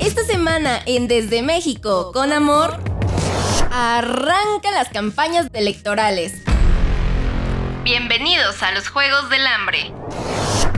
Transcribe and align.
Esta 0.00 0.24
semana 0.24 0.80
en 0.86 1.08
Desde 1.08 1.42
México 1.42 2.10
con 2.12 2.32
Amor 2.32 2.78
arrancan 3.70 4.72
las 4.72 4.88
campañas 4.88 5.48
electorales. 5.52 6.42
Bienvenidos 7.84 8.62
a 8.62 8.72
los 8.72 8.88
Juegos 8.88 9.28
del 9.28 9.46
Hambre. 9.46 9.92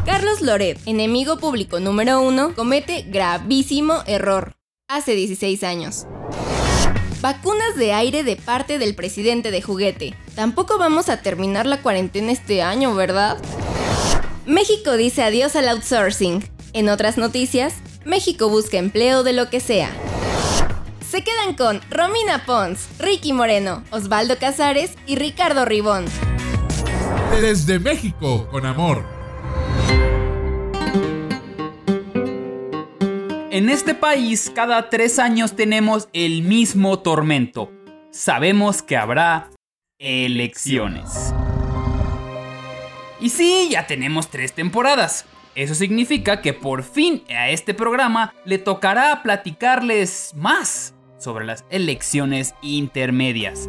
Carlos 0.04 0.40
Loret, 0.40 0.80
enemigo 0.86 1.38
público 1.38 1.78
número 1.78 2.20
uno, 2.20 2.52
comete 2.56 3.04
gravísimo 3.06 4.02
error. 4.06 4.56
Hace 4.88 5.14
16 5.14 5.62
años. 5.62 6.06
Vacunas 7.20 7.76
de 7.76 7.92
aire 7.92 8.24
de 8.24 8.34
parte 8.34 8.80
del 8.80 8.96
presidente 8.96 9.52
de 9.52 9.62
juguete. 9.62 10.16
Tampoco 10.34 10.78
vamos 10.78 11.08
a 11.08 11.18
terminar 11.18 11.66
la 11.66 11.80
cuarentena 11.80 12.32
este 12.32 12.60
año, 12.62 12.96
¿verdad? 12.96 13.38
México 14.46 14.96
dice 14.96 15.22
adiós 15.22 15.54
al 15.54 15.68
outsourcing. 15.68 16.44
En 16.72 16.88
otras 16.88 17.18
noticias, 17.18 17.74
México 18.04 18.48
busca 18.48 18.78
empleo 18.78 19.22
de 19.22 19.32
lo 19.32 19.48
que 19.48 19.60
sea. 19.60 19.90
Se 21.08 21.22
quedan 21.22 21.54
con 21.54 21.80
Romina 21.90 22.44
Pons, 22.46 22.88
Ricky 22.98 23.32
Moreno, 23.32 23.84
Osvaldo 23.90 24.38
Casares 24.38 24.92
y 25.06 25.16
Ricardo 25.16 25.64
Ribón. 25.64 26.06
Desde 27.40 27.78
México 27.78 28.48
con 28.50 28.66
amor. 28.66 29.04
En 33.50 33.68
este 33.68 33.94
país, 33.94 34.50
cada 34.54 34.88
tres 34.88 35.18
años 35.18 35.54
tenemos 35.54 36.08
el 36.14 36.42
mismo 36.42 37.00
tormento. 37.00 37.70
Sabemos 38.10 38.82
que 38.82 38.96
habrá 38.96 39.50
elecciones. 39.98 41.34
Y 43.20 43.28
sí, 43.28 43.68
ya 43.70 43.86
tenemos 43.86 44.30
tres 44.30 44.54
temporadas. 44.54 45.26
Eso 45.54 45.74
significa 45.74 46.40
que 46.40 46.54
por 46.54 46.82
fin 46.82 47.22
a 47.28 47.50
este 47.50 47.74
programa 47.74 48.34
le 48.46 48.56
tocará 48.58 49.22
platicarles 49.22 50.32
más 50.34 50.94
sobre 51.18 51.44
las 51.44 51.64
elecciones 51.68 52.54
intermedias. 52.62 53.68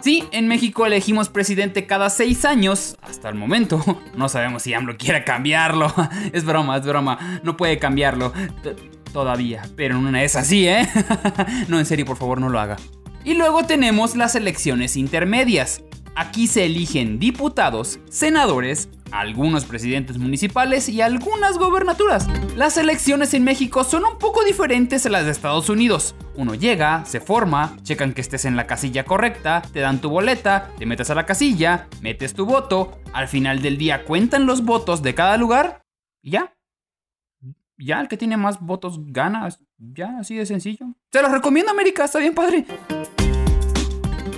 Sí, 0.00 0.22
en 0.30 0.46
México 0.46 0.86
elegimos 0.86 1.28
presidente 1.28 1.86
cada 1.86 2.08
seis 2.08 2.44
años, 2.44 2.96
hasta 3.02 3.28
el 3.28 3.34
momento. 3.34 3.82
No 4.16 4.28
sabemos 4.28 4.62
si 4.62 4.74
AMLO 4.74 4.96
quiere 4.96 5.24
cambiarlo. 5.24 5.92
Es 6.32 6.44
broma, 6.44 6.76
es 6.76 6.86
broma. 6.86 7.40
No 7.42 7.56
puede 7.56 7.78
cambiarlo. 7.78 8.32
Todavía. 9.12 9.62
Pero 9.76 9.96
en 9.96 10.06
una 10.06 10.22
es 10.22 10.36
así, 10.36 10.68
¿eh? 10.68 10.88
No, 11.68 11.78
en 11.78 11.86
serio, 11.86 12.04
por 12.04 12.16
favor, 12.16 12.40
no 12.40 12.48
lo 12.48 12.60
haga. 12.60 12.76
Y 13.24 13.34
luego 13.34 13.64
tenemos 13.64 14.16
las 14.16 14.34
elecciones 14.34 14.96
intermedias. 14.96 15.82
Aquí 16.14 16.48
se 16.48 16.64
eligen 16.64 17.18
diputados, 17.18 18.00
senadores, 18.10 18.88
algunos 19.12 19.64
presidentes 19.64 20.18
municipales 20.18 20.88
y 20.88 21.00
algunas 21.00 21.58
gobernaturas. 21.58 22.26
Las 22.56 22.76
elecciones 22.76 23.34
en 23.34 23.44
México 23.44 23.84
son 23.84 24.04
un 24.04 24.18
poco 24.18 24.44
diferentes 24.44 25.06
a 25.06 25.10
las 25.10 25.24
de 25.24 25.30
Estados 25.30 25.68
Unidos. 25.68 26.14
Uno 26.36 26.54
llega, 26.54 27.04
se 27.04 27.20
forma, 27.20 27.76
checan 27.82 28.12
que 28.12 28.20
estés 28.20 28.44
en 28.44 28.56
la 28.56 28.66
casilla 28.66 29.04
correcta, 29.04 29.62
te 29.72 29.80
dan 29.80 30.00
tu 30.00 30.10
boleta, 30.10 30.70
te 30.78 30.86
metes 30.86 31.10
a 31.10 31.14
la 31.14 31.26
casilla, 31.26 31.88
metes 32.00 32.34
tu 32.34 32.46
voto, 32.46 32.98
al 33.12 33.28
final 33.28 33.62
del 33.62 33.78
día 33.78 34.04
cuentan 34.04 34.46
los 34.46 34.64
votos 34.64 35.02
de 35.02 35.14
cada 35.14 35.36
lugar 35.36 35.84
y 36.22 36.30
ya. 36.32 36.54
Ya 37.76 38.00
el 38.00 38.08
que 38.08 38.16
tiene 38.16 38.36
más 38.36 38.60
votos 38.60 38.98
gana, 39.06 39.48
ya 39.78 40.18
así 40.18 40.34
de 40.34 40.46
sencillo. 40.46 40.86
Se 41.12 41.22
los 41.22 41.30
recomiendo 41.30 41.70
América, 41.70 42.04
está 42.04 42.18
bien 42.18 42.34
padre. 42.34 42.64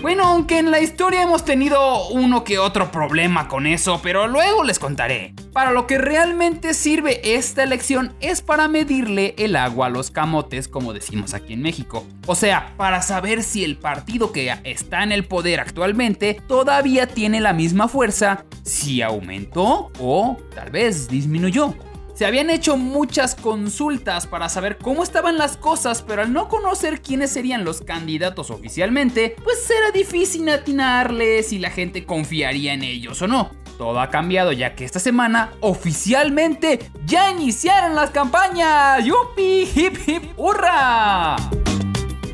Bueno, 0.03 0.25
aunque 0.25 0.59
en 0.59 0.71
la 0.71 0.81
historia 0.81 1.23
hemos 1.23 1.45
tenido 1.45 2.09
uno 2.09 2.43
que 2.43 2.59
otro 2.59 2.91
problema 2.91 3.49
con 3.49 3.67
eso, 3.67 4.01
pero 4.03 4.27
luego 4.29 4.65
les 4.65 4.79
contaré. 4.79 5.35
Para 5.53 5.73
lo 5.73 5.87
que 5.87 5.99
realmente 5.99 6.73
sirve 6.73 7.21
esta 7.37 7.63
elección 7.63 8.15
es 8.21 8.41
para 8.41 8.67
medirle 8.67 9.35
el 9.37 9.57
agua 9.57 9.87
a 9.87 9.91
los 9.91 10.11
camotes, 10.11 10.69
como 10.69 10.95
decimos 10.95 11.35
aquí 11.35 11.53
en 11.53 11.61
México. 11.61 12.07
O 12.27 12.35
sea, 12.35 12.73
para 12.79 13.03
saber 13.03 13.43
si 13.43 13.63
el 13.63 13.77
partido 13.77 14.33
que 14.33 14.51
está 14.65 15.03
en 15.03 15.13
el 15.13 15.27
poder 15.27 15.61
actualmente 15.61 16.41
todavía 16.49 17.07
tiene 17.07 17.43
la 17.43 17.53
misma 17.53 17.87
fuerza, 17.87 18.47
si 18.63 19.03
aumentó 19.03 19.93
o 19.99 20.39
tal 20.55 20.71
vez 20.71 21.09
disminuyó. 21.09 21.75
Se 22.21 22.27
habían 22.27 22.51
hecho 22.51 22.77
muchas 22.77 23.35
consultas 23.35 24.27
para 24.27 24.51
saber 24.51 24.77
cómo 24.77 25.03
estaban 25.03 25.39
las 25.39 25.57
cosas, 25.57 26.03
pero 26.03 26.21
al 26.21 26.35
no 26.35 26.51
conocer 26.51 27.01
quiénes 27.01 27.31
serían 27.31 27.65
los 27.65 27.81
candidatos 27.81 28.51
oficialmente, 28.51 29.37
pues 29.43 29.71
era 29.71 29.91
difícil 29.91 30.47
atinarle 30.51 31.43
si 31.43 31.59
la 31.59 31.71
gente 31.71 32.05
confiaría 32.05 32.75
en 32.75 32.83
ellos 32.83 33.23
o 33.23 33.27
no. 33.27 33.53
Todo 33.79 34.01
ha 34.01 34.11
cambiado 34.11 34.53
ya 34.53 34.75
que 34.75 34.85
esta 34.85 35.01
semana 35.01 35.53
oficialmente 35.61 36.91
ya 37.07 37.31
iniciaron 37.31 37.95
las 37.95 38.11
campañas. 38.11 39.03
¡Yupi! 39.03 39.71
¡Hip 39.75 39.97
hip! 40.07 40.25
¡Hurra! 40.37 41.37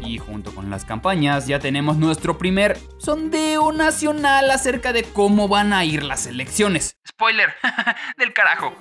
Y 0.04 0.18
junto 0.18 0.52
con 0.52 0.68
las 0.68 0.84
campañas 0.84 1.46
ya 1.46 1.60
tenemos 1.60 1.96
nuestro 1.96 2.38
primer 2.38 2.76
sondeo 2.98 3.70
nacional 3.70 4.50
acerca 4.50 4.92
de 4.92 5.04
cómo 5.04 5.46
van 5.46 5.72
a 5.72 5.84
ir 5.84 6.02
las 6.02 6.26
elecciones. 6.26 6.96
Spoiler, 7.06 7.54
del 8.18 8.32
carajo. 8.32 8.74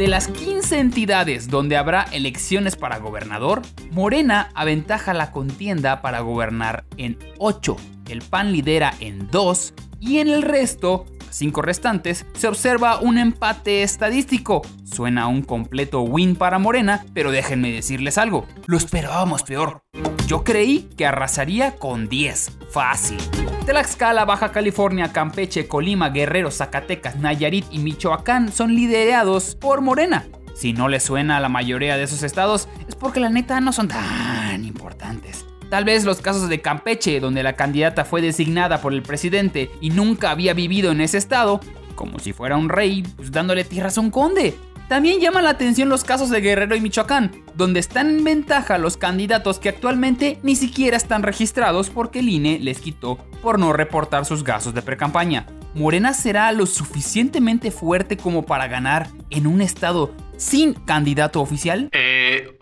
De 0.00 0.08
las 0.08 0.28
15 0.28 0.78
entidades 0.78 1.50
donde 1.50 1.76
habrá 1.76 2.04
elecciones 2.04 2.74
para 2.74 2.96
gobernador, 2.96 3.60
Morena 3.90 4.48
aventaja 4.54 5.12
la 5.12 5.30
contienda 5.30 6.00
para 6.00 6.20
gobernar 6.20 6.86
en 6.96 7.18
8, 7.36 7.76
el 8.08 8.22
PAN 8.22 8.50
lidera 8.50 8.94
en 9.00 9.28
2 9.30 9.74
y 10.00 10.20
en 10.20 10.28
el 10.28 10.40
resto, 10.40 11.04
5 11.30 11.62
restantes, 11.62 12.26
se 12.34 12.48
observa 12.48 13.00
un 13.00 13.18
empate 13.18 13.82
estadístico. 13.82 14.62
Suena 14.84 15.28
un 15.28 15.42
completo 15.42 16.02
win 16.02 16.36
para 16.36 16.58
Morena, 16.58 17.04
pero 17.14 17.30
déjenme 17.30 17.72
decirles 17.72 18.18
algo, 18.18 18.46
lo 18.66 18.76
esperábamos 18.76 19.42
peor. 19.42 19.82
Yo 20.26 20.44
creí 20.44 20.88
que 20.96 21.06
arrasaría 21.06 21.76
con 21.76 22.08
10, 22.08 22.58
fácil. 22.70 23.18
Tlaxcala, 23.66 24.24
Baja 24.24 24.52
California, 24.52 25.12
Campeche, 25.12 25.66
Colima, 25.66 26.10
Guerrero, 26.10 26.50
Zacatecas, 26.50 27.16
Nayarit 27.16 27.66
y 27.70 27.78
Michoacán 27.78 28.52
son 28.52 28.74
liderados 28.74 29.56
por 29.56 29.80
Morena. 29.80 30.26
Si 30.54 30.72
no 30.72 30.88
le 30.88 31.00
suena 31.00 31.38
a 31.38 31.40
la 31.40 31.48
mayoría 31.48 31.96
de 31.96 32.04
esos 32.04 32.22
estados, 32.22 32.68
es 32.86 32.94
porque 32.94 33.18
la 33.18 33.30
neta 33.30 33.60
no 33.60 33.72
son 33.72 33.88
tan 33.88 34.64
importantes. 34.64 35.46
Tal 35.70 35.84
vez 35.84 36.04
los 36.04 36.20
casos 36.20 36.48
de 36.48 36.60
Campeche, 36.60 37.20
donde 37.20 37.44
la 37.44 37.54
candidata 37.54 38.04
fue 38.04 38.20
designada 38.20 38.80
por 38.80 38.92
el 38.92 39.02
presidente 39.02 39.70
y 39.80 39.90
nunca 39.90 40.32
había 40.32 40.52
vivido 40.52 40.90
en 40.90 41.00
ese 41.00 41.16
estado, 41.16 41.60
como 41.94 42.18
si 42.18 42.32
fuera 42.32 42.56
un 42.56 42.68
rey, 42.68 43.04
pues 43.14 43.30
dándole 43.30 43.62
tierras 43.62 43.96
a 43.96 44.00
un 44.00 44.10
conde. 44.10 44.56
También 44.88 45.20
llama 45.20 45.42
la 45.42 45.50
atención 45.50 45.88
los 45.88 46.02
casos 46.02 46.28
de 46.30 46.40
Guerrero 46.40 46.74
y 46.74 46.80
Michoacán, 46.80 47.30
donde 47.54 47.78
están 47.78 48.10
en 48.10 48.24
ventaja 48.24 48.78
los 48.78 48.96
candidatos 48.96 49.60
que 49.60 49.68
actualmente 49.68 50.40
ni 50.42 50.56
siquiera 50.56 50.96
están 50.96 51.22
registrados 51.22 51.88
porque 51.88 52.18
el 52.18 52.28
INE 52.28 52.58
les 52.58 52.80
quitó 52.80 53.18
por 53.40 53.60
no 53.60 53.72
reportar 53.72 54.24
sus 54.24 54.42
gastos 54.42 54.74
de 54.74 54.82
precampaña. 54.82 55.46
Morena 55.74 56.14
será 56.14 56.50
lo 56.50 56.66
suficientemente 56.66 57.70
fuerte 57.70 58.16
como 58.16 58.44
para 58.44 58.66
ganar 58.66 59.06
en 59.30 59.46
un 59.46 59.60
estado 59.60 60.12
sin 60.36 60.74
candidato 60.74 61.40
oficial? 61.40 61.90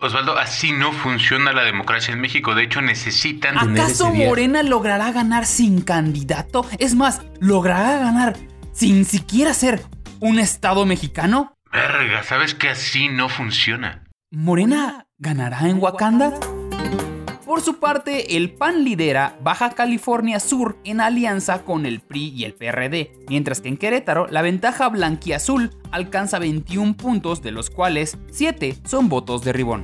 Osvaldo, 0.01 0.37
así 0.37 0.71
no 0.71 0.93
funciona 0.93 1.51
la 1.51 1.63
democracia 1.63 2.13
en 2.13 2.21
México. 2.21 2.55
De 2.55 2.63
hecho, 2.63 2.81
necesitan... 2.81 3.57
¿Acaso 3.57 4.13
Morena 4.13 4.63
logrará 4.63 5.11
ganar 5.11 5.45
sin 5.45 5.81
candidato? 5.81 6.65
Es 6.79 6.95
más, 6.95 7.21
¿logrará 7.39 7.99
ganar 7.99 8.37
sin 8.71 9.03
siquiera 9.03 9.53
ser 9.53 9.83
un 10.21 10.39
estado 10.39 10.85
mexicano? 10.85 11.53
Verga, 11.71 12.23
¿sabes 12.23 12.55
que 12.55 12.69
así 12.69 13.09
no 13.09 13.27
funciona? 13.27 14.05
¿Morena 14.31 15.07
ganará 15.17 15.67
en 15.67 15.79
Wakanda? 15.79 16.33
Por 17.49 17.61
su 17.61 17.79
parte, 17.79 18.37
el 18.37 18.53
PAN 18.53 18.83
lidera 18.83 19.39
Baja 19.41 19.71
California 19.71 20.39
Sur 20.39 20.77
en 20.83 21.01
alianza 21.01 21.63
con 21.63 21.87
el 21.87 21.99
PRI 21.99 22.27
y 22.27 22.43
el 22.43 22.53
PRD, 22.53 23.11
mientras 23.27 23.59
que 23.59 23.69
en 23.69 23.77
Querétaro 23.77 24.27
la 24.27 24.43
ventaja 24.43 24.87
blanquiazul 24.87 25.71
alcanza 25.89 26.37
21 26.37 26.95
puntos, 26.95 27.41
de 27.41 27.49
los 27.49 27.71
cuales 27.71 28.19
7 28.29 28.77
son 28.85 29.09
votos 29.09 29.43
de 29.43 29.53
Ribón. 29.53 29.81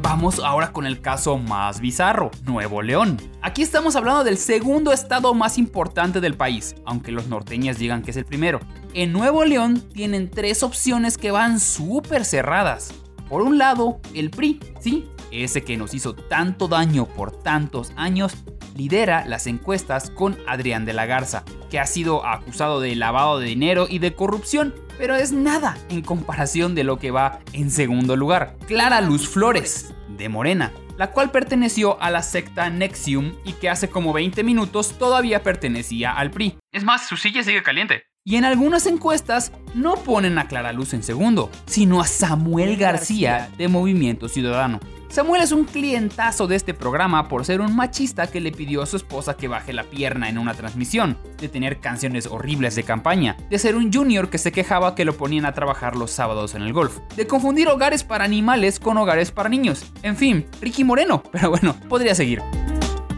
Vamos 0.00 0.38
ahora 0.38 0.70
con 0.70 0.86
el 0.86 1.00
caso 1.00 1.38
más 1.38 1.80
bizarro, 1.80 2.30
Nuevo 2.44 2.82
León. 2.82 3.16
Aquí 3.42 3.62
estamos 3.62 3.96
hablando 3.96 4.22
del 4.22 4.38
segundo 4.38 4.92
estado 4.92 5.34
más 5.34 5.58
importante 5.58 6.20
del 6.20 6.36
país, 6.36 6.76
aunque 6.86 7.10
los 7.10 7.26
norteños 7.26 7.78
digan 7.78 8.02
que 8.02 8.12
es 8.12 8.16
el 8.16 8.26
primero. 8.26 8.60
En 8.92 9.12
Nuevo 9.12 9.44
León 9.44 9.80
tienen 9.92 10.30
tres 10.30 10.62
opciones 10.62 11.18
que 11.18 11.32
van 11.32 11.58
súper 11.58 12.24
cerradas. 12.24 12.94
Por 13.28 13.42
un 13.42 13.58
lado, 13.58 14.00
el 14.14 14.30
PRI, 14.30 14.60
sí, 14.78 15.08
ese 15.42 15.64
que 15.64 15.76
nos 15.76 15.94
hizo 15.94 16.14
tanto 16.14 16.68
daño 16.68 17.06
por 17.06 17.42
tantos 17.42 17.92
años, 17.96 18.34
lidera 18.76 19.24
las 19.26 19.46
encuestas 19.46 20.10
con 20.10 20.36
Adrián 20.46 20.84
de 20.84 20.92
la 20.92 21.06
Garza, 21.06 21.44
que 21.70 21.80
ha 21.80 21.86
sido 21.86 22.24
acusado 22.26 22.80
de 22.80 22.94
lavado 22.94 23.40
de 23.40 23.46
dinero 23.46 23.86
y 23.88 23.98
de 23.98 24.14
corrupción, 24.14 24.74
pero 24.98 25.16
es 25.16 25.32
nada 25.32 25.76
en 25.88 26.02
comparación 26.02 26.74
de 26.74 26.84
lo 26.84 26.98
que 26.98 27.10
va 27.10 27.40
en 27.52 27.70
segundo 27.70 28.14
lugar. 28.14 28.56
Clara 28.66 29.00
Luz 29.00 29.28
Flores, 29.28 29.94
de 30.16 30.28
Morena, 30.28 30.72
la 30.96 31.10
cual 31.10 31.30
perteneció 31.30 32.00
a 32.00 32.10
la 32.10 32.22
secta 32.22 32.70
Nexium 32.70 33.34
y 33.44 33.54
que 33.54 33.68
hace 33.68 33.88
como 33.88 34.12
20 34.12 34.44
minutos 34.44 34.96
todavía 34.98 35.42
pertenecía 35.42 36.12
al 36.12 36.30
PRI. 36.30 36.56
Es 36.72 36.84
más, 36.84 37.08
su 37.08 37.16
silla 37.16 37.42
sigue 37.42 37.62
caliente. 37.62 38.04
Y 38.26 38.36
en 38.36 38.44
algunas 38.44 38.86
encuestas 38.86 39.52
no 39.74 39.96
ponen 39.96 40.38
a 40.38 40.48
Clara 40.48 40.72
Luz 40.72 40.94
en 40.94 41.02
segundo, 41.02 41.50
sino 41.66 42.00
a 42.00 42.06
Samuel 42.06 42.76
García 42.78 43.50
de 43.58 43.68
Movimiento 43.68 44.28
Ciudadano. 44.28 44.80
Samuel 45.14 45.42
es 45.42 45.52
un 45.52 45.64
clientazo 45.64 46.48
de 46.48 46.56
este 46.56 46.74
programa 46.74 47.28
por 47.28 47.44
ser 47.44 47.60
un 47.60 47.76
machista 47.76 48.26
que 48.26 48.40
le 48.40 48.50
pidió 48.50 48.82
a 48.82 48.86
su 48.86 48.96
esposa 48.96 49.36
que 49.36 49.46
baje 49.46 49.72
la 49.72 49.84
pierna 49.84 50.28
en 50.28 50.38
una 50.38 50.54
transmisión, 50.54 51.16
de 51.38 51.48
tener 51.48 51.78
canciones 51.78 52.26
horribles 52.26 52.74
de 52.74 52.82
campaña, 52.82 53.36
de 53.48 53.60
ser 53.60 53.76
un 53.76 53.92
junior 53.92 54.28
que 54.28 54.38
se 54.38 54.50
quejaba 54.50 54.96
que 54.96 55.04
lo 55.04 55.16
ponían 55.16 55.46
a 55.46 55.52
trabajar 55.52 55.94
los 55.94 56.10
sábados 56.10 56.56
en 56.56 56.62
el 56.62 56.72
golf, 56.72 56.98
de 57.14 57.28
confundir 57.28 57.68
hogares 57.68 58.02
para 58.02 58.24
animales 58.24 58.80
con 58.80 58.98
hogares 58.98 59.30
para 59.30 59.48
niños. 59.48 59.92
En 60.02 60.16
fin, 60.16 60.48
Ricky 60.60 60.82
Moreno, 60.82 61.22
pero 61.30 61.48
bueno, 61.48 61.76
podría 61.88 62.16
seguir. 62.16 62.42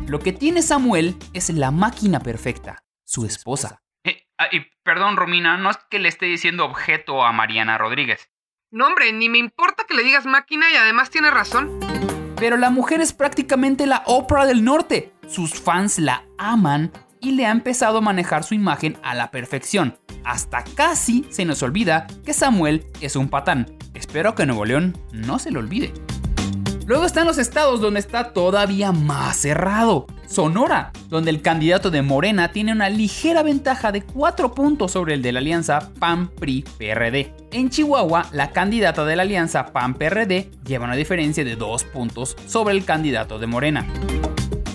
Lo 0.06 0.19
que 0.19 0.34
tiene 0.34 0.60
Samuel 0.60 1.16
es 1.32 1.49
la 1.49 1.70
máquina 1.70 2.20
perfecta, 2.20 2.84
su 3.06 3.25
esposa. 3.25 3.81
Eh, 4.04 4.26
ah, 4.37 4.49
perdón, 4.82 5.16
Romina, 5.16 5.56
no 5.56 5.70
es 5.70 5.78
que 5.88 5.99
le 5.99 6.10
esté 6.10 6.26
diciendo 6.26 6.66
objeto 6.66 7.25
a 7.25 7.32
Mariana 7.32 7.78
Rodríguez. 7.78 8.28
No, 8.72 8.88
hombre, 8.88 9.12
ni 9.12 9.28
me 9.28 9.38
importa 9.38 9.84
que 9.86 9.94
le 9.94 10.02
digas 10.02 10.26
máquina 10.26 10.66
y 10.72 10.74
además 10.74 11.10
tiene 11.10 11.30
razón. 11.30 11.78
Pero 12.36 12.56
la 12.56 12.68
mujer 12.68 13.00
es 13.00 13.12
prácticamente 13.12 13.86
la 13.86 14.02
Oprah 14.06 14.44
del 14.44 14.64
norte. 14.64 15.12
Sus 15.28 15.54
fans 15.54 16.00
la 16.00 16.24
aman 16.36 16.90
y 17.20 17.32
le 17.32 17.46
ha 17.46 17.52
empezado 17.52 17.98
a 17.98 18.00
manejar 18.00 18.42
su 18.42 18.54
imagen 18.54 18.98
a 19.04 19.14
la 19.14 19.30
perfección. 19.30 19.96
Hasta 20.24 20.64
casi 20.74 21.24
se 21.30 21.44
nos 21.44 21.62
olvida 21.62 22.08
que 22.24 22.32
Samuel 22.32 22.84
es 23.00 23.14
un 23.14 23.28
patán. 23.28 23.66
Espero 23.94 24.34
que 24.34 24.46
Nuevo 24.46 24.64
León 24.64 24.98
no 25.12 25.38
se 25.38 25.52
lo 25.52 25.60
olvide. 25.60 25.94
Luego 26.87 27.05
están 27.05 27.27
los 27.27 27.38
estados 27.38 27.81
donde 27.81 27.99
está 27.99 28.33
todavía 28.33 28.93
más 28.93 29.38
cerrado. 29.38 30.06
Sonora, 30.29 30.93
donde 31.09 31.31
el 31.31 31.43
candidato 31.43 31.91
de 31.91 32.03
Morena 32.03 32.53
tiene 32.53 32.71
una 32.71 32.88
ligera 32.88 33.43
ventaja 33.43 33.91
de 33.91 34.03
4 34.03 34.55
puntos 34.55 34.93
sobre 34.93 35.15
el 35.15 35.23
de 35.23 35.33
la 35.33 35.41
alianza 35.41 35.91
PAN-PRI-PRD. 35.99 37.35
En 37.50 37.71
Chihuahua, 37.71 38.27
la 38.31 38.53
candidata 38.53 39.05
de 39.05 39.17
la 39.17 39.23
alianza 39.23 39.67
PAN-PRD 39.73 40.53
lleva 40.65 40.85
una 40.85 40.94
diferencia 40.94 41.44
de 41.44 41.56
2 41.56 41.85
puntos 41.85 42.37
sobre 42.47 42.75
el 42.77 42.85
candidato 42.85 43.41
de 43.41 43.49
Morena. 43.49 43.85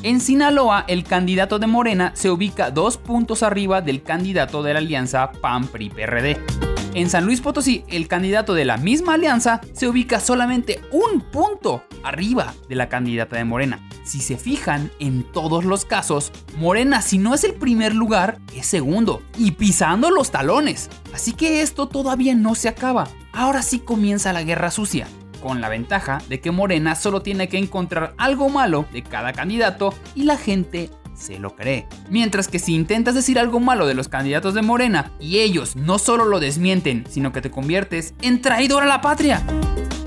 En 0.03 0.19
Sinaloa, 0.19 0.83
el 0.89 1.05
candidato 1.05 1.59
de 1.59 1.67
Morena 1.67 2.11
se 2.13 2.29
ubica 2.29 2.71
2 2.71 2.97
puntos 2.97 3.41
arriba 3.41 3.79
del 3.79 4.03
candidato 4.03 4.63
de 4.63 4.73
la 4.73 4.79
alianza 4.79 5.31
PAN-PRI-PRD. 5.31 6.70
En 6.93 7.09
San 7.09 7.25
Luis 7.25 7.39
Potosí, 7.39 7.85
el 7.87 8.09
candidato 8.09 8.53
de 8.53 8.65
la 8.65 8.75
misma 8.75 9.13
alianza 9.13 9.61
se 9.71 9.87
ubica 9.87 10.19
solamente 10.19 10.81
un 10.91 11.21
punto 11.21 11.85
arriba 12.03 12.53
de 12.67 12.75
la 12.75 12.89
candidata 12.89 13.37
de 13.37 13.45
Morena. 13.45 13.79
Si 14.03 14.19
se 14.19 14.35
fijan, 14.35 14.91
en 14.99 15.23
todos 15.23 15.63
los 15.63 15.85
casos, 15.85 16.33
Morena 16.57 17.01
si 17.01 17.17
no 17.17 17.33
es 17.33 17.45
el 17.45 17.53
primer 17.53 17.95
lugar, 17.95 18.39
es 18.53 18.65
segundo, 18.65 19.21
y 19.37 19.51
pisando 19.51 20.11
los 20.11 20.31
talones. 20.31 20.89
Así 21.13 21.31
que 21.31 21.61
esto 21.61 21.87
todavía 21.87 22.35
no 22.35 22.55
se 22.55 22.67
acaba. 22.67 23.07
Ahora 23.31 23.61
sí 23.61 23.79
comienza 23.79 24.33
la 24.33 24.43
guerra 24.43 24.69
sucia 24.69 25.07
con 25.41 25.59
la 25.59 25.69
ventaja 25.69 26.19
de 26.29 26.39
que 26.39 26.51
Morena 26.51 26.95
solo 26.95 27.21
tiene 27.21 27.49
que 27.49 27.57
encontrar 27.57 28.13
algo 28.17 28.49
malo 28.49 28.85
de 28.93 29.01
cada 29.01 29.33
candidato 29.33 29.93
y 30.13 30.23
la 30.23 30.37
gente 30.37 30.91
se 31.15 31.39
lo 31.39 31.55
cree. 31.55 31.87
Mientras 32.09 32.47
que 32.47 32.59
si 32.59 32.73
intentas 32.73 33.15
decir 33.15 33.39
algo 33.39 33.59
malo 33.59 33.87
de 33.87 33.93
los 33.93 34.07
candidatos 34.07 34.53
de 34.53 34.61
Morena 34.61 35.11
y 35.19 35.39
ellos 35.39 35.75
no 35.75 35.99
solo 35.99 36.25
lo 36.25 36.39
desmienten, 36.39 37.05
sino 37.09 37.31
que 37.31 37.41
te 37.41 37.51
conviertes 37.51 38.13
en 38.21 38.41
traidor 38.41 38.83
a 38.83 38.87
la 38.87 39.01
patria. 39.01 39.43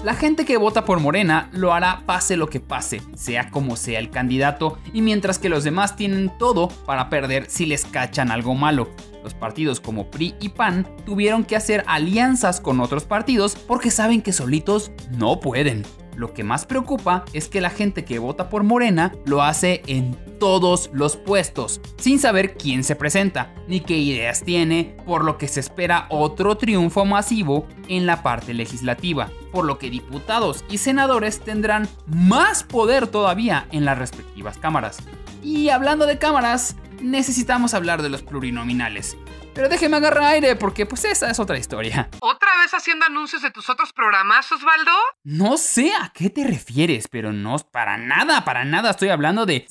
La 0.05 0.13
gente 0.13 0.45
que 0.45 0.59
vota 0.59 0.85
por 0.85 1.01
Morena 1.01 1.49
lo 1.53 1.73
hará 1.73 2.03
pase 2.05 2.37
lo 2.37 2.49
que 2.49 2.61
pase, 2.61 3.01
sea 3.17 3.51
como 3.51 3.75
sea 3.75 3.99
el 3.99 4.11
candidato, 4.11 4.79
y 4.93 5.01
mientras 5.01 5.39
que 5.39 5.49
los 5.49 5.65
demás 5.65 5.97
tienen 5.97 6.31
todo 6.39 6.69
para 6.69 7.09
perder 7.09 7.47
si 7.49 7.65
les 7.65 7.87
cachan 7.87 8.31
algo 8.31 8.55
malo. 8.55 8.91
Los 9.23 9.33
partidos 9.33 9.81
como 9.81 10.11
PRI 10.11 10.35
y 10.43 10.51
PAN 10.51 10.87
tuvieron 11.07 11.45
que 11.45 11.57
hacer 11.57 11.85
alianzas 11.87 12.61
con 12.61 12.81
otros 12.81 13.05
partidos 13.05 13.57
porque 13.57 13.91
saben 13.91 14.21
que 14.21 14.35
solitos 14.35 14.93
no 15.11 15.41
pueden. 15.41 15.85
Lo 16.17 16.33
que 16.33 16.45
más 16.45 16.67
preocupa 16.67 17.25
es 17.33 17.49
que 17.49 17.61
la 17.61 17.71
gente 17.71 18.05
que 18.05 18.19
vota 18.19 18.49
por 18.49 18.63
Morena 18.63 19.13
lo 19.25 19.43
hace 19.43 19.83
en 19.87 20.17
todos 20.39 20.91
los 20.93 21.17
puestos, 21.17 21.81
sin 21.97 22.19
saber 22.19 22.57
quién 22.57 22.85
se 22.85 22.97
presenta, 22.97 23.55
ni 23.69 23.81
qué 23.81 23.97
ideas 23.97 24.43
tiene, 24.43 24.97
por 25.07 25.25
lo 25.25 25.39
que 25.39 25.49
se 25.49 25.61
espera 25.61 26.07
otro 26.11 26.57
triunfo 26.57 27.05
masivo 27.05 27.67
en 27.89 28.07
la 28.07 28.23
parte 28.23 28.55
legislativa, 28.55 29.31
por 29.53 29.65
lo 29.65 29.79
que 29.79 29.91
diputados 29.91 30.65
y 30.69 30.79
senadores 30.79 31.41
tendrán 31.41 31.89
más 32.07 32.65
poder 32.65 33.07
todavía 33.07 33.67
en 33.73 33.85
las 33.85 33.99
respectivas 33.99 34.59
cámaras. 34.59 34.99
Y 35.43 35.69
hablando 35.69 36.07
de 36.07 36.19
cámaras, 36.19 36.77
necesitamos 37.01 37.75
hablar 37.75 38.03
de 38.03 38.09
los 38.09 38.23
plurinominales. 38.23 39.17
Pero 39.55 39.69
déjeme 39.69 39.97
agarrar 39.97 40.25
aire 40.25 40.57
porque 40.57 40.85
pues 40.85 41.05
esa 41.05 41.31
es 41.31 41.39
otra 41.39 41.57
historia. 41.57 42.09
¿Otra 42.21 42.49
vez 42.63 42.75
haciendo 42.75 43.07
anuncios 43.07 43.43
de 43.43 43.51
tus 43.51 43.71
otros 43.71 43.93
programas, 43.93 44.51
Osvaldo? 44.51 44.91
No 45.23 45.57
sé 45.57 45.93
a 45.95 46.11
qué 46.13 46.29
te 46.29 46.45
refieres, 46.45 47.07
pero 47.09 47.33
no 47.33 47.57
para 47.59 47.97
nada, 47.97 48.45
para 48.45 48.65
nada 48.65 48.91
estoy 48.91 49.11
hablando 49.11 49.47
de... 49.47 49.67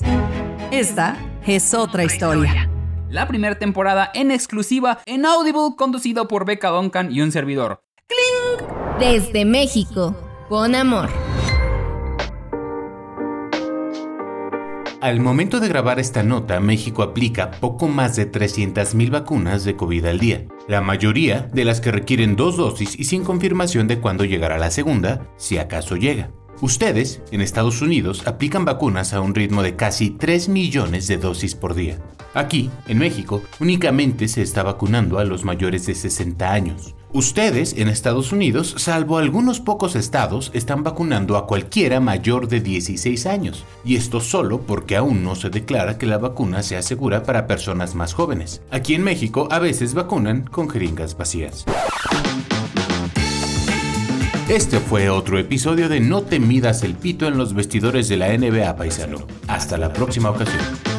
Esta 0.71 1.17
es 1.45 1.73
otra 1.73 2.03
historia. 2.03 2.69
La 3.09 3.27
primera 3.27 3.59
temporada 3.59 4.09
en 4.13 4.31
exclusiva 4.31 4.99
en 5.05 5.25
Audible 5.25 5.75
conducido 5.77 6.27
por 6.27 6.45
Becca 6.45 6.69
Duncan 6.69 7.11
y 7.11 7.21
un 7.21 7.31
servidor. 7.31 7.83
¡Cling! 8.07 8.67
Desde 8.99 9.45
México, 9.45 10.15
con 10.49 10.73
amor. 10.73 11.09
Al 15.03 15.19
momento 15.19 15.59
de 15.59 15.67
grabar 15.67 15.99
esta 15.99 16.23
nota, 16.23 16.61
México 16.61 17.03
aplica 17.03 17.51
poco 17.51 17.89
más 17.89 18.15
de 18.15 18.31
300.000 18.31 19.11
vacunas 19.11 19.65
de 19.65 19.75
COVID 19.75 20.05
al 20.05 20.17
día, 20.17 20.45
la 20.69 20.79
mayoría 20.79 21.41
de 21.51 21.65
las 21.65 21.81
que 21.81 21.91
requieren 21.91 22.37
dos 22.37 22.55
dosis 22.55 22.97
y 22.97 23.03
sin 23.03 23.25
confirmación 23.25 23.89
de 23.89 23.99
cuándo 23.99 24.23
llegará 24.23 24.57
la 24.57 24.71
segunda, 24.71 25.27
si 25.35 25.57
acaso 25.57 25.97
llega. 25.97 26.31
Ustedes, 26.61 27.21
en 27.31 27.41
Estados 27.41 27.81
Unidos, 27.81 28.25
aplican 28.27 28.63
vacunas 28.63 29.11
a 29.11 29.19
un 29.19 29.35
ritmo 29.35 29.61
de 29.61 29.75
casi 29.75 30.09
3 30.09 30.47
millones 30.47 31.05
de 31.07 31.17
dosis 31.17 31.53
por 31.53 31.75
día. 31.75 31.99
Aquí, 32.33 32.71
en 32.87 32.99
México, 32.99 33.41
únicamente 33.59 34.29
se 34.29 34.41
está 34.41 34.63
vacunando 34.63 35.19
a 35.19 35.25
los 35.25 35.43
mayores 35.43 35.85
de 35.85 35.95
60 35.95 36.49
años. 36.49 36.95
Ustedes, 37.13 37.75
en 37.77 37.89
Estados 37.89 38.31
Unidos, 38.31 38.73
salvo 38.79 39.19
algunos 39.19 39.59
pocos 39.59 39.95
estados, 39.95 40.49
están 40.55 40.83
vacunando 40.83 41.37
a 41.37 41.45
cualquiera 41.45 41.99
mayor 41.99 42.47
de 42.47 42.59
16 42.59 43.27
años. 43.27 43.65
Y 43.85 43.97
esto 43.97 44.19
solo 44.19 44.61
porque 44.61 44.95
aún 44.95 45.23
no 45.23 45.35
se 45.35 45.51
declara 45.51 45.99
que 45.99 46.07
la 46.07 46.17
vacuna 46.17 46.63
sea 46.63 46.81
segura 46.81 47.21
para 47.21 47.45
personas 47.45 47.93
más 47.93 48.15
jóvenes. 48.15 48.63
Aquí 48.71 48.95
en 48.95 49.03
México 49.03 49.47
a 49.51 49.59
veces 49.59 49.93
vacunan 49.93 50.41
con 50.45 50.67
jeringas 50.67 51.15
vacías. 51.15 51.65
Este 54.49 54.79
fue 54.79 55.11
otro 55.11 55.37
episodio 55.37 55.89
de 55.89 55.99
No 55.99 56.23
te 56.23 56.39
midas 56.39 56.81
el 56.81 56.95
pito 56.95 57.27
en 57.27 57.37
los 57.37 57.53
vestidores 57.53 58.09
de 58.09 58.17
la 58.17 58.35
NBA 58.35 58.75
paisano. 58.75 59.19
Hasta 59.47 59.77
la 59.77 59.93
próxima 59.93 60.31
ocasión. 60.31 60.92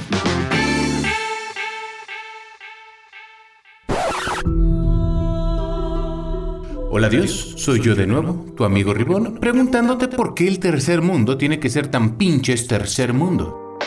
Hola 6.96 7.08
Dios, 7.08 7.54
soy 7.56 7.80
yo 7.80 7.96
de 7.96 8.06
nuevo, 8.06 8.46
tu 8.56 8.62
amigo 8.62 8.94
Ribón, 8.94 9.40
preguntándote 9.40 10.06
por 10.06 10.32
qué 10.32 10.46
el 10.46 10.60
tercer 10.60 11.02
mundo 11.02 11.36
tiene 11.36 11.58
que 11.58 11.68
ser 11.68 11.88
tan 11.88 12.16
pinches 12.16 12.68
tercer 12.68 13.12
mundo. 13.12 13.80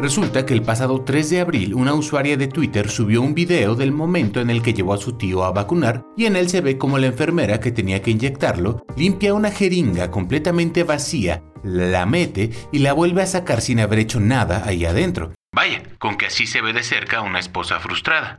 Resulta 0.00 0.44
que 0.44 0.52
el 0.52 0.62
pasado 0.62 1.04
3 1.04 1.30
de 1.30 1.40
abril 1.40 1.74
una 1.74 1.94
usuaria 1.94 2.36
de 2.36 2.48
Twitter 2.48 2.90
subió 2.90 3.22
un 3.22 3.34
video 3.34 3.76
del 3.76 3.92
momento 3.92 4.40
en 4.40 4.50
el 4.50 4.62
que 4.62 4.74
llevó 4.74 4.94
a 4.94 4.98
su 4.98 5.12
tío 5.12 5.44
a 5.44 5.52
vacunar 5.52 6.02
y 6.16 6.26
en 6.26 6.34
él 6.34 6.48
se 6.48 6.60
ve 6.60 6.76
como 6.76 6.98
la 6.98 7.06
enfermera 7.06 7.60
que 7.60 7.70
tenía 7.70 8.02
que 8.02 8.10
inyectarlo 8.10 8.84
limpia 8.96 9.32
una 9.32 9.52
jeringa 9.52 10.10
completamente 10.10 10.82
vacía, 10.82 11.44
la 11.62 12.04
mete 12.04 12.50
y 12.72 12.80
la 12.80 12.94
vuelve 12.94 13.22
a 13.22 13.26
sacar 13.26 13.60
sin 13.60 13.78
haber 13.78 14.00
hecho 14.00 14.18
nada 14.18 14.64
ahí 14.66 14.84
adentro. 14.84 15.34
Vaya, 15.54 15.84
con 16.00 16.16
que 16.16 16.26
así 16.26 16.48
se 16.48 16.62
ve 16.62 16.72
de 16.72 16.82
cerca 16.82 17.20
una 17.20 17.38
esposa 17.38 17.78
frustrada. 17.78 18.38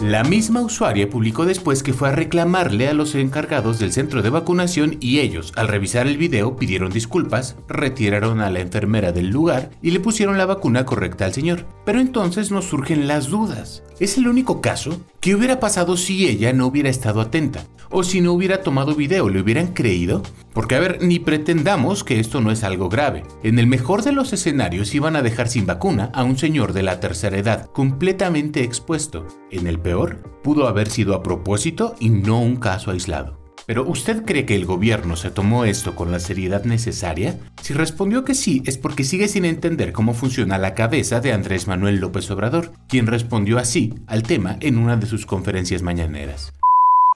La 0.00 0.24
misma 0.24 0.62
usuaria 0.62 1.10
publicó 1.10 1.44
después 1.44 1.82
que 1.82 1.92
fue 1.92 2.08
a 2.08 2.12
reclamarle 2.12 2.88
a 2.88 2.94
los 2.94 3.14
encargados 3.14 3.78
del 3.78 3.92
centro 3.92 4.22
de 4.22 4.30
vacunación 4.30 4.96
y 4.98 5.18
ellos, 5.18 5.52
al 5.56 5.68
revisar 5.68 6.06
el 6.06 6.16
video, 6.16 6.56
pidieron 6.56 6.90
disculpas, 6.90 7.56
retiraron 7.68 8.40
a 8.40 8.48
la 8.48 8.60
enfermera 8.60 9.12
del 9.12 9.28
lugar 9.28 9.68
y 9.82 9.90
le 9.90 10.00
pusieron 10.00 10.38
la 10.38 10.46
vacuna 10.46 10.86
correcta 10.86 11.26
al 11.26 11.34
señor. 11.34 11.66
Pero 11.84 12.00
entonces 12.00 12.50
nos 12.50 12.64
surgen 12.64 13.08
las 13.08 13.26
dudas. 13.26 13.82
¿Es 13.98 14.16
el 14.16 14.26
único 14.26 14.62
caso? 14.62 15.02
¿Qué 15.20 15.34
hubiera 15.34 15.60
pasado 15.60 15.98
si 15.98 16.26
ella 16.26 16.54
no 16.54 16.66
hubiera 16.66 16.88
estado 16.88 17.20
atenta? 17.20 17.66
¿O 17.90 18.02
si 18.02 18.22
no 18.22 18.32
hubiera 18.32 18.62
tomado 18.62 18.94
video, 18.94 19.28
le 19.28 19.42
hubieran 19.42 19.74
creído? 19.74 20.22
Porque 20.52 20.74
a 20.74 20.80
ver, 20.80 20.98
ni 21.02 21.18
pretendamos 21.18 22.04
que 22.04 22.20
esto 22.20 22.40
no 22.40 22.50
es 22.50 22.64
algo 22.64 22.88
grave. 22.88 23.22
En 23.42 23.58
el 23.58 23.66
mejor 23.66 24.02
de 24.02 24.12
los 24.12 24.32
escenarios 24.32 24.94
iban 24.94 25.16
a 25.16 25.22
dejar 25.22 25.48
sin 25.48 25.66
vacuna 25.66 26.10
a 26.12 26.24
un 26.24 26.38
señor 26.38 26.72
de 26.72 26.82
la 26.82 27.00
tercera 27.00 27.38
edad, 27.38 27.70
completamente 27.72 28.62
expuesto. 28.62 29.26
En 29.50 29.66
el 29.66 29.78
peor, 29.78 30.40
pudo 30.42 30.68
haber 30.68 30.88
sido 30.88 31.14
a 31.14 31.22
propósito 31.22 31.94
y 32.00 32.10
no 32.10 32.40
un 32.40 32.56
caso 32.56 32.90
aislado. 32.90 33.40
Pero 33.66 33.86
¿usted 33.88 34.24
cree 34.24 34.46
que 34.46 34.56
el 34.56 34.66
gobierno 34.66 35.14
se 35.14 35.30
tomó 35.30 35.64
esto 35.64 35.94
con 35.94 36.10
la 36.10 36.18
seriedad 36.18 36.64
necesaria? 36.64 37.38
Si 37.62 37.72
respondió 37.72 38.24
que 38.24 38.34
sí, 38.34 38.64
es 38.66 38.78
porque 38.78 39.04
sigue 39.04 39.28
sin 39.28 39.44
entender 39.44 39.92
cómo 39.92 40.12
funciona 40.12 40.58
la 40.58 40.74
cabeza 40.74 41.20
de 41.20 41.32
Andrés 41.32 41.68
Manuel 41.68 42.00
López 42.00 42.28
Obrador, 42.32 42.72
quien 42.88 43.06
respondió 43.06 43.58
así 43.58 43.94
al 44.08 44.24
tema 44.24 44.56
en 44.58 44.76
una 44.76 44.96
de 44.96 45.06
sus 45.06 45.24
conferencias 45.24 45.82
mañaneras. 45.82 46.52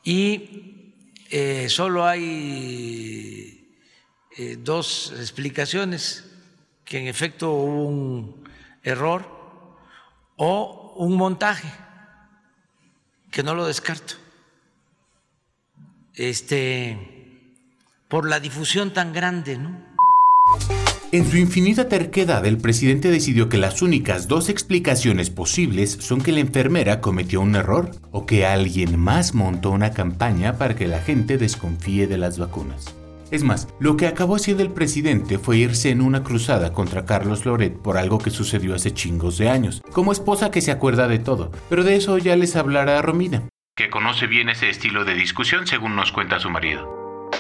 Y 0.04 0.63
eh, 1.36 1.68
solo 1.68 2.06
hay 2.06 3.76
eh, 4.36 4.56
dos 4.56 5.12
explicaciones, 5.18 6.30
que 6.84 7.00
en 7.00 7.08
efecto 7.08 7.50
hubo 7.50 7.88
un 7.88 8.48
error 8.84 9.26
o 10.36 10.94
un 10.94 11.16
montaje, 11.16 11.68
que 13.32 13.42
no 13.42 13.56
lo 13.56 13.66
descarto 13.66 14.14
este, 16.14 17.50
por 18.06 18.28
la 18.28 18.38
difusión 18.38 18.92
tan 18.92 19.12
grande, 19.12 19.58
¿no? 19.58 19.76
En 21.14 21.30
su 21.30 21.36
infinita 21.36 21.88
terquedad, 21.88 22.44
el 22.44 22.58
presidente 22.58 23.08
decidió 23.08 23.48
que 23.48 23.56
las 23.56 23.82
únicas 23.82 24.26
dos 24.26 24.48
explicaciones 24.48 25.30
posibles 25.30 25.92
son 26.00 26.20
que 26.20 26.32
la 26.32 26.40
enfermera 26.40 27.00
cometió 27.00 27.40
un 27.40 27.54
error 27.54 27.92
o 28.10 28.26
que 28.26 28.44
alguien 28.44 28.98
más 28.98 29.32
montó 29.32 29.70
una 29.70 29.92
campaña 29.92 30.58
para 30.58 30.74
que 30.74 30.88
la 30.88 31.00
gente 31.00 31.38
desconfíe 31.38 32.08
de 32.08 32.18
las 32.18 32.40
vacunas. 32.40 32.96
Es 33.30 33.44
más, 33.44 33.68
lo 33.78 33.96
que 33.96 34.08
acabó 34.08 34.34
haciendo 34.34 34.64
el 34.64 34.72
presidente 34.72 35.38
fue 35.38 35.58
irse 35.58 35.90
en 35.90 36.00
una 36.00 36.24
cruzada 36.24 36.72
contra 36.72 37.04
Carlos 37.04 37.46
Loret 37.46 37.76
por 37.76 37.96
algo 37.96 38.18
que 38.18 38.30
sucedió 38.30 38.74
hace 38.74 38.92
chingos 38.92 39.38
de 39.38 39.48
años, 39.48 39.82
como 39.92 40.10
esposa 40.10 40.50
que 40.50 40.62
se 40.62 40.72
acuerda 40.72 41.06
de 41.06 41.20
todo, 41.20 41.52
pero 41.70 41.84
de 41.84 41.94
eso 41.94 42.18
ya 42.18 42.34
les 42.34 42.56
hablará 42.56 43.00
Romina 43.02 43.44
que 43.76 43.88
conoce 43.88 44.26
bien 44.26 44.48
ese 44.48 44.68
estilo 44.68 45.04
de 45.04 45.14
discusión 45.14 45.68
según 45.68 45.94
nos 45.94 46.10
cuenta 46.10 46.40
su 46.40 46.50
marido. 46.50 47.30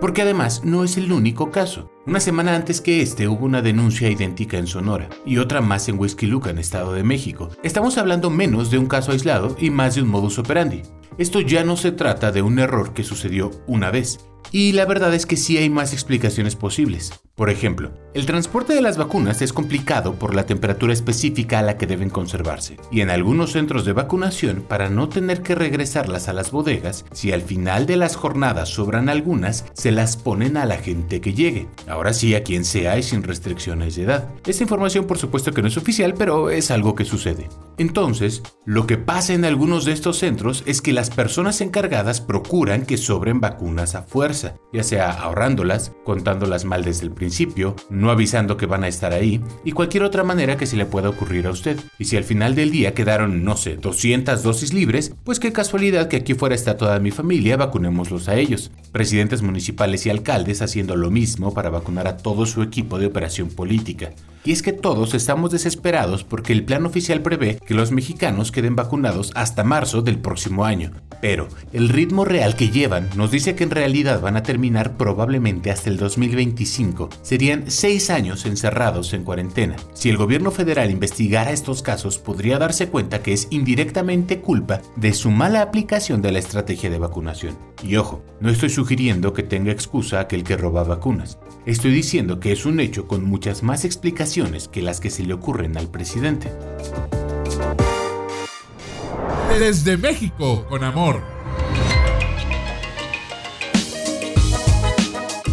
Porque 0.00 0.22
además 0.22 0.64
no 0.64 0.82
es 0.82 0.96
el 0.96 1.12
único 1.12 1.52
caso. 1.52 1.88
Una 2.06 2.20
semana 2.20 2.54
antes 2.54 2.80
que 2.80 3.02
este 3.02 3.26
hubo 3.26 3.44
una 3.44 3.62
denuncia 3.62 4.08
idéntica 4.08 4.58
en 4.58 4.68
Sonora 4.68 5.08
y 5.26 5.38
otra 5.38 5.60
más 5.60 5.88
en 5.88 5.98
en 5.98 6.58
Estado 6.58 6.92
de 6.92 7.02
México. 7.02 7.50
Estamos 7.64 7.98
hablando 7.98 8.30
menos 8.30 8.70
de 8.70 8.78
un 8.78 8.86
caso 8.86 9.10
aislado 9.10 9.56
y 9.58 9.70
más 9.70 9.96
de 9.96 10.02
un 10.02 10.08
modus 10.08 10.38
operandi. 10.38 10.82
Esto 11.18 11.40
ya 11.40 11.64
no 11.64 11.76
se 11.76 11.90
trata 11.90 12.30
de 12.30 12.42
un 12.42 12.60
error 12.60 12.94
que 12.94 13.02
sucedió 13.02 13.50
una 13.66 13.90
vez, 13.90 14.20
y 14.52 14.70
la 14.70 14.84
verdad 14.84 15.12
es 15.14 15.26
que 15.26 15.36
sí 15.36 15.58
hay 15.58 15.68
más 15.68 15.92
explicaciones 15.92 16.54
posibles. 16.54 17.25
Por 17.36 17.50
ejemplo, 17.50 17.90
el 18.14 18.24
transporte 18.24 18.72
de 18.72 18.80
las 18.80 18.96
vacunas 18.96 19.42
es 19.42 19.52
complicado 19.52 20.14
por 20.14 20.34
la 20.34 20.46
temperatura 20.46 20.94
específica 20.94 21.58
a 21.58 21.62
la 21.62 21.76
que 21.76 21.86
deben 21.86 22.08
conservarse, 22.08 22.78
y 22.90 23.02
en 23.02 23.10
algunos 23.10 23.52
centros 23.52 23.84
de 23.84 23.92
vacunación, 23.92 24.64
para 24.66 24.88
no 24.88 25.10
tener 25.10 25.42
que 25.42 25.54
regresarlas 25.54 26.28
a 26.28 26.32
las 26.32 26.50
bodegas, 26.50 27.04
si 27.12 27.32
al 27.32 27.42
final 27.42 27.84
de 27.84 27.98
las 27.98 28.16
jornadas 28.16 28.70
sobran 28.70 29.10
algunas, 29.10 29.66
se 29.74 29.92
las 29.92 30.16
ponen 30.16 30.56
a 30.56 30.64
la 30.64 30.78
gente 30.78 31.20
que 31.20 31.34
llegue. 31.34 31.68
Ahora 31.86 32.14
sí, 32.14 32.34
a 32.34 32.42
quien 32.42 32.64
sea 32.64 32.96
y 32.96 33.02
sin 33.02 33.22
restricciones 33.22 33.96
de 33.96 34.04
edad. 34.04 34.30
Esta 34.46 34.62
información 34.62 35.06
por 35.06 35.18
supuesto 35.18 35.52
que 35.52 35.60
no 35.60 35.68
es 35.68 35.76
oficial, 35.76 36.14
pero 36.14 36.48
es 36.48 36.70
algo 36.70 36.94
que 36.94 37.04
sucede. 37.04 37.50
Entonces, 37.76 38.42
lo 38.64 38.86
que 38.86 38.96
pasa 38.96 39.34
en 39.34 39.44
algunos 39.44 39.84
de 39.84 39.92
estos 39.92 40.16
centros 40.16 40.62
es 40.64 40.80
que 40.80 40.94
las 40.94 41.10
personas 41.10 41.60
encargadas 41.60 42.22
procuran 42.22 42.86
que 42.86 42.96
sobren 42.96 43.42
vacunas 43.42 43.94
a 43.94 44.04
fuerza, 44.04 44.54
ya 44.72 44.82
sea 44.82 45.10
ahorrándolas, 45.10 45.92
contándolas 46.02 46.64
mal 46.64 46.82
desde 46.82 47.04
el 47.04 47.10
principio, 47.26 47.74
no 47.90 48.12
avisando 48.12 48.56
que 48.56 48.66
van 48.66 48.84
a 48.84 48.88
estar 48.88 49.12
ahí 49.12 49.40
y 49.64 49.72
cualquier 49.72 50.04
otra 50.04 50.22
manera 50.22 50.56
que 50.56 50.64
se 50.64 50.76
le 50.76 50.86
pueda 50.86 51.08
ocurrir 51.08 51.48
a 51.48 51.50
usted. 51.50 51.76
Y 51.98 52.04
si 52.04 52.16
al 52.16 52.22
final 52.22 52.54
del 52.54 52.70
día 52.70 52.94
quedaron, 52.94 53.42
no 53.42 53.56
sé, 53.56 53.76
200 53.76 54.44
dosis 54.44 54.72
libres, 54.72 55.12
pues 55.24 55.40
qué 55.40 55.52
casualidad 55.52 56.06
que 56.06 56.18
aquí 56.18 56.34
fuera 56.34 56.54
está 56.54 56.76
toda 56.76 57.00
mi 57.00 57.10
familia, 57.10 57.56
vacunémoslos 57.56 58.28
a 58.28 58.36
ellos. 58.36 58.70
Presidentes 58.92 59.42
municipales 59.42 60.06
y 60.06 60.10
alcaldes 60.10 60.62
haciendo 60.62 60.94
lo 60.94 61.10
mismo 61.10 61.52
para 61.52 61.68
vacunar 61.68 62.06
a 62.06 62.16
todo 62.16 62.46
su 62.46 62.62
equipo 62.62 62.96
de 62.96 63.06
operación 63.06 63.48
política. 63.48 64.12
Y 64.46 64.52
es 64.52 64.62
que 64.62 64.72
todos 64.72 65.12
estamos 65.12 65.50
desesperados 65.50 66.22
porque 66.22 66.52
el 66.52 66.64
plan 66.64 66.86
oficial 66.86 67.20
prevé 67.20 67.58
que 67.66 67.74
los 67.74 67.90
mexicanos 67.90 68.52
queden 68.52 68.76
vacunados 68.76 69.32
hasta 69.34 69.64
marzo 69.64 70.02
del 70.02 70.20
próximo 70.20 70.64
año. 70.64 70.92
Pero 71.20 71.48
el 71.72 71.88
ritmo 71.88 72.24
real 72.24 72.54
que 72.54 72.70
llevan 72.70 73.08
nos 73.16 73.32
dice 73.32 73.56
que 73.56 73.64
en 73.64 73.72
realidad 73.72 74.20
van 74.20 74.36
a 74.36 74.44
terminar 74.44 74.96
probablemente 74.96 75.72
hasta 75.72 75.90
el 75.90 75.96
2025. 75.96 77.08
Serían 77.22 77.64
seis 77.72 78.08
años 78.08 78.46
encerrados 78.46 79.14
en 79.14 79.24
cuarentena. 79.24 79.74
Si 79.94 80.10
el 80.10 80.16
gobierno 80.16 80.52
federal 80.52 80.92
investigara 80.92 81.50
estos 81.50 81.82
casos, 81.82 82.18
podría 82.18 82.58
darse 82.58 82.88
cuenta 82.88 83.22
que 83.22 83.32
es 83.32 83.48
indirectamente 83.50 84.40
culpa 84.40 84.80
de 84.94 85.12
su 85.12 85.32
mala 85.32 85.60
aplicación 85.60 86.22
de 86.22 86.30
la 86.30 86.38
estrategia 86.38 86.88
de 86.88 87.00
vacunación. 87.00 87.58
Y 87.82 87.96
ojo, 87.96 88.22
no 88.40 88.50
estoy 88.50 88.70
sugiriendo 88.70 89.32
que 89.32 89.42
tenga 89.42 89.72
excusa 89.72 90.20
aquel 90.20 90.44
que 90.44 90.56
roba 90.56 90.84
vacunas. 90.84 91.36
Estoy 91.66 91.90
diciendo 91.90 92.38
que 92.38 92.52
es 92.52 92.64
un 92.64 92.78
hecho 92.78 93.08
con 93.08 93.24
muchas 93.24 93.64
más 93.64 93.84
explicaciones 93.84 94.35
que 94.70 94.82
las 94.82 95.00
que 95.00 95.08
se 95.08 95.22
le 95.22 95.32
ocurren 95.32 95.78
al 95.78 95.88
presidente. 95.88 96.52
Desde 99.58 99.96
México, 99.96 100.66
con 100.68 100.84
amor. 100.84 101.22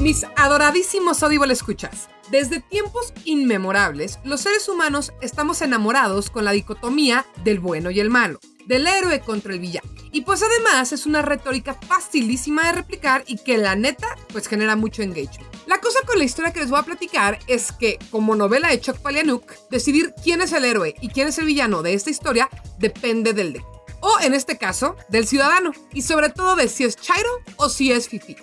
Mis 0.01 0.25
adoradísimos 0.35 1.23
Audible 1.23 1.53
escuchas. 1.53 2.09
Desde 2.29 2.59
tiempos 2.59 3.13
inmemorables, 3.23 4.19
los 4.25 4.41
seres 4.41 4.67
humanos 4.67 5.13
estamos 5.21 5.61
enamorados 5.61 6.29
con 6.29 6.43
la 6.43 6.51
dicotomía 6.51 7.25
del 7.45 7.61
bueno 7.61 7.89
y 7.89 8.01
el 8.01 8.09
malo 8.09 8.41
del 8.65 8.87
héroe 8.87 9.19
contra 9.19 9.53
el 9.53 9.59
villano. 9.59 9.89
Y 10.11 10.21
pues 10.21 10.43
además 10.43 10.91
es 10.91 11.05
una 11.05 11.21
retórica 11.21 11.73
facilísima 11.73 12.67
de 12.67 12.73
replicar 12.73 13.23
y 13.27 13.37
que 13.37 13.57
la 13.57 13.75
neta 13.75 14.07
pues 14.31 14.47
genera 14.47 14.75
mucho 14.75 15.01
engagement. 15.01 15.53
La 15.65 15.79
cosa 15.79 15.99
con 16.05 16.17
la 16.17 16.23
historia 16.23 16.53
que 16.53 16.59
les 16.59 16.69
voy 16.69 16.79
a 16.79 16.83
platicar 16.83 17.39
es 17.47 17.71
que, 17.71 17.97
como 18.11 18.35
novela 18.35 18.67
de 18.67 18.79
Chuck 18.79 18.97
Palahniuk, 18.99 19.51
decidir 19.69 20.13
quién 20.23 20.41
es 20.41 20.51
el 20.51 20.65
héroe 20.65 20.93
y 21.01 21.09
quién 21.09 21.29
es 21.29 21.37
el 21.37 21.45
villano 21.45 21.81
de 21.81 21.93
esta 21.93 22.09
historia 22.09 22.49
depende 22.77 23.33
del 23.33 23.53
de. 23.53 23.63
O 24.01 24.19
en 24.19 24.33
este 24.33 24.57
caso, 24.57 24.97
del 25.07 25.25
ciudadano. 25.25 25.71
Y 25.93 26.01
sobre 26.01 26.29
todo 26.29 26.55
de 26.55 26.67
si 26.67 26.83
es 26.83 26.97
Chairo 26.97 27.29
o 27.55 27.69
si 27.69 27.91
es 27.91 28.09
Fifi. 28.09 28.35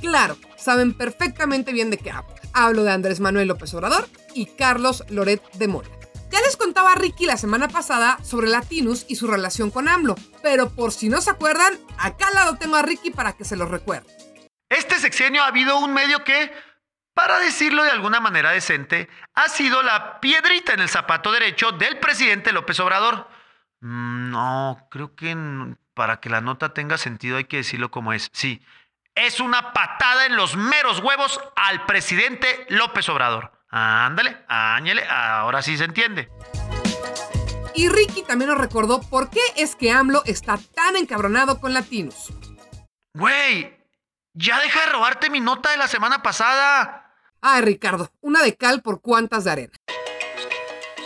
Claro, 0.00 0.36
saben 0.56 0.92
perfectamente 0.92 1.72
bien 1.72 1.90
de 1.90 1.96
qué 1.96 2.10
hablo. 2.10 2.34
Hablo 2.52 2.84
de 2.84 2.92
Andrés 2.92 3.18
Manuel 3.18 3.48
López 3.48 3.72
Obrador 3.74 4.08
y 4.34 4.46
Carlos 4.46 5.04
Loret 5.08 5.42
de 5.54 5.68
Mola. 5.68 5.95
Ya 6.30 6.40
les 6.40 6.56
contaba 6.56 6.94
Ricky 6.94 7.26
la 7.26 7.36
semana 7.36 7.68
pasada 7.68 8.18
sobre 8.22 8.48
Latinus 8.48 9.06
y 9.08 9.16
su 9.16 9.26
relación 9.26 9.70
con 9.70 9.88
AMLO, 9.88 10.16
pero 10.42 10.70
por 10.70 10.92
si 10.92 11.08
no 11.08 11.20
se 11.20 11.30
acuerdan, 11.30 11.78
acá 11.98 12.28
al 12.28 12.34
lado 12.34 12.56
tengo 12.56 12.76
a 12.76 12.82
Ricky 12.82 13.10
para 13.10 13.32
que 13.32 13.44
se 13.44 13.56
los 13.56 13.70
recuerde. 13.70 14.06
Este 14.68 14.98
sexenio 14.98 15.42
ha 15.42 15.48
habido 15.48 15.78
un 15.78 15.94
medio 15.94 16.24
que, 16.24 16.52
para 17.14 17.38
decirlo 17.38 17.84
de 17.84 17.90
alguna 17.90 18.20
manera 18.20 18.50
decente, 18.50 19.08
ha 19.34 19.48
sido 19.48 19.82
la 19.82 20.20
piedrita 20.20 20.74
en 20.74 20.80
el 20.80 20.88
zapato 20.88 21.30
derecho 21.30 21.72
del 21.72 21.98
presidente 22.00 22.52
López 22.52 22.80
Obrador. 22.80 23.28
Mm, 23.80 24.30
no, 24.30 24.88
creo 24.90 25.14
que 25.14 25.36
para 25.94 26.20
que 26.20 26.28
la 26.28 26.40
nota 26.40 26.74
tenga 26.74 26.98
sentido 26.98 27.36
hay 27.36 27.44
que 27.44 27.58
decirlo 27.58 27.90
como 27.90 28.12
es. 28.12 28.28
Sí, 28.32 28.60
es 29.14 29.40
una 29.40 29.72
patada 29.72 30.26
en 30.26 30.36
los 30.36 30.56
meros 30.56 30.98
huevos 30.98 31.40
al 31.54 31.86
presidente 31.86 32.66
López 32.68 33.08
Obrador. 33.08 33.55
Ándale, 33.68 34.44
áñale, 34.48 35.04
ahora 35.08 35.62
sí 35.62 35.76
se 35.76 35.84
entiende. 35.84 36.28
Y 37.74 37.88
Ricky 37.88 38.22
también 38.22 38.50
nos 38.50 38.58
recordó 38.58 39.00
por 39.02 39.28
qué 39.28 39.40
es 39.56 39.76
que 39.76 39.90
AMLO 39.90 40.22
está 40.24 40.58
tan 40.74 40.96
encabronado 40.96 41.60
con 41.60 41.74
Latinos. 41.74 42.32
Güey, 43.12 43.76
ya 44.32 44.60
deja 44.60 44.80
de 44.80 44.92
robarte 44.92 45.30
mi 45.30 45.40
nota 45.40 45.70
de 45.70 45.76
la 45.76 45.88
semana 45.88 46.22
pasada. 46.22 47.14
Ay, 47.40 47.62
Ricardo, 47.62 48.10
una 48.20 48.42
de 48.42 48.56
cal 48.56 48.82
por 48.82 49.00
cuantas 49.02 49.44
de 49.44 49.50
arena. 49.50 49.72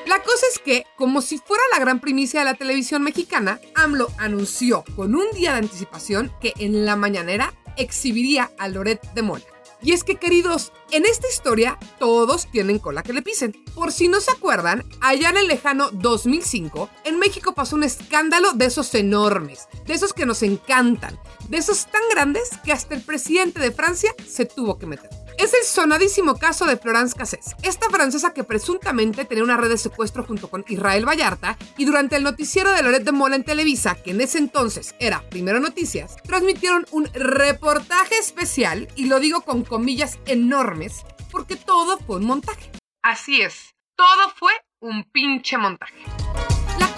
La 0.06 0.22
cosa 0.22 0.46
es 0.52 0.58
que, 0.58 0.86
como 0.96 1.22
si 1.22 1.38
fuera 1.38 1.62
la 1.72 1.78
gran 1.78 2.00
primicia 2.00 2.40
de 2.40 2.46
la 2.46 2.54
televisión 2.54 3.02
mexicana, 3.02 3.60
AMLO 3.74 4.08
anunció 4.18 4.84
con 4.96 5.14
un 5.14 5.30
día 5.32 5.52
de 5.52 5.58
anticipación 5.58 6.32
que 6.40 6.52
en 6.58 6.84
la 6.84 6.96
mañanera 6.96 7.52
exhibiría 7.76 8.50
a 8.58 8.68
Loret 8.68 9.00
de 9.12 9.22
Mola. 9.22 9.44
Y 9.82 9.92
es 9.92 10.04
que, 10.04 10.16
queridos, 10.16 10.72
en 10.90 11.06
esta 11.06 11.28
historia 11.28 11.78
todos 11.98 12.46
tienen 12.50 12.78
cola 12.78 13.02
que 13.02 13.12
le 13.12 13.22
pisen. 13.22 13.52
Por 13.74 13.92
si 13.92 14.08
no 14.08 14.20
se 14.20 14.30
acuerdan, 14.30 14.84
allá 15.00 15.30
en 15.30 15.38
el 15.38 15.48
lejano 15.48 15.90
2005, 15.92 16.90
en 17.04 17.18
México 17.18 17.54
pasó 17.54 17.76
un 17.76 17.84
escándalo 17.84 18.52
de 18.52 18.66
esos 18.66 18.94
enormes, 18.94 19.68
de 19.86 19.94
esos 19.94 20.12
que 20.12 20.26
nos 20.26 20.42
encantan, 20.42 21.18
de 21.48 21.58
esos 21.58 21.86
tan 21.86 22.02
grandes 22.10 22.50
que 22.64 22.72
hasta 22.72 22.94
el 22.94 23.02
presidente 23.02 23.60
de 23.60 23.72
Francia 23.72 24.14
se 24.26 24.44
tuvo 24.44 24.78
que 24.78 24.86
meter. 24.86 25.10
Es 25.40 25.54
el 25.54 25.64
sonadísimo 25.64 26.36
caso 26.36 26.66
de 26.66 26.76
Florence 26.76 27.16
Cassés, 27.16 27.56
esta 27.62 27.88
francesa 27.88 28.34
que 28.34 28.44
presuntamente 28.44 29.24
tenía 29.24 29.42
una 29.42 29.56
red 29.56 29.70
de 29.70 29.78
secuestro 29.78 30.22
junto 30.22 30.50
con 30.50 30.66
Israel 30.68 31.08
Vallarta 31.08 31.56
y 31.78 31.86
durante 31.86 32.16
el 32.16 32.24
noticiero 32.24 32.70
de 32.72 32.82
Loret 32.82 33.04
de 33.04 33.12
Mola 33.12 33.36
en 33.36 33.44
Televisa, 33.44 33.94
que 33.94 34.10
en 34.10 34.20
ese 34.20 34.36
entonces 34.36 34.94
era 35.00 35.26
Primero 35.30 35.58
Noticias, 35.58 36.16
transmitieron 36.24 36.84
un 36.90 37.06
reportaje 37.14 38.18
especial, 38.18 38.86
y 38.96 39.06
lo 39.06 39.18
digo 39.18 39.40
con 39.40 39.64
comillas 39.64 40.18
enormes, 40.26 41.06
porque 41.30 41.56
todo 41.56 41.96
fue 42.00 42.16
un 42.16 42.26
montaje. 42.26 42.70
Así 43.02 43.40
es, 43.40 43.74
todo 43.96 44.34
fue 44.36 44.52
un 44.82 45.04
pinche 45.04 45.56
montaje. 45.56 46.04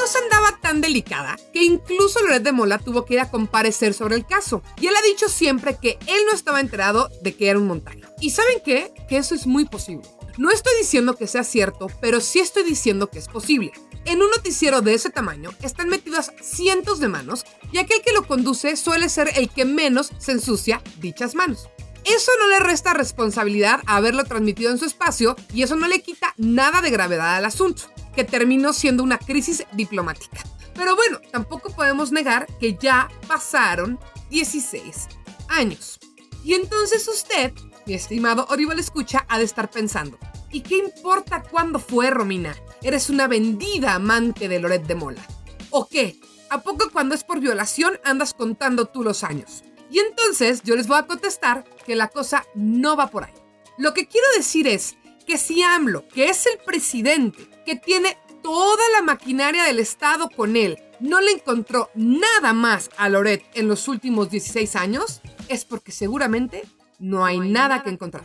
Cosa 0.03 0.19
andaba 0.19 0.59
tan 0.61 0.81
delicada 0.81 1.37
que 1.53 1.63
incluso 1.63 2.21
Loret 2.23 2.43
de 2.43 2.51
Mola 2.51 2.81
tuvo 2.81 3.05
que 3.05 3.15
ir 3.15 3.21
a 3.21 3.31
comparecer 3.31 3.95
sobre 3.95 4.17
el 4.17 4.27
caso. 4.27 4.61
Y 4.81 4.89
él 4.89 4.97
ha 4.97 5.03
dicho 5.03 5.29
siempre 5.29 5.77
que 5.81 5.97
él 6.09 6.23
no 6.27 6.35
estaba 6.35 6.59
enterado 6.59 7.09
de 7.23 7.37
que 7.37 7.49
era 7.49 7.61
un 7.61 7.69
montaje. 7.69 8.01
¿Y 8.19 8.31
saben 8.31 8.59
qué? 8.65 8.93
Que 9.09 9.19
eso 9.19 9.37
es 9.37 9.47
muy 9.47 9.65
posible. 9.65 10.03
No 10.39 10.51
estoy 10.51 10.73
diciendo 10.77 11.15
que 11.15 11.29
sea 11.29 11.45
cierto, 11.45 11.87
pero 12.01 12.21
sí 12.21 12.41
estoy 12.41 12.65
diciendo 12.65 13.11
que 13.11 13.21
es 13.21 13.29
posible. 13.29 13.71
En 14.05 14.21
un 14.21 14.31
noticiero 14.31 14.81
de 14.83 14.95
ese 14.95 15.11
tamaño 15.11 15.51
están 15.63 15.89
metidas 15.89 16.33
cientos 16.43 16.99
de 16.99 17.07
manos 17.07 17.45
y 17.71 17.79
aquel 17.79 18.03
que 18.03 18.13
lo 18.13 18.27
conduce 18.27 18.75
suele 18.75 19.09
ser 19.09 19.31
el 19.37 19.51
que 19.51 19.65
menos 19.65 20.11
se 20.19 20.33
ensucia 20.33 20.83
dichas 20.99 21.37
manos. 21.37 21.69
Eso 22.05 22.33
no 22.39 22.49
le 22.49 22.61
resta 22.61 22.95
responsabilidad 22.95 23.81
a 23.87 23.97
haberlo 23.97 24.25
transmitido 24.25 24.71
en 24.71 24.79
su 24.79 24.85
espacio 24.85 25.37
y 25.53 25.63
eso 25.63 25.77
no 25.77 25.87
le 25.87 26.03
quita 26.03 26.35
nada 26.37 26.81
de 26.81 26.91
gravedad 26.91 27.37
al 27.37 27.45
asunto, 27.45 27.85
que 28.15 28.25
terminó 28.25 28.73
siendo 28.73 29.03
una 29.03 29.19
crisis 29.19 29.65
diplomática. 29.73 30.43
Pero 30.75 30.97
bueno, 30.97 31.21
tampoco 31.31 31.71
podemos 31.71 32.11
negar 32.11 32.47
que 32.59 32.77
ya 32.77 33.09
pasaron 33.29 33.99
16 34.31 35.09
años. 35.49 36.01
Y 36.45 36.55
entonces 36.55 37.07
usted 37.07 37.53
mi 37.87 37.95
estimado 37.95 38.47
Orival 38.49 38.79
Escucha 38.79 39.25
ha 39.29 39.39
de 39.39 39.45
estar 39.45 39.71
pensando, 39.71 40.19
¿y 40.51 40.61
qué 40.61 40.77
importa 40.77 41.43
cuándo 41.43 41.79
fue, 41.79 42.11
Romina? 42.11 42.55
Eres 42.83 43.11
una 43.11 43.27
vendida 43.27 43.95
amante 43.95 44.49
de 44.49 44.61
Loret 44.61 44.87
de 44.87 44.95
Mola. 44.95 45.23
¿O 45.71 45.89
qué? 45.89 46.21
¿A 46.51 46.63
poco 46.63 46.91
cuando 46.93 47.15
es 47.15 47.25
por 47.25 47.41
violación 47.41 47.99
andas 48.05 48.35
contando 48.35 48.87
tú 48.87 49.03
los 49.03 49.25
años? 49.25 49.65
Y 49.93 49.99
entonces 49.99 50.63
yo 50.65 50.75
les 50.75 50.87
voy 50.87 50.97
a 50.97 51.07
contestar 51.07 51.65
que 51.85 51.95
la 51.95 52.09
cosa 52.09 52.47
no 52.55 52.97
va 52.97 53.09
por 53.09 53.25
ahí. 53.25 53.35
Lo 53.77 53.93
que 53.93 54.07
quiero 54.07 54.27
decir 54.35 54.67
es 54.67 54.97
que 55.27 55.37
si 55.37 55.63
AMLO, 55.63 56.09
que 56.09 56.31
es 56.31 56.47
el 56.47 56.59
presidente, 56.65 57.47
que 57.67 57.77
tiene 57.77 58.17
toda 58.43 58.83
la 58.95 59.03
maquinaria 59.03 59.65
del 59.65 59.79
Estado 59.79 60.31
con 60.31 60.57
él, 60.57 60.79
no 60.99 61.21
le 61.21 61.33
encontró 61.33 61.91
nada 61.95 62.55
más 62.55 62.89
a 62.97 63.11
Loret 63.11 63.45
en 63.53 63.69
los 63.69 63.87
últimos 63.87 64.31
16 64.31 64.77
años, 64.77 65.21
es 65.49 65.67
porque 65.67 65.93
seguramente 65.93 66.65
no 66.99 67.27
hay 67.27 67.39
nada 67.39 67.83
que 67.83 67.91
encontrar. 67.91 68.25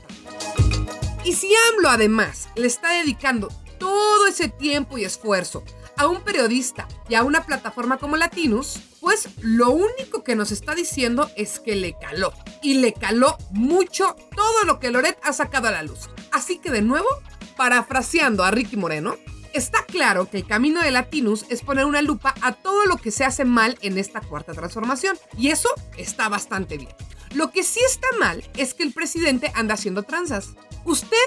Y 1.26 1.34
si 1.34 1.52
AMLO 1.74 1.90
además 1.90 2.48
le 2.56 2.68
está 2.68 2.94
dedicando 2.94 3.50
todo 3.78 4.26
ese 4.28 4.48
tiempo 4.48 4.98
y 4.98 5.04
esfuerzo 5.04 5.66
a 5.98 6.08
un 6.08 6.22
periodista 6.22 6.88
y 7.10 7.16
a 7.16 7.24
una 7.24 7.46
plataforma 7.46 7.98
como 7.98 8.18
Latinus, 8.18 8.80
pues 9.02 9.30
lo 9.42 9.72
único 9.72 10.24
que 10.24 10.36
nos 10.36 10.52
está 10.52 10.76
diciendo 10.76 11.30
es 11.36 11.60
que 11.60 11.76
le 11.76 11.96
caló. 12.00 12.34
Y 12.62 12.76
le 12.76 12.94
caló 12.94 13.38
mucho 13.52 14.16
todo 14.36 14.64
lo 14.66 14.80
que 14.80 14.92
Loret 14.92 15.18
ha 15.24 15.34
sacado 15.34 15.68
a 15.68 15.72
la 15.72 15.84
luz. 15.84 16.10
Así 16.32 16.60
que 16.60 16.72
de 16.72 16.82
nuevo, 16.82 17.08
parafraseando 17.56 18.44
a 18.44 18.52
Ricky 18.52 18.78
Moreno, 18.78 19.16
está 19.54 19.84
claro 19.86 20.30
que 20.30 20.38
el 20.38 20.48
camino 20.48 20.82
de 20.82 20.92
Latinus 20.92 21.46
es 21.50 21.62
poner 21.62 21.86
una 21.86 22.02
lupa 22.02 22.36
a 22.42 22.54
todo 22.54 22.86
lo 22.86 22.98
que 22.98 23.12
se 23.12 23.26
hace 23.26 23.46
mal 23.46 23.78
en 23.82 23.98
esta 23.98 24.22
cuarta 24.22 24.54
transformación. 24.54 25.18
Y 25.38 25.50
eso 25.50 25.70
está 25.98 26.30
bastante 26.30 26.78
bien. 26.78 26.92
Lo 27.34 27.52
que 27.52 27.64
sí 27.64 27.80
está 27.86 28.08
mal 28.20 28.44
es 28.56 28.74
que 28.74 28.84
el 28.84 28.94
presidente 28.94 29.52
anda 29.56 29.74
haciendo 29.74 30.04
tranzas. 30.04 30.50
Usted, 30.86 31.18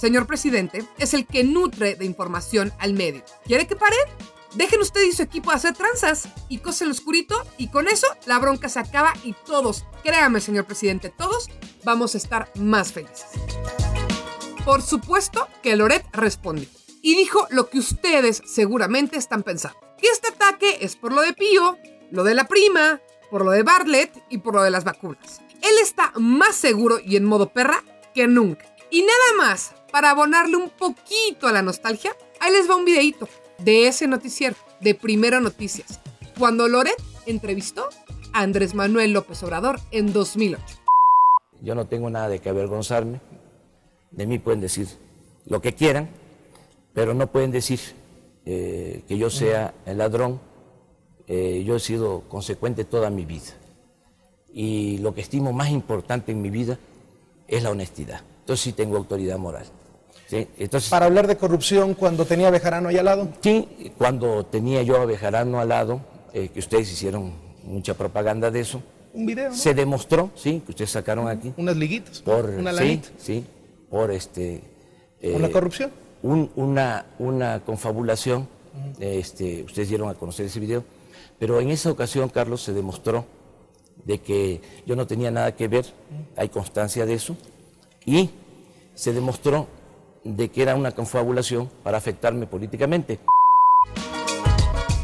señor 0.00 0.26
presidente, 0.26 0.84
es 0.98 1.12
el 1.12 1.26
que 1.26 1.44
nutre 1.44 1.94
de 1.94 2.06
información 2.06 2.72
al 2.78 2.94
medio. 2.94 3.22
¿Quiere 3.44 3.66
que 3.66 3.76
pare? 3.76 3.96
Dejen 4.54 4.80
usted 4.80 5.02
y 5.02 5.12
su 5.12 5.22
equipo 5.22 5.50
hacer 5.50 5.74
tranzas 5.74 6.28
y 6.48 6.58
cosen 6.58 6.86
el 6.86 6.92
oscurito 6.92 7.36
y 7.58 7.68
con 7.68 7.86
eso 7.86 8.06
la 8.26 8.38
bronca 8.38 8.68
se 8.68 8.80
acaba 8.80 9.12
y 9.22 9.34
todos, 9.44 9.84
créame 10.02 10.40
señor 10.40 10.64
presidente, 10.64 11.10
todos 11.10 11.48
vamos 11.84 12.14
a 12.14 12.18
estar 12.18 12.50
más 12.56 12.92
felices. 12.92 13.26
Por 14.64 14.82
supuesto 14.82 15.46
que 15.62 15.76
Loret 15.76 16.04
respondió 16.12 16.68
y 17.02 17.14
dijo 17.14 17.46
lo 17.50 17.68
que 17.68 17.78
ustedes 17.78 18.42
seguramente 18.46 19.18
están 19.18 19.42
pensando. 19.42 19.78
Que 19.98 20.08
este 20.08 20.28
ataque 20.28 20.78
es 20.80 20.96
por 20.96 21.12
lo 21.12 21.20
de 21.20 21.34
Pío, 21.34 21.76
lo 22.10 22.24
de 22.24 22.34
la 22.34 22.48
prima, 22.48 23.00
por 23.30 23.44
lo 23.44 23.50
de 23.50 23.62
Bartlett 23.62 24.12
y 24.30 24.38
por 24.38 24.54
lo 24.54 24.62
de 24.62 24.70
las 24.70 24.84
vacunas. 24.84 25.42
Él 25.62 25.74
está 25.82 26.12
más 26.16 26.56
seguro 26.56 26.98
y 27.04 27.16
en 27.16 27.24
modo 27.24 27.52
perra 27.52 27.84
que 28.14 28.26
nunca. 28.26 28.74
Y 28.90 29.02
nada 29.02 29.46
más, 29.46 29.74
para 29.90 30.10
abonarle 30.10 30.56
un 30.56 30.70
poquito 30.70 31.46
a 31.46 31.52
la 31.52 31.62
nostalgia, 31.62 32.16
ahí 32.40 32.52
les 32.52 32.68
va 32.68 32.76
un 32.76 32.84
videito 32.84 33.28
de 33.58 33.86
ese 33.86 34.06
noticiero, 34.06 34.56
de 34.80 34.94
Primero 34.94 35.40
Noticias, 35.40 36.00
cuando 36.38 36.68
Loret 36.68 36.96
entrevistó 37.26 37.88
a 38.32 38.42
Andrés 38.42 38.74
Manuel 38.74 39.12
López 39.12 39.42
Obrador 39.42 39.80
en 39.90 40.12
2008. 40.12 40.64
Yo 41.62 41.74
no 41.74 41.86
tengo 41.86 42.08
nada 42.08 42.28
de 42.28 42.38
que 42.38 42.48
avergonzarme, 42.48 43.20
de 44.10 44.26
mí 44.26 44.38
pueden 44.38 44.60
decir 44.60 44.88
lo 45.46 45.60
que 45.60 45.74
quieran, 45.74 46.08
pero 46.94 47.14
no 47.14 47.26
pueden 47.26 47.50
decir 47.50 47.80
eh, 48.46 49.02
que 49.06 49.18
yo 49.18 49.30
sea 49.30 49.74
el 49.84 49.98
ladrón 49.98 50.40
eh, 51.32 51.62
yo 51.64 51.76
he 51.76 51.80
sido 51.80 52.22
consecuente 52.28 52.84
toda 52.84 53.08
mi 53.08 53.24
vida. 53.24 53.52
Y 54.52 54.98
lo 54.98 55.14
que 55.14 55.20
estimo 55.20 55.52
más 55.52 55.70
importante 55.70 56.32
en 56.32 56.42
mi 56.42 56.50
vida 56.50 56.76
es 57.46 57.62
la 57.62 57.70
honestidad. 57.70 58.22
Entonces 58.40 58.64
sí 58.64 58.72
tengo 58.72 58.96
autoridad 58.96 59.38
moral. 59.38 59.64
Entonces, 60.30 60.90
Para 60.90 61.06
hablar 61.06 61.26
de 61.26 61.36
corrupción 61.36 61.94
cuando 61.94 62.24
tenía 62.24 62.48
a 62.48 62.50
Bejarano 62.50 62.88
ahí 62.88 62.98
al 62.98 63.04
lado. 63.04 63.28
Sí, 63.40 63.92
cuando 63.98 64.44
tenía 64.46 64.82
yo 64.82 65.00
a 65.00 65.04
Bejarano 65.04 65.60
al 65.60 65.68
lado, 65.68 66.00
eh, 66.32 66.48
que 66.48 66.60
ustedes 66.60 66.90
hicieron 66.92 67.32
mucha 67.64 67.94
propaganda 67.94 68.50
de 68.50 68.60
eso. 68.60 68.82
Un 69.12 69.26
video. 69.26 69.52
Se 69.52 69.74
demostró, 69.74 70.30
sí, 70.36 70.62
que 70.64 70.72
ustedes 70.72 70.90
sacaron 70.90 71.28
aquí. 71.28 71.52
Unas 71.56 71.76
liguitas. 71.76 72.20
Por, 72.20 72.50
una 72.50 72.72
sí, 72.74 73.00
sí, 73.18 73.44
por 73.88 74.12
este. 74.12 74.60
¿Por 75.20 75.40
la 75.40 75.48
eh, 75.48 75.50
corrupción? 75.50 75.90
una, 76.22 77.06
una 77.18 77.60
confabulación. 77.60 78.46
este, 79.00 79.64
ustedes 79.64 79.88
dieron 79.88 80.08
a 80.08 80.14
conocer 80.14 80.46
ese 80.46 80.60
video 80.60 80.84
pero 81.40 81.58
en 81.58 81.70
esa 81.70 81.90
ocasión, 81.90 82.28
Carlos, 82.28 82.62
se 82.62 82.74
demostró 82.74 83.24
de 84.04 84.18
que 84.18 84.60
yo 84.86 84.94
no 84.94 85.06
tenía 85.06 85.30
nada 85.30 85.56
que 85.56 85.68
ver, 85.68 85.86
hay 86.36 86.50
constancia 86.50 87.06
de 87.06 87.14
eso, 87.14 87.34
y 88.04 88.28
se 88.94 89.14
demostró 89.14 89.66
de 90.24 90.50
que 90.50 90.62
era 90.62 90.74
una 90.74 90.92
confabulación 90.92 91.70
para 91.82 91.98
afectarme 91.98 92.46
políticamente. 92.46 93.20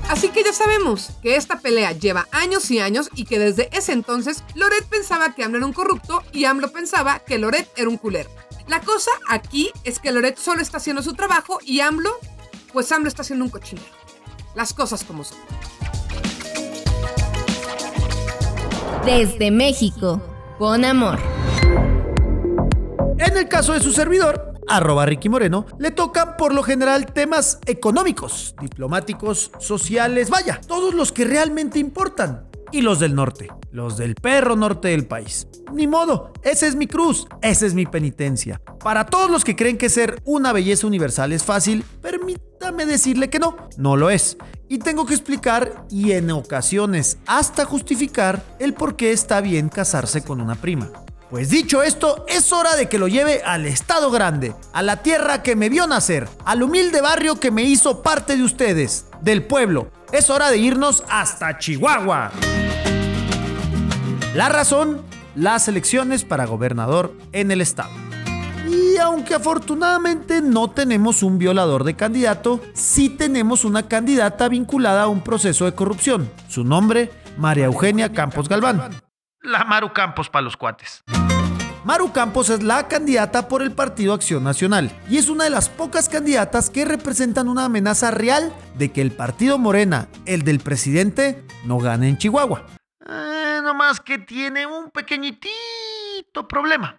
Así 0.08 0.28
que 0.28 0.44
ya 0.44 0.52
sabemos 0.52 1.10
que 1.20 1.34
esta 1.34 1.58
pelea 1.58 1.90
lleva 1.92 2.28
años 2.30 2.70
y 2.70 2.78
años 2.78 3.10
y 3.16 3.24
que 3.24 3.40
desde 3.40 3.68
ese 3.76 3.92
entonces 3.92 4.44
Loret 4.54 4.84
pensaba 4.86 5.34
que 5.34 5.42
AMLO 5.42 5.58
era 5.58 5.66
un 5.66 5.72
corrupto 5.72 6.22
y 6.32 6.44
AMLO 6.44 6.70
pensaba 6.70 7.18
que 7.18 7.38
Loret 7.38 7.68
era 7.76 7.88
un 7.88 7.96
culero. 7.96 8.30
La 8.68 8.80
cosa 8.80 9.10
aquí 9.28 9.70
es 9.84 9.98
que 9.98 10.12
Loret 10.12 10.38
solo 10.38 10.62
está 10.62 10.76
haciendo 10.76 11.02
su 11.02 11.14
trabajo 11.14 11.58
y 11.64 11.80
AMLO, 11.80 12.10
pues 12.72 12.90
AMLO 12.92 13.08
está 13.08 13.22
haciendo 13.22 13.44
un 13.44 13.50
cochinero. 13.50 13.86
Las 14.54 14.72
cosas 14.72 15.02
como 15.02 15.24
son. 15.24 15.38
Desde 19.04 19.50
México, 19.50 20.22
con 20.58 20.84
amor. 20.84 21.18
En 23.18 23.36
el 23.36 23.48
caso 23.48 23.72
de 23.72 23.80
su 23.80 23.92
servidor, 23.92 24.55
arroba 24.68 25.06
Ricky 25.06 25.28
Moreno, 25.28 25.66
le 25.78 25.90
tocan 25.90 26.36
por 26.36 26.54
lo 26.54 26.62
general 26.62 27.06
temas 27.06 27.58
económicos, 27.66 28.54
diplomáticos, 28.60 29.52
sociales, 29.58 30.30
vaya, 30.30 30.60
todos 30.66 30.94
los 30.94 31.12
que 31.12 31.24
realmente 31.24 31.78
importan. 31.78 32.48
Y 32.72 32.82
los 32.82 32.98
del 32.98 33.14
norte, 33.14 33.48
los 33.70 33.96
del 33.96 34.16
perro 34.16 34.56
norte 34.56 34.88
del 34.88 35.06
país. 35.06 35.46
Ni 35.72 35.86
modo, 35.86 36.32
esa 36.42 36.66
es 36.66 36.74
mi 36.74 36.88
cruz, 36.88 37.28
esa 37.40 37.64
es 37.64 37.74
mi 37.74 37.86
penitencia. 37.86 38.60
Para 38.82 39.06
todos 39.06 39.30
los 39.30 39.44
que 39.44 39.54
creen 39.54 39.78
que 39.78 39.88
ser 39.88 40.20
una 40.24 40.52
belleza 40.52 40.86
universal 40.86 41.32
es 41.32 41.44
fácil, 41.44 41.84
permítame 42.02 42.84
decirle 42.84 43.30
que 43.30 43.38
no, 43.38 43.56
no 43.76 43.96
lo 43.96 44.10
es 44.10 44.36
y 44.68 44.78
tengo 44.78 45.06
que 45.06 45.14
explicar 45.14 45.86
y 45.90 46.12
en 46.12 46.30
ocasiones 46.30 47.18
hasta 47.26 47.64
justificar 47.64 48.42
el 48.58 48.74
por 48.74 48.96
qué 48.96 49.12
está 49.12 49.40
bien 49.40 49.68
casarse 49.68 50.22
con 50.22 50.40
una 50.40 50.56
prima. 50.56 50.90
Pues 51.30 51.50
dicho 51.50 51.82
esto, 51.82 52.24
es 52.28 52.52
hora 52.52 52.76
de 52.76 52.88
que 52.88 53.00
lo 53.00 53.08
lleve 53.08 53.42
al 53.44 53.66
estado 53.66 54.12
grande, 54.12 54.54
a 54.72 54.82
la 54.82 55.02
tierra 55.02 55.42
que 55.42 55.56
me 55.56 55.68
vio 55.68 55.88
nacer, 55.88 56.28
al 56.44 56.62
humilde 56.62 57.00
barrio 57.00 57.40
que 57.40 57.50
me 57.50 57.62
hizo 57.62 58.00
parte 58.00 58.36
de 58.36 58.44
ustedes, 58.44 59.06
del 59.22 59.44
pueblo. 59.44 59.90
Es 60.12 60.30
hora 60.30 60.50
de 60.50 60.58
irnos 60.58 61.02
hasta 61.08 61.58
Chihuahua. 61.58 62.30
La 64.34 64.48
razón, 64.48 65.02
las 65.34 65.66
elecciones 65.66 66.24
para 66.24 66.46
gobernador 66.46 67.12
en 67.32 67.50
el 67.50 67.60
estado. 67.60 67.90
Y 68.68 68.96
aunque 68.98 69.34
afortunadamente 69.34 70.40
no 70.40 70.70
tenemos 70.70 71.24
un 71.24 71.38
violador 71.38 71.82
de 71.82 71.96
candidato, 71.96 72.60
sí 72.72 73.08
tenemos 73.08 73.64
una 73.64 73.88
candidata 73.88 74.48
vinculada 74.48 75.02
a 75.02 75.08
un 75.08 75.22
proceso 75.22 75.64
de 75.64 75.74
corrupción. 75.74 76.30
Su 76.46 76.62
nombre, 76.62 77.10
María 77.36 77.66
Eugenia 77.66 78.12
Campos 78.12 78.48
Galván. 78.48 79.05
La 79.46 79.64
Maru 79.64 79.92
Campos 79.92 80.28
para 80.28 80.42
los 80.42 80.56
cuates. 80.56 81.04
Maru 81.84 82.10
Campos 82.10 82.50
es 82.50 82.64
la 82.64 82.88
candidata 82.88 83.46
por 83.46 83.62
el 83.62 83.70
Partido 83.70 84.12
Acción 84.12 84.42
Nacional 84.42 84.90
y 85.08 85.18
es 85.18 85.28
una 85.28 85.44
de 85.44 85.50
las 85.50 85.68
pocas 85.68 86.08
candidatas 86.08 86.68
que 86.68 86.84
representan 86.84 87.48
una 87.48 87.66
amenaza 87.66 88.10
real 88.10 88.52
de 88.76 88.90
que 88.90 89.00
el 89.00 89.12
partido 89.12 89.56
Morena, 89.56 90.08
el 90.24 90.42
del 90.42 90.58
presidente, 90.58 91.44
no 91.64 91.78
gane 91.78 92.08
en 92.08 92.18
Chihuahua. 92.18 92.66
Eh, 93.08 93.60
no 93.62 93.72
más 93.72 94.00
que 94.00 94.18
tiene 94.18 94.66
un 94.66 94.90
pequeñitito 94.90 96.48
problema. 96.48 96.96